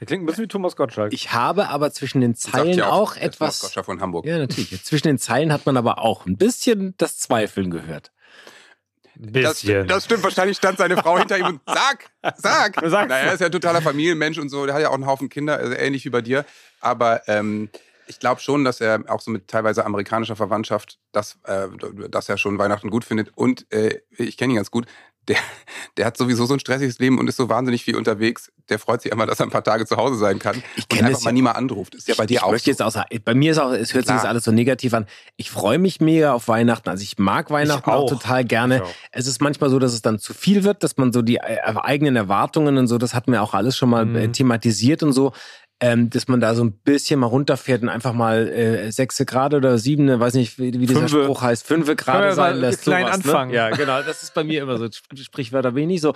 Der 0.00 0.06
klingt 0.06 0.24
ein 0.24 0.26
bisschen 0.26 0.44
wie 0.44 0.48
Thomas 0.48 0.74
Gottschalk. 0.74 1.12
Ich 1.12 1.32
habe 1.32 1.68
aber 1.68 1.92
zwischen 1.92 2.22
den 2.22 2.34
Zeilen 2.34 2.76
ja 2.76 2.90
auch, 2.90 3.14
der 3.14 3.30
Thomas 3.30 3.34
etwas. 3.34 3.60
Gottschalk 3.60 3.86
von 3.86 4.00
Hamburg. 4.00 4.26
Ja, 4.26 4.38
natürlich. 4.38 4.82
Zwischen 4.82 5.06
den 5.06 5.18
Zeilen 5.18 5.52
hat 5.52 5.64
man 5.64 5.76
aber 5.76 5.98
auch 5.98 6.26
ein 6.26 6.36
bisschen 6.36 6.94
das 6.96 7.18
Zweifeln 7.18 7.70
gehört. 7.70 8.10
Das, 9.14 9.62
das 9.62 10.04
stimmt, 10.04 10.22
wahrscheinlich 10.22 10.56
stand 10.56 10.78
seine 10.78 10.96
Frau 10.96 11.18
hinter 11.18 11.38
ihm 11.38 11.46
und 11.46 11.60
sag, 11.66 12.10
sag. 12.36 12.74
Sag's. 12.80 13.08
Naja, 13.08 13.26
er 13.26 13.34
ist 13.34 13.40
ja 13.40 13.46
ein 13.46 13.52
totaler 13.52 13.82
Familienmensch 13.82 14.38
und 14.38 14.48
so, 14.48 14.64
der 14.66 14.74
hat 14.74 14.82
ja 14.82 14.88
auch 14.88 14.94
einen 14.94 15.06
Haufen 15.06 15.28
Kinder, 15.28 15.58
also 15.58 15.74
ähnlich 15.74 16.04
wie 16.04 16.10
bei 16.10 16.22
dir. 16.22 16.44
Aber 16.80 17.26
ähm, 17.28 17.68
ich 18.06 18.18
glaube 18.18 18.40
schon, 18.40 18.64
dass 18.64 18.80
er 18.80 19.04
auch 19.08 19.20
so 19.20 19.30
mit 19.30 19.48
teilweise 19.48 19.84
amerikanischer 19.84 20.36
Verwandtschaft, 20.36 20.98
dass, 21.12 21.38
äh, 21.44 21.68
dass 22.08 22.28
er 22.28 22.38
schon 22.38 22.58
Weihnachten 22.58 22.90
gut 22.90 23.04
findet. 23.04 23.32
Und 23.34 23.70
äh, 23.72 24.00
ich 24.16 24.36
kenne 24.36 24.54
ihn 24.54 24.56
ganz 24.56 24.70
gut. 24.70 24.86
Der, 25.28 25.36
der 25.96 26.06
hat 26.06 26.16
sowieso 26.16 26.46
so 26.46 26.54
ein 26.54 26.60
stressiges 26.60 26.98
Leben 26.98 27.18
und 27.18 27.28
ist 27.28 27.36
so 27.36 27.48
wahnsinnig 27.48 27.84
viel 27.84 27.96
unterwegs. 27.96 28.50
Der 28.68 28.78
freut 28.80 29.02
sich 29.02 29.12
immer, 29.12 29.24
dass 29.26 29.38
er 29.40 29.46
ein 29.46 29.50
paar 29.50 29.62
Tage 29.62 29.86
zu 29.86 29.96
Hause 29.96 30.16
sein 30.16 30.38
kann. 30.40 30.62
Ich 30.76 30.84
und 30.84 30.88
kenne 30.88 31.08
einfach 31.08 31.22
mal 31.22 31.30
ja. 31.30 31.34
nie 31.34 31.42
mal 31.42 31.52
anruft. 31.52 31.94
Ist 31.94 32.08
ja 32.08 32.14
bei 32.16 32.26
dir 32.26 32.34
ich 32.38 32.42
auch 32.42 32.50
möchte 32.50 32.64
so. 32.66 32.70
jetzt 32.72 32.82
auch 32.82 32.90
sagen, 32.90 33.08
bei 33.24 33.34
mir 33.34 33.52
ist 33.52 33.58
auch, 33.58 33.70
es 33.70 33.94
hört 33.94 34.04
sich 34.04 34.06
Klar. 34.06 34.18
jetzt 34.18 34.26
alles 34.26 34.44
so 34.44 34.50
negativ 34.52 34.94
an. 34.94 35.06
Ich 35.36 35.50
freue 35.50 35.78
mich 35.78 36.00
mega 36.00 36.32
auf 36.32 36.48
Weihnachten. 36.48 36.88
Also 36.88 37.02
ich 37.02 37.18
mag 37.18 37.50
Weihnachten 37.50 37.88
auch. 37.90 38.04
auch. 38.04 38.08
total 38.08 38.44
gerne. 38.44 38.76
Ich 38.76 38.82
auch. 38.82 38.94
Es 39.12 39.26
ist 39.28 39.40
manchmal 39.40 39.70
so, 39.70 39.78
dass 39.78 39.92
es 39.92 40.02
dann 40.02 40.18
zu 40.18 40.34
viel 40.34 40.64
wird, 40.64 40.82
dass 40.82 40.96
man 40.96 41.12
so 41.12 41.22
die 41.22 41.36
äh, 41.36 41.58
eigenen 41.76 42.16
Erwartungen 42.16 42.76
und 42.78 42.88
so, 42.88 42.98
das 42.98 43.14
hatten 43.14 43.30
wir 43.30 43.42
auch 43.42 43.54
alles 43.54 43.76
schon 43.76 43.90
mal 43.90 44.04
Mhm. 44.04 44.16
äh, 44.16 44.28
thematisiert 44.28 45.02
und 45.04 45.12
so. 45.12 45.32
Ähm, 45.84 46.10
dass 46.10 46.28
man 46.28 46.38
da 46.40 46.54
so 46.54 46.62
ein 46.62 46.70
bisschen 46.72 47.18
mal 47.18 47.26
runterfährt 47.26 47.82
und 47.82 47.88
einfach 47.88 48.12
mal 48.12 48.46
äh, 48.46 48.92
sechse 48.92 49.26
Grad 49.26 49.52
oder 49.52 49.78
siebene, 49.78 50.20
weiß 50.20 50.34
nicht, 50.34 50.56
wie, 50.58 50.72
wie 50.74 50.86
dieser 50.86 51.00
Fünfe. 51.00 51.24
Spruch 51.24 51.42
heißt, 51.42 51.66
fünfe 51.66 51.96
Grad 51.96 52.14
Können 52.14 52.28
wir 52.28 52.34
sein 52.34 52.56
lässt. 52.60 52.82
klein 52.82 53.02
sowas, 53.06 53.14
anfangen. 53.16 53.50
Ne? 53.50 53.56
Ja, 53.56 53.70
genau. 53.70 54.00
Das 54.02 54.22
ist 54.22 54.32
bei 54.32 54.44
mir 54.44 54.62
immer 54.62 54.78
so. 54.78 54.84
Sp- 54.86 55.10
Sprichwörter 55.20 55.74
wenig 55.74 56.00
so. 56.00 56.14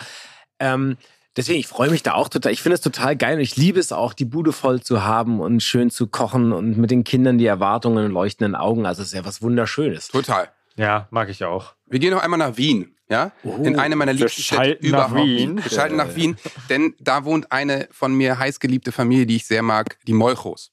Ähm, 0.61 0.97
deswegen, 1.37 1.59
ich 1.59 1.67
freue 1.67 1.91
mich 1.91 2.05
da 2.05 2.15
auch 2.15 2.29
total. 2.29 2.53
Ich 2.53 2.63
finde 2.63 2.77
es 2.77 2.81
total 2.81 3.17
geil 3.17 3.35
und 3.39 3.41
ich 3.43 3.57
liebe 3.57 3.81
es 3.81 3.91
auch, 3.91 4.13
die 4.15 4.25
Bude 4.25 4.53
voll 4.53 4.83
zu 4.83 5.05
haben 5.05 5.41
und 5.41 5.63
schön 5.65 5.91
zu 5.91 6.07
kochen 6.07 6.53
und 6.53 6.79
mit 6.79 6.93
den 6.93 7.03
Kindern 7.03 7.37
die 7.37 7.47
Erwartungen 7.47 8.05
und 8.05 8.13
leuchtenden 8.13 8.55
Augen. 8.55 8.87
Also 8.87 9.03
es 9.03 9.09
ist 9.09 9.15
ja 9.15 9.25
was 9.25 9.43
Wunderschönes. 9.43 10.09
Total. 10.09 10.49
Ja, 10.77 11.09
mag 11.11 11.29
ich 11.29 11.43
auch. 11.45 11.75
Wir 11.87 11.99
gehen 11.99 12.13
noch 12.15 12.23
einmal 12.23 12.39
nach 12.39 12.57
Wien. 12.57 12.95
Ja, 13.09 13.31
in 13.45 13.79
eine 13.79 13.95
meiner 13.95 14.13
liebsten 14.13 14.43
Städte 14.43 14.85
nach 14.91 15.11
überhaupt. 15.11 15.29
Wien. 15.29 15.63
Wir 15.63 15.71
schalten 15.71 15.97
nach 15.97 16.17
Wien, 16.17 16.37
denn 16.69 16.95
da 16.99 17.25
wohnt 17.25 17.53
eine 17.53 17.89
von 17.93 18.13
mir 18.13 18.39
heißgeliebte 18.39 18.91
Familie, 18.91 19.27
die 19.27 19.37
ich 19.37 19.47
sehr 19.47 19.63
mag, 19.63 19.97
die 20.09 20.13
Molchos. 20.13 20.73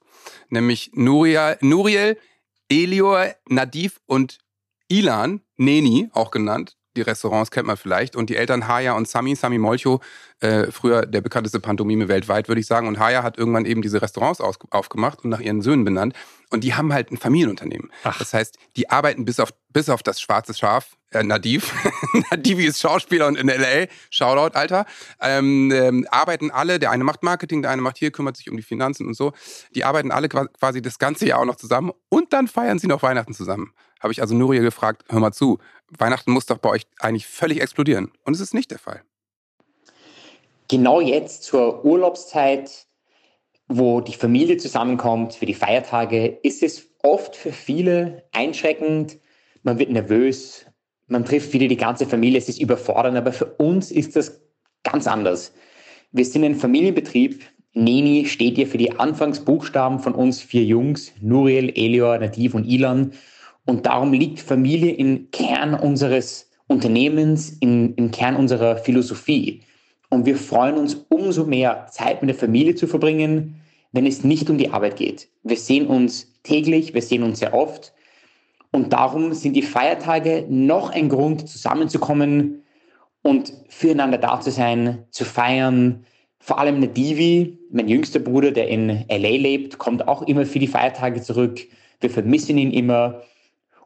Nämlich 0.49 0.91
Nuria, 0.95 1.57
Nuriel, 1.61 2.17
Elior, 2.69 3.27
Nadif 3.49 3.99
und 4.07 4.39
Ilan, 4.87 5.41
Neni 5.57 6.09
auch 6.11 6.31
genannt. 6.31 6.75
Die 6.95 7.01
Restaurants 7.01 7.51
kennt 7.51 7.67
man 7.67 7.77
vielleicht. 7.77 8.15
Und 8.15 8.29
die 8.29 8.35
Eltern 8.35 8.67
Haya 8.67 8.93
und 8.93 9.07
Sami, 9.07 9.35
Sami 9.35 9.57
Molcho, 9.57 9.99
äh, 10.43 10.71
früher 10.71 11.05
der 11.05 11.21
bekannteste 11.21 11.59
Pantomime 11.59 12.07
weltweit, 12.07 12.47
würde 12.47 12.59
ich 12.61 12.67
sagen. 12.67 12.87
Und 12.87 12.99
Haya 12.99 13.23
hat 13.23 13.37
irgendwann 13.37 13.65
eben 13.65 13.81
diese 13.81 14.01
Restaurants 14.01 14.41
aus, 14.41 14.59
aufgemacht 14.69 15.23
und 15.23 15.29
nach 15.29 15.39
ihren 15.39 15.61
Söhnen 15.61 15.85
benannt. 15.85 16.13
Und 16.51 16.63
die 16.63 16.75
haben 16.75 16.93
halt 16.93 17.11
ein 17.11 17.17
Familienunternehmen. 17.17 17.91
Das 18.19 18.33
heißt, 18.33 18.57
die 18.75 18.89
arbeiten 18.89 19.25
bis 19.25 19.39
auf, 19.39 19.49
bis 19.69 19.89
auf 19.89 20.03
das 20.03 20.21
schwarze 20.21 20.53
Schaf, 20.53 20.97
äh, 21.11 21.23
Nadiv. 21.23 21.73
Nadivi 22.31 22.65
ist 22.65 22.79
Schauspieler 22.79 23.27
und 23.27 23.37
in 23.37 23.49
L.A., 23.49 23.87
Shoutout, 24.11 24.55
Alter. 24.55 24.85
Ähm, 25.19 25.71
ähm, 25.71 26.07
arbeiten 26.11 26.51
alle, 26.51 26.77
der 26.77 26.91
eine 26.91 27.03
macht 27.03 27.23
Marketing, 27.23 27.61
der 27.61 27.71
eine 27.71 27.81
macht 27.81 27.97
hier, 27.97 28.11
kümmert 28.11 28.37
sich 28.37 28.49
um 28.51 28.57
die 28.57 28.63
Finanzen 28.63 29.07
und 29.07 29.13
so. 29.15 29.31
Die 29.73 29.83
arbeiten 29.85 30.11
alle 30.11 30.27
qua- 30.29 30.47
quasi 30.47 30.81
das 30.81 30.99
ganze 30.99 31.25
Jahr 31.25 31.39
auch 31.39 31.45
noch 31.45 31.55
zusammen 31.55 31.91
und 32.09 32.33
dann 32.33 32.47
feiern 32.47 32.77
sie 32.79 32.87
noch 32.87 33.01
Weihnachten 33.01 33.33
zusammen. 33.33 33.73
Habe 34.01 34.11
ich 34.11 34.21
also 34.21 34.35
Nuria 34.35 34.61
gefragt, 34.61 35.05
hör 35.09 35.19
mal 35.21 35.31
zu, 35.31 35.59
Weihnachten 35.89 36.31
muss 36.31 36.45
doch 36.45 36.57
bei 36.57 36.69
euch 36.69 36.83
eigentlich 36.99 37.25
völlig 37.27 37.61
explodieren. 37.61 38.11
Und 38.25 38.33
es 38.35 38.41
ist 38.41 38.53
nicht 38.53 38.69
der 38.71 38.79
Fall. 38.79 39.01
Genau 40.67 41.01
jetzt 41.01 41.43
zur 41.43 41.83
Urlaubszeit, 41.85 42.85
wo 43.67 44.01
die 44.01 44.13
Familie 44.13 44.57
zusammenkommt 44.57 45.33
für 45.33 45.45
die 45.45 45.53
Feiertage, 45.53 46.27
ist 46.43 46.63
es 46.63 46.89
oft 47.01 47.35
für 47.35 47.51
viele 47.51 48.23
einschreckend. 48.31 49.17
Man 49.63 49.79
wird 49.79 49.91
nervös, 49.91 50.65
man 51.07 51.25
trifft 51.25 51.53
wieder 51.53 51.67
die 51.67 51.77
ganze 51.77 52.05
Familie, 52.05 52.37
es 52.37 52.49
ist 52.49 52.61
überfordernd, 52.61 53.17
aber 53.17 53.31
für 53.31 53.45
uns 53.45 53.91
ist 53.91 54.15
das 54.15 54.41
ganz 54.83 55.07
anders. 55.07 55.53
Wir 56.11 56.25
sind 56.25 56.43
ein 56.43 56.55
Familienbetrieb. 56.55 57.43
Neni 57.73 58.25
steht 58.27 58.55
hier 58.55 58.67
für 58.67 58.77
die 58.77 58.91
Anfangsbuchstaben 58.91 59.99
von 59.99 60.13
uns 60.13 60.41
vier 60.41 60.63
Jungs, 60.63 61.11
Nuriel, 61.21 61.71
Elior, 61.75 62.17
Nadiv 62.19 62.53
und 62.53 62.65
Ilan. 62.65 63.13
Und 63.65 63.85
darum 63.85 64.13
liegt 64.13 64.39
Familie 64.39 64.91
im 64.91 65.31
Kern 65.31 65.73
unseres 65.73 66.51
Unternehmens, 66.67 67.49
in, 67.49 67.95
im 67.95 68.11
Kern 68.11 68.35
unserer 68.35 68.77
Philosophie. 68.77 69.61
Und 70.13 70.27
wir 70.27 70.37
freuen 70.37 70.77
uns 70.77 71.05
umso 71.09 71.43
mehr, 71.43 71.87
Zeit 71.89 72.21
mit 72.21 72.29
der 72.29 72.37
Familie 72.37 72.75
zu 72.75 72.85
verbringen, 72.85 73.59
wenn 73.93 74.05
es 74.05 74.23
nicht 74.23 74.47
um 74.47 74.59
die 74.59 74.69
Arbeit 74.69 74.95
geht. 74.95 75.27
Wir 75.41 75.57
sehen 75.57 75.87
uns 75.87 76.31
täglich, 76.43 76.93
wir 76.93 77.01
sehen 77.01 77.23
uns 77.23 77.39
sehr 77.39 77.55
oft. 77.55 77.93
Und 78.71 78.93
darum 78.93 79.33
sind 79.33 79.55
die 79.55 79.63
Feiertage 79.63 80.45
noch 80.49 80.91
ein 80.91 81.09
Grund, 81.09 81.49
zusammenzukommen 81.49 82.61
und 83.23 83.53
füreinander 83.69 84.19
da 84.19 84.39
zu 84.39 84.51
sein, 84.51 85.03
zu 85.09 85.25
feiern. 85.25 86.05
Vor 86.37 86.59
allem 86.59 86.79
der 86.79 86.91
Divi, 86.91 87.57
mein 87.71 87.87
jüngster 87.87 88.19
Bruder, 88.19 88.51
der 88.51 88.67
in 88.67 89.05
LA 89.09 89.37
lebt, 89.37 89.79
kommt 89.79 90.07
auch 90.07 90.21
immer 90.21 90.45
für 90.45 90.59
die 90.59 90.67
Feiertage 90.67 91.23
zurück. 91.23 91.59
Wir 92.01 92.11
vermissen 92.11 92.59
ihn 92.59 92.71
immer. 92.71 93.23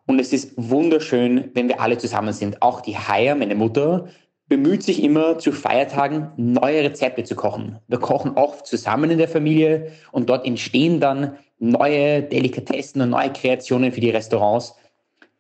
Und 0.06 0.20
es 0.20 0.34
ist 0.34 0.52
wunderschön, 0.58 1.52
wenn 1.54 1.70
wir 1.70 1.80
alle 1.80 1.98
zusammen 1.98 2.34
sind. 2.34 2.62
Auch 2.62 2.82
die 2.82 2.98
Haya, 2.98 3.34
meine 3.36 3.56
Mutter, 3.56 4.08
bemüht 4.50 4.84
sich 4.84 5.04
immer 5.04 5.40
zu 5.40 5.52
Feiertagen 5.52 6.32
neue 6.38 6.84
Rezepte 6.84 7.24
zu 7.24 7.36
kochen. 7.36 7.80
Wir 7.88 8.00
kochen 8.00 8.32
oft 8.36 8.66
zusammen 8.66 9.12
in 9.12 9.18
der 9.18 9.28
Familie 9.28 9.92
und 10.12 10.30
dort 10.30 10.46
entstehen 10.46 11.00
dann 11.00 11.38
neue 11.60 12.24
Delikatessen 12.24 13.02
und 13.02 13.10
neue 13.10 13.34
Kreationen 13.34 13.92
für 13.92 14.02
die 14.02 14.10
Restaurants. 14.10 14.76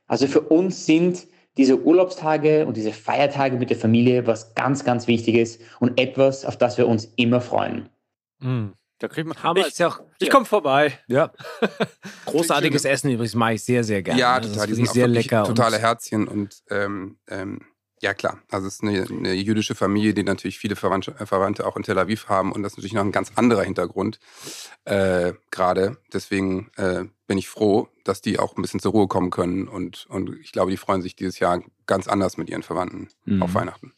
Also 0.07 0.27
für 0.27 0.41
uns 0.41 0.85
sind 0.85 1.27
diese 1.57 1.79
Urlaubstage 1.81 2.65
und 2.65 2.77
diese 2.77 2.91
Feiertage 2.93 3.57
mit 3.57 3.69
der 3.69 3.77
Familie 3.77 4.27
was 4.27 4.53
ganz, 4.55 4.83
ganz 4.83 5.07
Wichtiges 5.07 5.59
und 5.79 5.99
etwas, 5.99 6.45
auf 6.45 6.57
das 6.57 6.77
wir 6.77 6.87
uns 6.87 7.05
immer 7.15 7.41
freuen. 7.41 7.89
Mm, 8.39 8.67
da 8.99 9.07
kriegt 9.07 9.27
man. 9.27 9.41
Hammer 9.41 9.65
ich 9.67 9.77
ja 9.77 9.87
auch. 9.87 10.01
ich 10.19 10.29
komme 10.29 10.45
vorbei. 10.45 10.93
Ja. 11.07 11.31
Großartiges 12.25 12.85
Essen 12.85 13.09
übrigens 13.11 13.35
mache 13.35 13.53
ich 13.53 13.63
sehr, 13.63 13.83
sehr 13.83 14.03
gerne. 14.03 14.19
Ja, 14.19 14.39
Das 14.39 14.51
total. 14.51 14.69
ist 14.69 14.77
Die 14.77 14.77
wirklich 14.77 14.87
sind 14.91 14.93
sehr 14.93 15.07
lecker. 15.07 15.43
totale 15.45 15.77
und 15.77 15.81
Herzchen 15.81 16.27
und 16.27 16.57
ähm, 16.69 17.17
ähm, 17.27 17.61
ja 18.01 18.13
klar. 18.13 18.39
Also 18.51 18.67
es 18.67 18.75
ist 18.75 18.83
eine, 18.83 19.03
eine 19.09 19.33
jüdische 19.33 19.75
Familie, 19.75 20.13
die 20.13 20.23
natürlich 20.23 20.59
viele 20.59 20.75
Verwandte, 20.75 21.15
äh, 21.19 21.25
Verwandte 21.25 21.65
auch 21.65 21.75
in 21.77 21.83
Tel 21.83 21.97
Aviv 21.97 22.29
haben 22.29 22.51
und 22.51 22.63
das 22.63 22.73
ist 22.73 22.77
natürlich 22.77 22.93
noch 22.93 23.03
ein 23.03 23.11
ganz 23.11 23.31
anderer 23.35 23.63
Hintergrund 23.63 24.19
äh, 24.85 25.33
gerade. 25.51 25.97
Deswegen 26.13 26.69
äh, 26.77 27.05
bin 27.27 27.37
ich 27.37 27.47
froh, 27.49 27.89
dass 28.03 28.21
die 28.21 28.39
auch 28.39 28.55
ein 28.55 28.61
bisschen 28.61 28.79
zur 28.79 28.91
Ruhe 28.93 29.07
kommen 29.07 29.31
können 29.31 29.67
und, 29.67 30.05
und 30.09 30.35
ich 30.41 30.51
glaube, 30.51 30.71
die 30.71 30.77
freuen 30.77 31.01
sich 31.01 31.15
dieses 31.15 31.39
Jahr 31.39 31.61
ganz 31.85 32.07
anders 32.07 32.37
mit 32.37 32.49
ihren 32.49 32.63
Verwandten 32.63 33.09
Mhm. 33.25 33.43
auf 33.43 33.53
Weihnachten. 33.53 33.93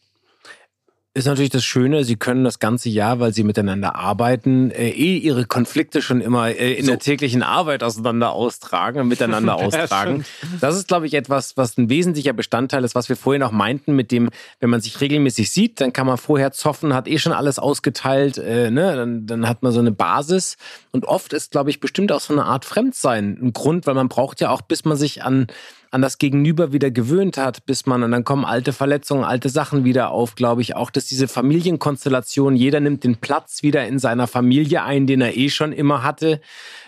Ist 1.20 1.26
natürlich 1.26 1.52
das 1.52 1.64
Schöne, 1.64 2.04
sie 2.04 2.16
können 2.16 2.44
das 2.44 2.60
ganze 2.60 2.90
Jahr, 2.90 3.20
weil 3.20 3.34
sie 3.34 3.44
miteinander 3.44 3.96
arbeiten, 3.96 4.72
äh, 4.72 4.90
eh 4.90 5.18
ihre 5.18 5.46
Konflikte 5.46 6.02
schon 6.02 6.22
immer 6.22 6.50
äh, 6.50 6.74
in 6.74 6.86
So. 6.86 6.92
der 6.92 7.00
täglichen 7.00 7.44
Arbeit 7.44 7.84
auseinander 7.84 8.32
austragen 8.32 9.02
und 9.02 9.08
miteinander 9.08 9.56
austragen. 9.58 10.26
Das 10.62 10.76
ist, 10.76 10.88
glaube 10.88 11.06
ich, 11.06 11.14
etwas, 11.14 11.58
was 11.58 11.78
ein 11.78 11.90
wesentlicher 11.90 12.34
Bestandteil 12.34 12.84
ist, 12.84 12.96
was 12.96 13.10
wir 13.10 13.16
vorhin 13.16 13.44
auch 13.44 13.52
meinten, 13.52 13.96
mit 13.96 14.12
dem, 14.12 14.30
wenn 14.60 14.70
man 14.70 14.82
sich 14.82 15.00
regelmäßig 15.02 15.52
sieht, 15.52 15.82
dann 15.82 15.94
kann 15.94 16.08
man 16.08 16.18
vorher 16.18 16.52
zoffen, 16.52 16.94
hat 16.94 17.08
eh 17.08 17.20
schon 17.20 17.34
alles 17.34 17.60
ausgeteilt, 17.60 18.38
äh, 18.38 18.72
ne? 18.72 18.96
dann, 18.96 19.28
dann 19.28 19.48
hat 19.48 19.62
man 19.62 19.72
so 19.72 19.80
eine 19.80 19.92
Basis. 19.92 20.58
Und 20.92 21.06
oft 21.06 21.34
ist, 21.34 21.52
glaube 21.52 21.70
ich, 21.70 21.80
bestimmt 21.80 22.12
auch 22.12 22.22
so 22.22 22.34
eine 22.34 22.46
Art 22.46 22.66
Fremdsein 22.66 23.38
ein 23.42 23.54
Grund, 23.54 23.86
weil 23.86 23.94
man 23.94 24.10
braucht 24.10 24.42
ja 24.42 24.50
auch, 24.50 24.62
bis 24.62 24.86
man 24.86 24.98
sich 24.98 25.24
an 25.24 25.48
an 25.92 26.02
das 26.02 26.18
Gegenüber 26.18 26.72
wieder 26.72 26.92
gewöhnt 26.92 27.38
hat, 27.38 27.66
bis 27.66 27.86
man, 27.86 28.04
und 28.04 28.12
dann 28.12 28.24
kommen 28.24 28.46
alte 28.46 28.74
Verletzungen, 28.74 29.24
alte 29.24 29.50
Sachen 29.50 29.84
wieder 29.84 30.12
auf, 30.12 30.36
glaube 30.36 30.62
ich 30.62 30.76
auch, 30.76 30.92
dass 30.92 31.06
diese 31.06 31.28
Familienkonstellation, 31.28 32.56
jeder 32.56 32.80
nimmt 32.80 33.04
den 33.04 33.18
Platz 33.18 33.64
wieder 33.64 33.88
in 33.88 34.00
seiner 34.00 34.28
Familie 34.28 34.84
ein, 34.84 35.08
den 35.08 35.22
er 35.22 35.36
eh 35.36 35.50
schon 35.50 35.74
immer 35.74 36.04
hatte. 36.04 36.42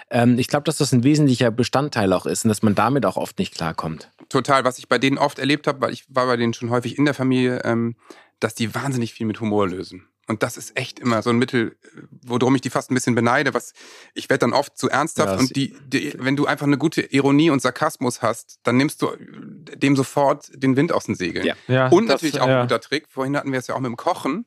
Ähm, 0.09 0.37
ich 0.37 0.47
glaube, 0.47 0.63
dass 0.65 0.77
das 0.77 0.91
ein 0.91 1.03
wesentlicher 1.03 1.49
Bestandteil 1.49 2.13
auch 2.13 2.25
ist 2.25 2.45
und 2.45 2.49
dass 2.49 2.61
man 2.61 2.75
damit 2.75 3.05
auch 3.05 3.17
oft 3.17 3.39
nicht 3.39 3.55
klarkommt. 3.55 4.11
Total, 4.29 4.63
was 4.63 4.77
ich 4.77 4.87
bei 4.87 4.99
denen 4.99 5.17
oft 5.17 5.39
erlebt 5.39 5.67
habe, 5.67 5.81
weil 5.81 5.93
ich 5.93 6.05
war 6.09 6.27
bei 6.27 6.37
denen 6.37 6.53
schon 6.53 6.69
häufig 6.69 6.97
in 6.97 7.05
der 7.05 7.13
Familie, 7.13 7.61
ähm, 7.63 7.95
dass 8.39 8.55
die 8.55 8.73
wahnsinnig 8.75 9.13
viel 9.13 9.25
mit 9.25 9.39
Humor 9.39 9.67
lösen. 9.67 10.03
Und 10.27 10.43
das 10.43 10.55
ist 10.55 10.77
echt 10.77 10.99
immer 10.99 11.21
so 11.23 11.29
ein 11.31 11.37
Mittel, 11.37 11.75
worum 12.23 12.55
ich 12.55 12.61
die 12.61 12.69
fast 12.69 12.89
ein 12.91 12.93
bisschen 12.93 13.15
beneide. 13.15 13.53
Was 13.53 13.73
ich 14.13 14.29
werde 14.29 14.39
dann 14.41 14.53
oft 14.53 14.77
zu 14.77 14.89
ernsthaft 14.89 15.33
Ja, 15.33 15.37
und 15.39 15.55
die, 15.55 15.75
die, 15.87 16.13
wenn 16.19 16.35
du 16.35 16.45
einfach 16.45 16.67
eine 16.67 16.77
gute 16.77 17.01
Ironie 17.01 17.49
und 17.49 17.61
Sarkasmus 17.61 18.21
hast, 18.21 18.59
dann 18.63 18.77
nimmst 18.77 19.01
du 19.01 19.09
dem 19.17 19.95
sofort 19.95 20.49
den 20.53 20.75
Wind 20.77 20.91
aus 20.93 21.05
den 21.05 21.15
Segeln. 21.15 21.45
Ja. 21.45 21.55
Ja, 21.67 21.87
Und 21.89 22.05
das- 22.07 22.21
natürlich 22.21 22.39
auch 22.39 22.47
ja. 22.47 22.61
ein 22.61 22.67
guter 22.67 22.79
Trick. 22.79 23.07
Vorhin 23.09 23.35
hatten 23.35 23.51
wir 23.51 23.59
es 23.59 23.67
ja 23.67 23.75
auch 23.75 23.79
mit 23.79 23.89
dem 23.89 23.97
Kochen. 23.97 24.45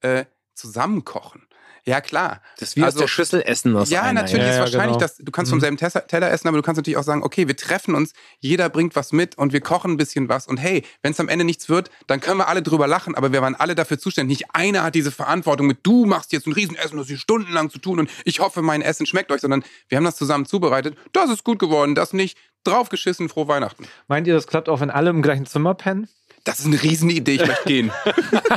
Äh, 0.00 0.24
zusammenkochen. 0.54 1.46
Ja, 1.90 2.00
klar. 2.00 2.40
Das 2.58 2.70
ist 2.70 2.76
wie 2.76 2.84
aus 2.84 2.94
der 2.94 3.08
Schüssel 3.08 3.42
essen 3.42 3.76
aus 3.76 3.90
Ja, 3.90 4.02
einer, 4.02 4.22
natürlich 4.22 4.44
ja. 4.44 4.50
ist 4.50 4.54
Ja, 4.56 4.60
wahrscheinlich, 4.60 4.98
genau. 4.98 5.00
dass 5.00 5.16
du 5.16 5.32
kannst 5.32 5.50
vom 5.50 5.58
selben 5.58 5.76
Teller, 5.76 6.06
Teller 6.06 6.30
essen, 6.30 6.46
aber 6.46 6.56
du 6.56 6.62
kannst 6.62 6.76
natürlich 6.76 6.96
auch 6.96 7.02
sagen, 7.02 7.24
okay, 7.24 7.48
wir 7.48 7.56
treffen 7.56 7.96
uns, 7.96 8.12
jeder 8.38 8.68
bringt 8.68 8.94
was 8.94 9.12
mit 9.12 9.36
und 9.36 9.52
wir 9.52 9.60
kochen 9.60 9.92
ein 9.92 9.96
bisschen 9.96 10.28
was 10.28 10.46
und 10.46 10.58
hey, 10.58 10.84
wenn 11.02 11.10
es 11.10 11.18
am 11.18 11.28
Ende 11.28 11.44
nichts 11.44 11.68
wird, 11.68 11.90
dann 12.06 12.20
können 12.20 12.38
wir 12.38 12.46
alle 12.46 12.62
drüber 12.62 12.86
lachen, 12.86 13.16
aber 13.16 13.32
wir 13.32 13.42
waren 13.42 13.56
alle 13.56 13.74
dafür 13.74 13.98
zuständig. 13.98 14.38
Nicht 14.40 14.54
einer 14.54 14.84
hat 14.84 14.94
diese 14.94 15.10
Verantwortung 15.10 15.66
mit, 15.66 15.78
du 15.82 16.06
machst 16.06 16.32
jetzt 16.32 16.46
ein 16.46 16.52
Riesenessen, 16.52 16.96
das 16.96 17.10
ist 17.10 17.20
stundenlang 17.20 17.70
zu 17.70 17.80
tun 17.80 17.98
und 17.98 18.10
ich 18.24 18.38
hoffe, 18.38 18.62
mein 18.62 18.82
Essen 18.82 19.04
schmeckt 19.06 19.32
euch, 19.32 19.40
sondern 19.40 19.64
wir 19.88 19.96
haben 19.96 20.04
das 20.04 20.14
zusammen 20.16 20.46
zubereitet. 20.46 20.96
Das 21.12 21.28
ist 21.28 21.42
gut 21.42 21.58
geworden, 21.58 21.96
das 21.96 22.12
nicht. 22.12 22.38
Draufgeschissen, 22.64 23.28
frohe 23.28 23.48
Weihnachten. 23.48 23.84
Meint 24.06 24.26
ihr, 24.26 24.34
das 24.34 24.46
klappt 24.46 24.68
auch, 24.68 24.80
wenn 24.80 24.90
alle 24.90 25.10
im 25.10 25.22
gleichen 25.22 25.46
Zimmer 25.46 25.74
pennen? 25.74 26.08
Das 26.44 26.60
ist 26.60 26.66
eine 26.66 26.82
Riesenidee, 26.82 27.34
ich 27.34 27.46
möchte 27.46 27.64
gehen. 27.66 27.92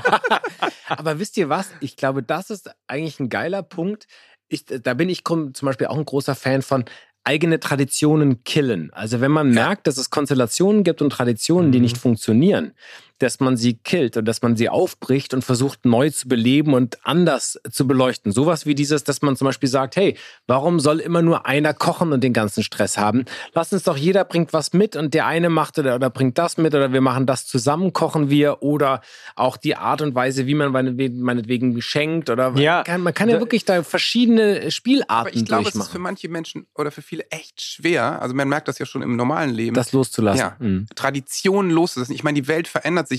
Aber 0.88 1.19
wisst 1.19 1.38
ihr 1.38 1.49
was? 1.49 1.69
Ich 1.79 1.95
glaube, 1.97 2.23
das 2.23 2.49
ist 2.49 2.69
eigentlich 2.88 3.19
ein 3.19 3.29
geiler 3.29 3.63
Punkt. 3.63 4.07
Ich, 4.47 4.65
da 4.65 4.93
bin 4.93 5.09
ich 5.09 5.23
zum 5.25 5.51
Beispiel 5.61 5.88
auch 5.88 5.97
ein 5.97 6.05
großer 6.05 6.36
Fan 6.36 6.61
von 6.61 6.86
eigene 7.23 7.59
Traditionen 7.59 8.43
killen. 8.43 8.91
Also 8.93 9.21
wenn 9.21 9.31
man 9.31 9.51
merkt, 9.51 9.88
dass 9.88 9.97
es 9.97 10.09
Konstellationen 10.09 10.84
gibt 10.84 11.01
und 11.01 11.09
Traditionen, 11.09 11.71
die 11.71 11.79
nicht 11.79 11.97
funktionieren, 11.97 12.73
dass 13.24 13.39
man 13.39 13.57
sie 13.57 13.76
killt 13.76 14.17
und 14.17 14.26
dass 14.26 14.41
man 14.41 14.55
sie 14.55 14.69
aufbricht 14.69 15.34
und 15.34 15.43
versucht 15.43 15.86
neu 15.86 16.09
zu 16.09 16.28
beleben 16.28 16.74
und 16.74 16.99
anders 17.03 17.59
zu 17.71 17.88
beleuchten. 17.88 18.32
Sowas 18.32 18.65
wie 18.65 18.76
dieses, 18.76 19.03
dass 19.03 19.21
man 19.21 19.36
zum 19.36 19.45
Beispiel 19.45 19.69
sagt, 19.69 19.95
hey, 19.95 20.17
warum 20.45 20.80
soll 20.80 20.99
immer 20.99 21.21
nur 21.21 21.45
einer 21.45 21.74
kochen 21.74 22.11
und 22.11 22.24
den 22.24 22.34
ganzen 22.34 22.63
Stress 22.63 22.97
haben? 22.97 23.26
Lass 23.53 23.71
uns 23.71 23.84
doch, 23.84 23.97
jeder 23.97 24.26
bringt 24.26 24.53
was 24.53 24.74
mit 24.74 24.95
und 24.95 25.13
der 25.13 25.26
eine 25.26 25.49
macht 25.49 25.80
oder, 25.80 25.95
oder 25.95 26.09
bringt 26.09 26.38
das 26.38 26.57
mit 26.57 26.76
oder 26.76 26.91
wir 26.91 27.01
machen 27.01 27.26
das 27.26 27.47
zusammen, 27.47 27.93
kochen 27.93 28.30
wir 28.30 28.61
oder 28.61 29.01
auch 29.36 29.55
die 29.55 29.76
Art 29.76 30.01
und 30.01 30.15
Weise, 30.15 30.45
wie 30.45 30.55
man 30.55 30.71
meinetwegen, 30.71 31.21
meinetwegen 31.21 31.82
schenkt 31.82 32.30
oder 32.30 32.53
Ja. 32.55 32.76
man 32.76 32.84
kann, 32.84 33.01
man 33.01 33.13
kann 33.13 33.30
ja 33.30 33.39
wirklich 33.39 33.63
da 33.63 33.84
verschiedene 33.84 34.59
Aber 34.59 34.71
Spielarten 34.71 35.38
ich 35.38 35.45
glaube, 35.45 35.69
es 35.69 35.76
ist 35.76 35.89
für 35.89 35.99
manche 35.99 36.28
Menschen 36.28 36.67
oder 36.76 36.91
für 36.91 37.01
viele 37.01 37.26
echt 37.30 37.61
schwer. 37.61 38.21
Also 38.21 38.36
man 38.36 38.49
merkt 38.49 38.67
das 38.67 38.80
ja 38.80 38.86
schon 38.86 39.01
im 39.01 39.15
normalen 39.15 39.51
Leben. 39.51 39.76
Das 39.76 39.93
loszulassen. 39.93 40.39
Ja. 40.39 40.55
Mhm. 40.59 40.88
Traditionen 40.95 41.71
loszulassen. 41.71 42.13
Ich 42.13 42.24
meine, 42.24 42.41
die 42.41 42.47
Welt 42.49 42.67
verändert 42.67 43.07
sich. 43.07 43.12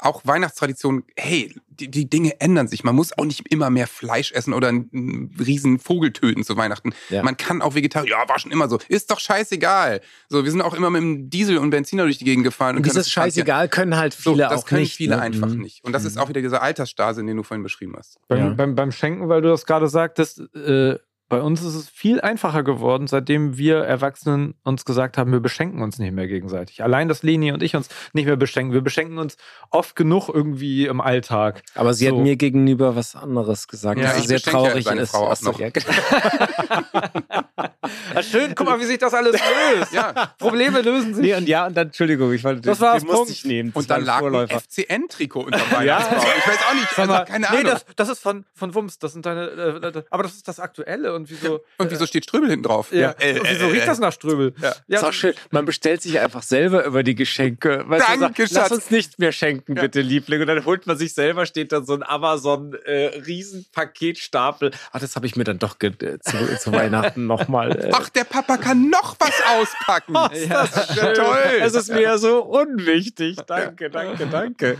Auch 0.00 0.22
Weihnachtstraditionen, 0.24 1.04
hey, 1.16 1.54
die, 1.68 1.88
die 1.88 2.10
Dinge 2.10 2.40
ändern 2.40 2.66
sich. 2.66 2.82
Man 2.82 2.96
muss 2.96 3.16
auch 3.16 3.24
nicht 3.24 3.50
immer 3.52 3.70
mehr 3.70 3.86
Fleisch 3.86 4.32
essen 4.32 4.52
oder 4.52 4.68
einen, 4.68 5.30
riesen 5.38 5.78
Vogel 5.78 6.12
töten 6.12 6.42
zu 6.42 6.56
Weihnachten. 6.56 6.92
Ja. 7.10 7.22
Man 7.22 7.36
kann 7.36 7.62
auch 7.62 7.76
Vegetarier, 7.76 8.10
ja, 8.10 8.28
war 8.28 8.38
schon 8.40 8.50
immer 8.50 8.68
so. 8.68 8.80
Ist 8.88 9.12
doch 9.12 9.20
scheißegal. 9.20 10.00
So, 10.28 10.42
wir 10.44 10.50
sind 10.50 10.62
auch 10.62 10.74
immer 10.74 10.90
mit 10.90 11.00
dem 11.00 11.30
Diesel 11.30 11.58
und 11.58 11.70
Benziner 11.70 12.02
durch 12.02 12.18
die 12.18 12.24
Gegend 12.24 12.42
gefahren. 12.44 12.70
Und 12.76 12.82
können 12.82 12.92
dieses 12.92 13.06
das. 13.06 13.12
Scheißegal 13.12 13.68
können 13.68 13.96
halt 13.96 14.14
So, 14.14 14.32
viele 14.32 14.48
das 14.48 14.62
auch 14.62 14.66
können 14.66 14.82
nicht. 14.82 14.96
viele 14.96 15.14
ne? 15.16 15.22
einfach 15.22 15.48
Mhm. 15.48 15.60
nicht. 15.62 15.84
Und 15.84 15.92
das 15.92 16.04
ist 16.04 16.18
auch 16.18 16.28
wieder 16.28 16.42
dieser 16.42 16.60
Altersstase, 16.60 17.24
den 17.24 17.36
du 17.36 17.44
vorhin 17.44 17.62
beschrieben 17.62 17.94
hast. 17.96 18.18
Beim, 18.26 18.38
Ja. 18.38 18.48
beim, 18.54 18.74
beim 18.74 18.90
Schenken, 18.90 19.28
weil 19.28 19.42
du 19.42 19.48
das 19.48 19.64
gerade 19.64 19.86
sagtest, 19.88 20.40
äh, 20.56 20.96
bei 21.34 21.42
uns 21.42 21.62
ist 21.62 21.74
es 21.74 21.88
viel 21.88 22.20
einfacher 22.20 22.62
geworden, 22.62 23.08
seitdem 23.08 23.58
wir 23.58 23.78
Erwachsenen 23.78 24.54
uns 24.62 24.84
gesagt 24.84 25.18
haben, 25.18 25.32
wir 25.32 25.40
beschenken 25.40 25.82
uns 25.82 25.98
nicht 25.98 26.12
mehr 26.12 26.28
gegenseitig. 26.28 26.80
Allein, 26.84 27.08
dass 27.08 27.24
Leni 27.24 27.50
und 27.50 27.60
ich 27.60 27.74
uns 27.74 27.88
nicht 28.12 28.26
mehr 28.26 28.36
beschenken. 28.36 28.72
Wir 28.72 28.82
beschenken 28.82 29.18
uns 29.18 29.36
oft 29.70 29.96
genug 29.96 30.28
irgendwie 30.28 30.86
im 30.86 31.00
Alltag. 31.00 31.64
Aber 31.74 31.92
sie 31.92 32.06
So. 32.06 32.16
hat 32.16 32.22
mir 32.22 32.36
gegenüber 32.36 32.94
was 32.94 33.16
anderes 33.16 33.66
gesagt, 33.66 33.98
Ja, 33.98 34.12
dass 34.12 34.20
sie 34.22 34.28
sehr 34.28 34.38
ja 34.38 34.52
traurig 34.52 34.84
seine 34.84 35.00
ist. 35.00 35.10
Frau 35.10 35.28
auch 35.28 35.42
noch. 35.42 35.58
ja, 35.58 35.70
schön, 38.22 38.54
guck 38.54 38.68
mal, 38.68 38.78
wie 38.78 38.84
sich 38.84 38.98
das 38.98 39.12
alles 39.12 39.40
löst. 39.72 39.92
Ja. 39.92 40.12
Probleme 40.38 40.82
lösen 40.82 41.14
sich. 41.14 41.24
Nee, 41.24 41.34
und 41.34 41.48
ja, 41.48 41.66
und 41.66 41.76
dann, 41.76 41.88
Entschuldigung, 41.88 42.32
ich 42.32 42.44
wollte, 42.44 42.60
Das 42.60 42.80
war's, 42.80 43.02
den 43.02 43.06
musste 43.06 43.16
Punkt. 43.24 43.30
ich 43.32 43.44
nehmen. 43.44 43.72
Das 43.72 43.82
Und 43.82 43.90
dann 43.90 44.06
war 44.06 44.06
lag 44.06 44.18
ein 44.18 44.24
ein 44.26 44.30
Vorläufer. 44.30 44.60
FCN-Trikot 44.60 45.40
unter 45.46 45.58
Weihnachtsbaum. 45.72 46.18
Ich 46.38 46.46
weiß 46.46 46.58
auch 46.70 46.74
nicht, 46.74 46.98
also, 46.98 47.12
mal, 47.12 47.24
keine 47.24 47.46
nee, 47.50 47.56
Ahnung. 47.58 47.64
das, 47.72 47.84
das 47.96 48.08
ist 48.08 48.20
von, 48.20 48.44
von 48.54 48.74
Wumms. 48.74 48.98
Das 49.00 49.12
sind 49.12 49.26
deine. 49.26 49.46
Äh, 49.48 49.86
äh, 49.98 50.02
aber 50.10 50.22
das 50.22 50.34
ist 50.34 50.46
das 50.48 50.60
Aktuelle. 50.60 51.14
Und 51.14 51.23
wieso. 51.28 51.60
und 51.78 51.90
wieso 51.90 52.06
steht 52.06 52.24
Ströbel 52.24 52.50
hinten 52.50 52.64
drauf? 52.64 52.92
Ja, 52.92 53.14
äh, 53.18 53.38
und 53.40 53.48
wieso 53.50 53.66
äh, 53.66 53.70
riecht 53.72 53.88
das 53.88 53.98
nach 53.98 54.12
Ströbel? 54.12 54.54
Ja. 54.60 54.74
ist 54.88 55.04
auch 55.04 55.12
schön. 55.12 55.34
Man 55.50 55.64
bestellt 55.64 56.02
sich 56.02 56.18
einfach 56.20 56.42
selber 56.42 56.84
über 56.84 57.02
die 57.02 57.14
Geschenke. 57.14 57.84
Weißt 57.86 58.08
du, 58.08 58.20
Danke, 58.20 58.46
sagt, 58.46 58.52
Lass 58.52 58.68
Schatz. 58.68 58.72
uns 58.72 58.90
nicht 58.90 59.18
mehr 59.18 59.32
schenken, 59.32 59.76
Ja. 59.76 59.82
bitte, 59.82 60.00
Liebling. 60.00 60.40
Und 60.42 60.46
dann 60.46 60.64
holt 60.64 60.86
man 60.86 60.96
sich 60.96 61.14
selber, 61.14 61.46
steht 61.46 61.72
dann 61.72 61.84
so 61.86 61.94
ein 61.94 62.02
Amazon-Riesenpaketstapel. 62.02 64.70
Ach, 64.92 65.00
das 65.00 65.16
habe 65.16 65.26
ich 65.26 65.36
mir 65.36 65.44
dann 65.44 65.58
doch 65.58 65.76
äh, 65.80 65.92
zu, 66.20 66.58
zu 66.58 66.72
Weihnachten 66.72 67.26
nochmal. 67.34 67.86
Äh, 67.86 67.90
Ach, 67.92 68.08
der 68.08 68.24
Papa 68.24 68.56
kann 68.56 68.88
noch 68.90 69.16
was 69.18 69.34
auspacken. 69.58 70.14
das 70.48 70.90
ist 70.90 70.96
ja 70.96 71.12
toll. 71.12 71.38
Es 71.60 71.74
ist 71.74 71.90
mir 71.90 72.02
ja 72.02 72.18
so 72.18 72.42
unwichtig. 72.42 73.36
Danke, 73.46 73.90
danke, 73.90 74.26
danke. 74.26 74.76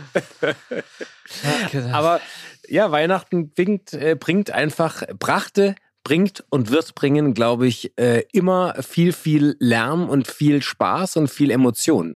Aber 1.92 2.20
ja, 2.68 2.90
Weihnachten 2.90 3.50
bringt, 3.50 3.92
äh, 3.92 4.16
bringt 4.18 4.50
einfach, 4.50 5.02
brachte, 5.18 5.74
bringt 6.04 6.44
und 6.50 6.70
wird 6.70 6.94
bringen, 6.94 7.34
glaube 7.34 7.66
ich, 7.66 7.92
äh, 7.96 8.24
immer 8.32 8.74
viel, 8.82 9.12
viel 9.12 9.56
Lärm 9.58 10.08
und 10.08 10.28
viel 10.28 10.62
Spaß 10.62 11.16
und 11.16 11.28
viel 11.28 11.50
Emotion. 11.50 12.14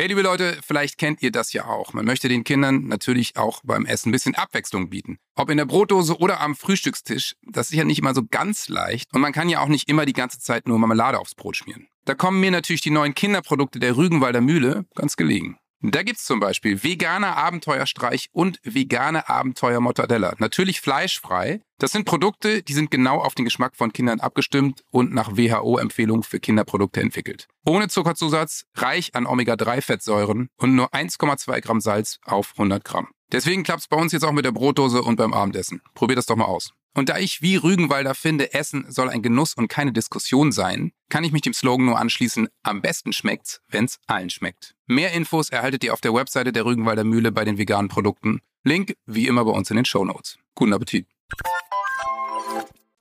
Hey, 0.00 0.06
liebe 0.06 0.22
Leute, 0.22 0.56
vielleicht 0.64 0.96
kennt 0.96 1.22
ihr 1.22 1.32
das 1.32 1.52
ja 1.52 1.66
auch. 1.66 1.92
Man 1.92 2.04
möchte 2.04 2.28
den 2.28 2.44
Kindern 2.44 2.84
natürlich 2.84 3.36
auch 3.36 3.60
beim 3.64 3.84
Essen 3.84 4.10
ein 4.10 4.12
bisschen 4.12 4.36
Abwechslung 4.36 4.90
bieten. 4.90 5.18
Ob 5.34 5.50
in 5.50 5.56
der 5.56 5.64
Brotdose 5.64 6.18
oder 6.18 6.40
am 6.40 6.54
Frühstückstisch, 6.54 7.34
das 7.42 7.70
ist 7.70 7.76
ja 7.76 7.82
nicht 7.82 7.98
immer 7.98 8.14
so 8.14 8.22
ganz 8.30 8.68
leicht. 8.68 9.12
Und 9.12 9.20
man 9.20 9.32
kann 9.32 9.48
ja 9.48 9.58
auch 9.58 9.66
nicht 9.66 9.88
immer 9.88 10.06
die 10.06 10.12
ganze 10.12 10.38
Zeit 10.38 10.68
nur 10.68 10.78
Marmelade 10.78 11.18
aufs 11.18 11.34
Brot 11.34 11.56
schmieren. 11.56 11.88
Da 12.04 12.14
kommen 12.14 12.38
mir 12.38 12.52
natürlich 12.52 12.80
die 12.80 12.92
neuen 12.92 13.14
Kinderprodukte 13.14 13.80
der 13.80 13.96
Rügenwalder 13.96 14.40
Mühle 14.40 14.86
ganz 14.94 15.16
gelegen. 15.16 15.58
Da 15.80 16.02
gibt's 16.02 16.24
zum 16.24 16.40
Beispiel 16.40 16.82
veganer 16.82 17.36
Abenteuerstreich 17.36 18.30
und 18.32 18.58
vegane 18.64 19.28
Abenteuer 19.28 19.80
Mortadella. 19.80 20.34
Natürlich 20.38 20.80
fleischfrei. 20.80 21.60
Das 21.78 21.92
sind 21.92 22.04
Produkte, 22.04 22.64
die 22.64 22.72
sind 22.72 22.90
genau 22.90 23.20
auf 23.20 23.36
den 23.36 23.44
Geschmack 23.44 23.76
von 23.76 23.92
Kindern 23.92 24.18
abgestimmt 24.18 24.82
und 24.90 25.14
nach 25.14 25.36
WHO-Empfehlung 25.36 26.24
für 26.24 26.40
Kinderprodukte 26.40 27.00
entwickelt. 27.00 27.46
Ohne 27.64 27.86
Zuckerzusatz, 27.88 28.64
reich 28.74 29.14
an 29.14 29.26
Omega-3-Fettsäuren 29.26 30.48
und 30.56 30.74
nur 30.74 30.92
1,2 30.92 31.60
Gramm 31.60 31.80
Salz 31.80 32.18
auf 32.24 32.54
100 32.56 32.84
Gramm. 32.84 33.08
Deswegen 33.30 33.62
klappt's 33.62 33.86
bei 33.86 33.96
uns 33.96 34.12
jetzt 34.12 34.24
auch 34.24 34.32
mit 34.32 34.46
der 34.46 34.52
Brotdose 34.52 35.02
und 35.02 35.16
beim 35.16 35.32
Abendessen. 35.32 35.80
Probiert 35.94 36.18
das 36.18 36.26
doch 36.26 36.36
mal 36.36 36.46
aus. 36.46 36.72
Und 36.94 37.08
da 37.08 37.18
ich 37.18 37.42
wie 37.42 37.56
Rügenwalder 37.56 38.14
finde, 38.14 38.54
Essen 38.54 38.86
soll 38.90 39.08
ein 39.08 39.22
Genuss 39.22 39.54
und 39.54 39.68
keine 39.68 39.92
Diskussion 39.92 40.52
sein, 40.52 40.92
kann 41.10 41.24
ich 41.24 41.32
mich 41.32 41.42
dem 41.42 41.54
Slogan 41.54 41.86
nur 41.86 41.98
anschließen, 41.98 42.48
am 42.62 42.82
besten 42.82 43.12
schmeckt's, 43.12 43.60
wenn's 43.68 43.98
allen 44.06 44.30
schmeckt. 44.30 44.74
Mehr 44.86 45.12
Infos 45.12 45.50
erhaltet 45.50 45.84
ihr 45.84 45.92
auf 45.92 46.00
der 46.00 46.14
Webseite 46.14 46.52
der 46.52 46.64
Rügenwalder 46.64 47.04
Mühle 47.04 47.30
bei 47.30 47.44
den 47.44 47.58
veganen 47.58 47.88
Produkten. 47.88 48.40
Link 48.64 48.94
wie 49.06 49.26
immer 49.26 49.44
bei 49.44 49.52
uns 49.52 49.70
in 49.70 49.76
den 49.76 49.84
Shownotes. 49.84 50.38
Guten 50.54 50.72
Appetit. 50.72 51.06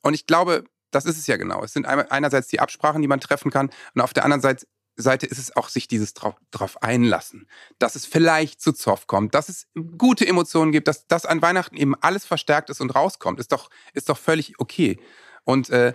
Und 0.04 0.14
ich 0.14 0.26
glaube, 0.26 0.66
das 0.92 1.06
ist 1.06 1.18
es 1.18 1.28
ja 1.28 1.38
genau. 1.38 1.64
Es 1.64 1.74
sind 1.74 1.86
einerseits 1.86 2.48
die 2.48 2.60
Absprachen, 2.60 3.02
die 3.02 3.08
man 3.08 3.20
treffen 3.20 3.52
kann, 3.52 3.70
und 3.94 4.02
auf 4.02 4.14
der 4.14 4.24
anderen 4.24 4.42
Seite, 4.42 4.66
Seite 4.98 5.26
ist 5.26 5.38
es 5.38 5.56
auch 5.56 5.70
sich 5.70 5.88
dieses 5.88 6.14
drauf, 6.14 6.36
drauf 6.52 6.82
einlassen, 6.82 7.48
dass 7.80 7.96
es 7.96 8.06
vielleicht 8.06 8.62
zu 8.62 8.74
Zoff 8.74 9.08
kommt, 9.08 9.36
dass 9.36 9.48
es 9.50 9.68
gute 9.98 10.28
Emotionen 10.28 10.72
gibt, 10.72 10.88
dass, 10.88 11.08
dass 11.08 11.26
an 11.26 11.42
Weihnachten 11.42 11.78
eben 11.78 11.96
alles 12.02 12.26
verstärkt 12.26 12.70
ist 12.70 12.82
und 12.82 12.96
rauskommt, 12.96 13.40
ist 13.40 13.52
doch, 13.52 13.70
ist 13.94 14.10
doch 14.10 14.18
völlig 14.18 14.60
okay. 14.60 15.00
Und 15.44 15.70
äh, 15.70 15.94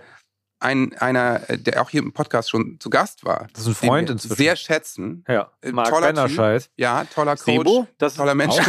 ein, 0.63 0.93
einer, 0.97 1.49
äh, 1.49 1.57
der 1.57 1.81
auch 1.81 1.89
hier 1.89 2.01
im 2.01 2.13
Podcast 2.13 2.49
schon 2.49 2.77
zu 2.79 2.89
Gast 2.89 3.25
war. 3.25 3.47
Das 3.53 3.61
ist 3.63 3.67
ein 3.67 3.75
Freund 3.75 4.07
den 4.09 4.13
wir 4.13 4.13
inzwischen. 4.13 4.35
Sehr 4.37 4.55
schätzen. 4.55 5.23
Ja, 5.27 5.51
Äh, 5.61 5.71
Marc 5.71 5.89
toller 5.89 6.07
Bennerscheid. 6.07 6.69
Ja, 6.77 7.05
toller 7.13 7.35
Coach. 7.35 7.45
Sebo? 7.45 7.87
Das 7.97 8.13
ist 8.13 8.17
toller 8.17 8.35
Mensch. 8.35 8.55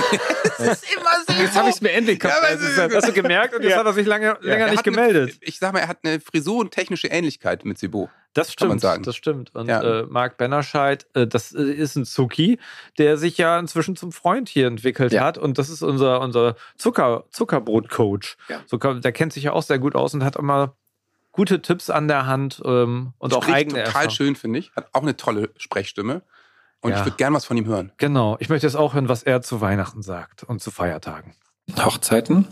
Das 0.56 0.68
ist 0.82 0.96
immer 0.96 1.10
Sebo. 1.26 1.42
Jetzt 1.42 1.56
habe 1.56 1.68
ich 1.68 1.74
es 1.74 1.80
mir 1.80 1.90
endlich 1.92 2.22
Ja, 2.22 2.30
kapiert. 2.30 2.60
ist- 2.60 2.78
Das 2.78 2.94
hast 2.94 3.08
du 3.08 3.12
gemerkt 3.12 3.54
und 3.54 3.62
jetzt 3.62 3.72
Ja. 3.72 3.78
hat 3.78 3.86
er 3.86 3.92
sich 3.92 4.06
lange, 4.06 4.36
länger 4.40 4.66
Er 4.66 4.70
nicht 4.70 4.78
hat 4.78 4.86
eine- 4.86 4.94
gemeldet. 4.96 5.36
ich 5.40 5.58
sag 5.58 5.72
mal, 5.72 5.80
er 5.80 5.88
hat 5.88 5.98
eine 6.04 6.20
Frisur 6.20 6.60
und 6.60 6.70
technische 6.70 7.08
Ähnlichkeit 7.08 7.64
mit 7.64 7.76
Sebo. 7.78 8.08
Das 8.34 8.54
Kann 8.56 8.68
man 8.68 8.78
stimmt, 8.78 8.80
sagen. 8.82 9.02
das 9.04 9.16
stimmt. 9.16 9.54
Und 9.54 9.68
Ja. 9.68 10.00
äh, 10.00 10.06
Marc 10.08 10.36
Bennerscheid, 10.36 11.06
äh, 11.14 11.26
das 11.26 11.52
äh, 11.54 11.62
ist 11.72 11.96
ein 11.96 12.04
Zucki, 12.04 12.58
der 12.98 13.16
sich 13.16 13.36
ja 13.38 13.58
inzwischen 13.58 13.96
zum 13.96 14.12
Freund 14.12 14.48
hier 14.48 14.66
entwickelt 14.68 15.12
Ja. 15.12 15.24
hat. 15.24 15.38
Und 15.38 15.58
das 15.58 15.68
ist 15.70 15.82
unser, 15.82 16.20
unser 16.20 16.54
Zucker, 16.76 17.24
Zuckerbrot-Coach. 17.30 18.36
Ja. 18.48 18.60
So, 18.66 18.76
der 18.76 19.12
kennt 19.12 19.32
sich 19.32 19.44
ja 19.44 19.52
auch 19.52 19.62
sehr 19.62 19.78
gut 19.78 19.94
aus 19.96 20.14
und 20.14 20.24
hat 20.24 20.36
immer 20.36 20.76
gute 21.34 21.60
Tipps 21.60 21.90
an 21.90 22.08
der 22.08 22.26
Hand 22.26 22.62
ähm, 22.64 23.12
und 23.18 23.34
auch 23.34 23.42
Spricht 23.42 23.56
eigene 23.56 23.74
total 23.80 23.86
Erfahrung. 23.86 24.10
schön, 24.10 24.36
finde 24.36 24.58
ich. 24.60 24.70
Hat 24.76 24.88
auch 24.92 25.02
eine 25.02 25.16
tolle 25.16 25.50
Sprechstimme. 25.58 26.22
Und 26.80 26.92
Ja. 26.92 26.98
ich 27.00 27.04
würde 27.04 27.16
gern 27.16 27.34
was 27.34 27.44
von 27.44 27.56
ihm 27.56 27.66
hören. 27.66 27.92
Genau. 27.96 28.36
Ich 28.40 28.48
möchte 28.48 28.66
jetzt 28.66 28.76
auch 28.76 28.94
hören, 28.94 29.08
was 29.08 29.22
er 29.22 29.42
zu 29.42 29.60
Weihnachten 29.60 30.02
sagt 30.02 30.44
und 30.44 30.62
zu 30.62 30.70
Feiertagen. 30.70 31.34
Hochzeiten, 31.82 32.46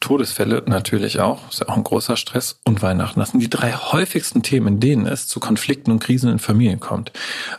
Todesfälle 0.00 0.62
natürlich 0.66 1.20
auch, 1.20 1.48
ist 1.50 1.60
ja 1.60 1.68
auch 1.68 1.76
ein 1.76 1.84
großer 1.84 2.16
Stress 2.16 2.60
und 2.64 2.82
Weihnachten. 2.82 3.18
Das 3.20 3.30
sind 3.30 3.40
die 3.40 3.50
drei 3.50 3.72
häufigsten 3.72 4.42
Themen, 4.42 4.66
in 4.74 4.80
denen 4.80 5.06
es 5.06 5.26
zu 5.26 5.40
Konflikten 5.40 5.90
und 5.90 5.98
Krisen 6.00 6.30
in 6.30 6.38
Familien 6.38 6.80
kommt. 6.80 7.12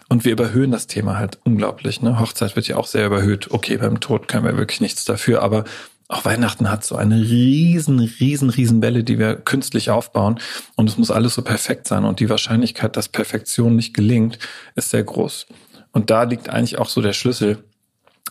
Und 0.08 0.24
wir 0.24 0.32
überhöhen 0.34 0.72
das 0.72 0.88
Thema 0.88 1.18
halt 1.18 1.40
unglaublich. 1.44 2.02
Ne? 2.02 2.20
Hochzeit 2.20 2.56
wird 2.56 2.68
ja 2.68 2.78
auch 2.78 2.88
sehr 2.88 3.06
überhöht. 3.08 3.50
Okay, 3.52 3.78
beim 3.78 4.00
Tod 4.00 4.28
können 4.28 4.46
wir 4.46 4.58
wirklich 4.58 4.82
nichts 4.82 5.04
dafür, 5.06 5.42
aber 5.42 5.64
auch 6.10 6.26
Weihnachten 6.26 6.70
hat 6.70 6.84
so 6.84 6.96
eine 6.96 7.22
riesen, 7.22 8.00
riesen, 8.00 8.50
riesen 8.50 8.82
Welle, 8.82 9.04
die 9.04 9.20
wir 9.20 9.36
künstlich 9.36 9.92
aufbauen. 9.92 10.40
Und 10.76 10.90
es 10.90 10.98
muss 10.98 11.12
alles 11.12 11.36
so 11.36 11.44
perfekt 11.44 11.88
sein. 11.88 12.04
Und 12.04 12.20
die 12.20 12.30
Wahrscheinlichkeit, 12.30 12.98
dass 12.98 13.08
Perfektion 13.08 13.76
nicht 13.76 13.94
gelingt, 13.94 14.40
ist 14.76 14.90
sehr 14.90 15.04
groß. 15.04 15.46
Und 15.92 16.10
da 16.10 16.24
liegt 16.24 16.50
eigentlich 16.50 16.80
auch 16.80 16.90
so 16.90 17.02
der 17.02 17.14
Schlüssel, 17.14 17.64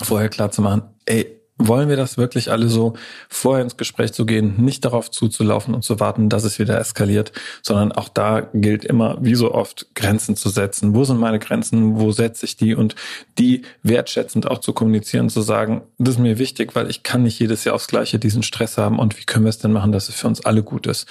vorher 0.03 0.29
klar 0.29 0.51
zu 0.51 0.61
machen, 0.61 0.83
ey, 1.07 1.38
wollen 1.59 1.89
wir 1.89 1.97
das 1.97 2.17
wirklich 2.17 2.51
alle 2.51 2.69
so, 2.69 2.95
vorher 3.29 3.65
ins 3.65 3.77
Gespräch 3.77 4.13
zu 4.13 4.25
gehen, 4.25 4.55
nicht 4.59 4.85
darauf 4.85 5.11
zuzulaufen 5.11 5.75
und 5.75 5.83
zu 5.83 6.01
warten, 6.01 6.29
dass 6.29 6.45
es 6.45 6.59
wieder 6.59 6.79
eskaliert, 6.79 7.33
sondern 7.63 7.93
auch 7.93 8.09
da 8.09 8.49
gilt 8.55 8.85
immer, 8.85 9.19
wie 9.21 9.35
so 9.35 9.53
oft, 9.53 9.87
Grenzen 9.95 10.37
zu 10.37 10.49
setzen. 10.49 10.95
Wo 10.95 11.05
sind 11.05 11.19
meine 11.19 11.41
Grenzen? 11.41 11.99
Wo 11.99 12.13
setze 12.13 12.47
ich 12.47 12.57
die? 12.57 12.75
Und 12.75 12.95
die 13.39 13.63
wertschätzend 13.83 14.49
auch 14.49 14.59
zu 14.59 14.73
kommunizieren, 14.73 15.29
zu 15.29 15.41
sagen, 15.41 15.83
das 15.99 16.15
ist 16.15 16.21
mir 16.21 16.39
wichtig, 16.39 16.77
weil 16.77 16.89
ich 16.89 17.03
kann 17.03 17.25
nicht 17.25 17.39
jedes 17.39 17.65
Jahr 17.65 17.75
aufs 17.75 17.89
Gleiche 17.89 18.19
diesen 18.19 18.43
Stress 18.43 18.79
haben. 18.79 18.99
Und 18.99 19.19
wie 19.19 19.25
können 19.25 19.45
wir 19.45 19.51
es 19.51 19.59
denn 19.59 19.73
machen, 19.73 19.93
dass 19.93 20.09
es 20.09 20.15
für 20.15 20.29
uns 20.29 20.45
alle 20.45 20.63
gut 20.63 20.87
ist? 20.87 21.07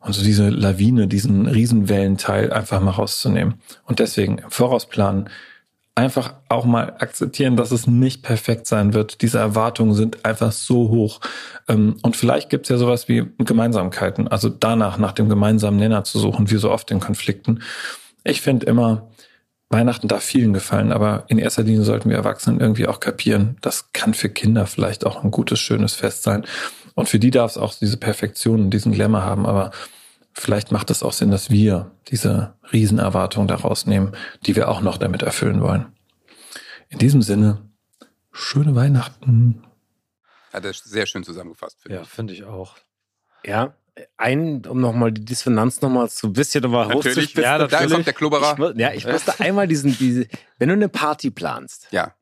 Und 0.00 0.14
so 0.14 0.22
diese 0.22 0.48
Lawine, 0.48 1.08
diesen 1.08 1.46
Riesenwellenteil 1.46 2.52
einfach 2.52 2.80
mal 2.80 2.92
rauszunehmen. 2.92 3.54
Und 3.84 3.98
deswegen 3.98 4.38
im 4.38 4.50
Voraus 4.50 4.88
einfach 5.94 6.34
auch 6.48 6.64
mal 6.64 6.96
akzeptieren, 6.98 7.56
dass 7.56 7.72
es 7.72 7.86
nicht 7.86 8.22
perfekt 8.22 8.66
sein 8.66 8.94
wird. 8.94 9.22
Diese 9.22 9.38
Erwartungen 9.38 9.94
sind 9.94 10.24
einfach 10.24 10.52
so 10.52 10.88
hoch. 10.88 11.20
Ähm, 11.68 11.96
Und 12.02 12.16
vielleicht 12.16 12.48
gibt 12.48 12.66
es 12.66 12.70
ja 12.70 12.78
sowas 12.78 13.08
wie 13.08 13.26
Gemeinsamkeiten. 13.38 14.28
Also 14.28 14.48
danach, 14.48 14.98
nach 14.98 15.12
dem 15.12 15.28
gemeinsamen 15.28 15.78
Nenner 15.78 16.04
zu 16.04 16.18
suchen, 16.18 16.50
wie 16.50 16.56
so 16.56 16.70
oft 16.70 16.90
in 16.90 17.00
Konflikten. 17.00 17.62
Ich 18.24 18.40
finde 18.40 18.66
immer, 18.66 19.10
Weihnachten 19.68 20.08
darf 20.08 20.24
vielen 20.24 20.52
gefallen, 20.52 20.90
aber 20.90 21.24
in 21.28 21.38
erster 21.38 21.62
Linie 21.62 21.82
sollten 21.82 22.10
wir 22.10 22.16
Erwachsenen 22.16 22.60
irgendwie 22.60 22.88
auch 22.88 22.98
kapieren, 22.98 23.56
das 23.60 23.92
kann 23.92 24.14
für 24.14 24.28
Kinder 24.28 24.66
vielleicht 24.66 25.06
auch 25.06 25.22
ein 25.22 25.30
gutes, 25.30 25.60
schönes 25.60 25.94
Fest 25.94 26.24
sein. 26.24 26.44
Und 26.94 27.08
für 27.08 27.20
die 27.20 27.30
darf 27.30 27.52
es 27.52 27.58
auch 27.58 27.72
diese 27.74 27.96
Perfektion 27.96 28.62
und 28.62 28.70
diesen 28.70 28.90
Glamour 28.90 29.22
haben, 29.22 29.46
aber 29.46 29.70
vielleicht 30.40 30.72
macht 30.72 30.90
es 30.90 31.02
auch 31.02 31.12
Sinn, 31.12 31.30
dass 31.30 31.50
wir 31.50 31.90
diese 32.08 32.54
Riesenerwartung 32.72 33.46
daraus 33.48 33.86
nehmen, 33.86 34.12
die 34.46 34.56
wir 34.56 34.68
auch 34.68 34.80
noch 34.80 34.98
damit 34.98 35.22
erfüllen 35.22 35.60
wollen. 35.60 35.92
In 36.88 36.98
diesem 36.98 37.22
Sinne, 37.22 37.68
schöne 38.32 38.74
Weihnachten. 38.74 39.64
Hat 40.52 40.64
er 40.64 40.72
sehr 40.72 41.06
schön 41.06 41.22
zusammengefasst, 41.24 41.80
finde 41.80 41.96
Ja, 41.96 42.02
ich. 42.02 42.08
finde 42.08 42.32
ich 42.34 42.44
auch. 42.44 42.76
Ja, 43.44 43.74
ein, 44.16 44.64
um 44.66 44.80
nochmal 44.80 45.12
die 45.12 45.24
Dissonanz 45.24 45.80
nochmal 45.82 46.08
so 46.08 46.28
ein 46.28 46.32
bisschen 46.32 46.62
nochmal 46.62 46.86
Natürlich, 46.88 47.16
hochzuspitzen. 47.18 47.42
Ja, 47.42 47.58
da 47.58 47.66
natürlich. 47.66 47.92
kommt 47.92 48.06
der 48.06 48.14
Klubberer. 48.14 48.70
Ich, 48.72 48.78
ja, 48.80 48.92
ich 48.92 49.06
musste 49.06 49.38
einmal 49.40 49.68
diesen, 49.68 49.96
diese, 49.98 50.26
wenn 50.58 50.68
du 50.68 50.74
eine 50.74 50.88
Party 50.88 51.30
planst, 51.30 51.88
Ja. 51.90 52.14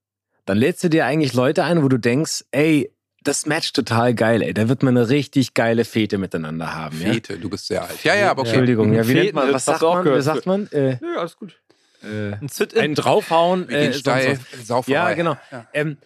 dann 0.45 0.59
lädst 0.59 0.83
du 0.85 0.89
dir 0.91 1.07
eigentlich 1.07 1.35
Leute 1.35 1.65
ein, 1.65 1.83
wo 1.83 1.89
du 1.89 1.99
denkst, 1.99 2.45
ey, 2.51 2.91
das 3.23 3.47
matcht 3.47 3.75
total 3.75 4.15
geil, 4.15 4.43
ey. 4.43 4.55
Da 4.55 4.69
wird 4.69 4.83
man 4.83 4.97
eine 4.97 5.09
richtig 5.09 5.55
geile 5.55 5.85
Fete 5.85 6.19
miteinander 6.19 6.75
haben. 6.75 7.01
Ja? 7.01 7.13
Fete, 7.13 7.39
du 7.39 7.51
bist 7.51 7.67
sehr 7.67 7.83
alt. 7.83 8.03
Ja, 8.05 8.15
ja, 8.15 8.31
aber 8.31 8.43
okay. 8.43 8.51
Entschuldigung, 8.51 8.93
ja, 8.93 9.03
wie 9.07 9.13
Feten, 9.13 9.25
nennt 9.25 9.35
man, 9.35 9.53
was 9.53 9.65
sagt 9.65 9.83
man? 9.83 10.05
Wie 10.05 10.23
sagt 10.23 10.47
man? 10.47 10.67
Äh, 10.69 10.99
Nö, 11.01 11.19
alles 11.19 11.37
gut. 11.37 11.57
äh, 12.03 12.33
Ein 12.41 12.49
Sit-in. 12.49 12.81
einen 12.81 12.95
draufhauen. 12.95 13.69
Äh, 13.69 13.93
steil. 13.93 14.39
Ja, 14.87 15.13
genau. 15.15 15.37
Ja. 15.51 15.67
Ähm, 15.73 15.99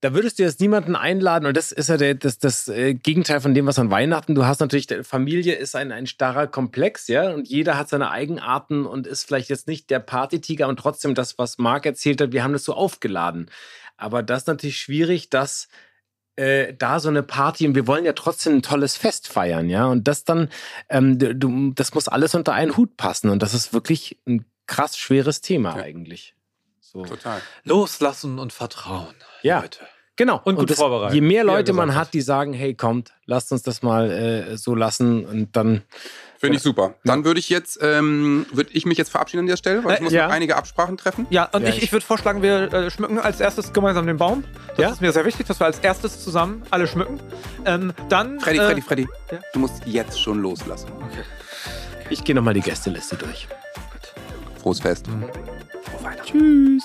da 0.00 0.12
würdest 0.12 0.38
du 0.38 0.42
jetzt 0.42 0.60
niemanden 0.60 0.96
einladen 0.96 1.46
und 1.46 1.56
das 1.56 1.72
ist 1.72 1.88
ja 1.88 1.96
der, 1.96 2.14
das, 2.14 2.38
das 2.38 2.68
äh, 2.68 2.92
Gegenteil 2.92 3.40
von 3.40 3.54
dem, 3.54 3.64
was 3.64 3.78
an 3.78 3.90
Weihnachten. 3.90 4.34
Du 4.34 4.44
hast 4.44 4.60
natürlich, 4.60 4.86
Familie 5.02 5.54
ist 5.54 5.74
ein, 5.74 5.92
ein 5.92 6.06
starrer 6.06 6.46
Komplex, 6.46 7.08
ja, 7.08 7.30
und 7.32 7.48
jeder 7.48 7.78
hat 7.78 7.88
seine 7.88 8.10
Eigenarten 8.10 8.84
und 8.84 9.06
ist 9.06 9.24
vielleicht 9.24 9.48
jetzt 9.48 9.66
nicht 9.66 9.88
der 9.88 10.00
Partytiger 10.00 10.68
und 10.68 10.78
trotzdem 10.78 11.14
das, 11.14 11.38
was 11.38 11.56
Marc 11.56 11.86
erzählt 11.86 12.20
hat, 12.20 12.32
wir 12.32 12.44
haben 12.44 12.52
das 12.52 12.64
so 12.64 12.74
aufgeladen. 12.74 13.50
Aber 13.96 14.22
das 14.22 14.42
ist 14.42 14.48
natürlich 14.48 14.78
schwierig, 14.78 15.30
dass 15.30 15.68
äh, 16.36 16.74
da 16.74 16.98
so 17.00 17.08
eine 17.08 17.22
Party 17.22 17.66
und 17.66 17.74
wir 17.74 17.86
wollen 17.86 18.04
ja 18.04 18.12
trotzdem 18.12 18.56
ein 18.56 18.62
tolles 18.62 18.96
Fest 18.96 19.28
feiern, 19.28 19.68
ja, 19.68 19.86
und 19.86 20.08
das 20.08 20.24
dann, 20.24 20.48
ähm, 20.88 21.18
du- 21.18 21.72
das 21.74 21.94
muss 21.94 22.08
alles 22.08 22.34
unter 22.34 22.52
einen 22.52 22.76
Hut 22.76 22.96
passen 22.96 23.30
und 23.30 23.42
das 23.42 23.54
ist 23.54 23.72
wirklich 23.72 24.18
ein 24.26 24.44
krass 24.66 24.96
schweres 24.96 25.40
Thema 25.40 25.76
Ja. 25.76 25.82
eigentlich. 25.84 26.34
So. 26.80 27.04
Total. 27.04 27.40
Loslassen 27.64 28.38
und 28.38 28.52
Vertrauen. 28.52 29.14
Ja. 29.42 29.60
Leute. 29.60 29.80
Genau. 30.16 30.40
Und 30.44 30.54
gut 30.56 30.70
das, 30.70 30.78
vorbereitet, 30.78 31.14
Je 31.16 31.20
mehr 31.20 31.42
Leute 31.42 31.72
man 31.72 31.96
hat, 31.96 32.14
die 32.14 32.20
sagen, 32.20 32.52
hey, 32.52 32.74
kommt, 32.74 33.12
lasst 33.26 33.50
uns 33.50 33.62
das 33.62 33.82
mal 33.82 34.10
äh, 34.12 34.56
so 34.56 34.74
lassen 34.76 35.24
und 35.26 35.56
dann. 35.56 35.82
Finde 36.44 36.56
ich 36.58 36.62
super. 36.62 36.94
Dann 37.04 37.24
würde 37.24 37.40
ich 37.40 37.48
jetzt, 37.48 37.78
ähm, 37.82 38.46
würde 38.52 38.70
ich 38.72 38.86
mich 38.86 38.98
jetzt 38.98 39.10
verabschieden 39.10 39.40
an 39.40 39.46
dieser 39.46 39.56
Stelle, 39.56 39.82
weil 39.84 39.94
ich 39.94 40.00
Äh, 40.00 40.02
muss 40.04 40.12
ja. 40.12 40.26
noch 40.26 40.34
einige 40.34 40.56
Absprachen 40.56 40.96
treffen. 40.96 41.26
Ja, 41.30 41.44
und 41.52 41.62
Ja, 41.62 41.68
ich, 41.70 41.82
ich- 41.82 41.92
würde 41.92 42.04
vorschlagen, 42.04 42.42
wir 42.42 42.72
äh, 42.72 42.90
schmücken 42.90 43.18
als 43.18 43.40
erstes 43.40 43.72
gemeinsam 43.72 44.06
den 44.06 44.16
Baum. 44.16 44.44
Das 44.70 44.78
Ja? 44.78 44.90
ist 44.90 45.00
mir 45.00 45.12
sehr 45.12 45.24
wichtig, 45.24 45.46
dass 45.46 45.60
wir 45.60 45.66
als 45.66 45.78
erstes 45.80 46.22
zusammen 46.22 46.62
alle 46.70 46.86
schmücken. 46.86 47.20
Ähm, 47.64 47.92
dann. 48.08 48.40
Freddy, 48.40 48.58
äh, 48.58 48.66
Freddy, 48.66 48.82
Freddy, 48.82 49.08
ja? 49.32 49.38
du 49.52 49.58
musst 49.58 49.86
jetzt 49.86 50.20
schon 50.20 50.40
loslassen. 50.40 50.88
Ich 52.10 52.22
gehe 52.24 52.34
nochmal 52.34 52.54
die 52.54 52.60
Gästeliste 52.60 53.16
durch. 53.16 53.48
Frohes 54.60 54.80
Fest. 54.80 55.06
Frohe 55.06 56.04
Weihnachten. 56.04 56.78
Tschüss. 56.80 56.84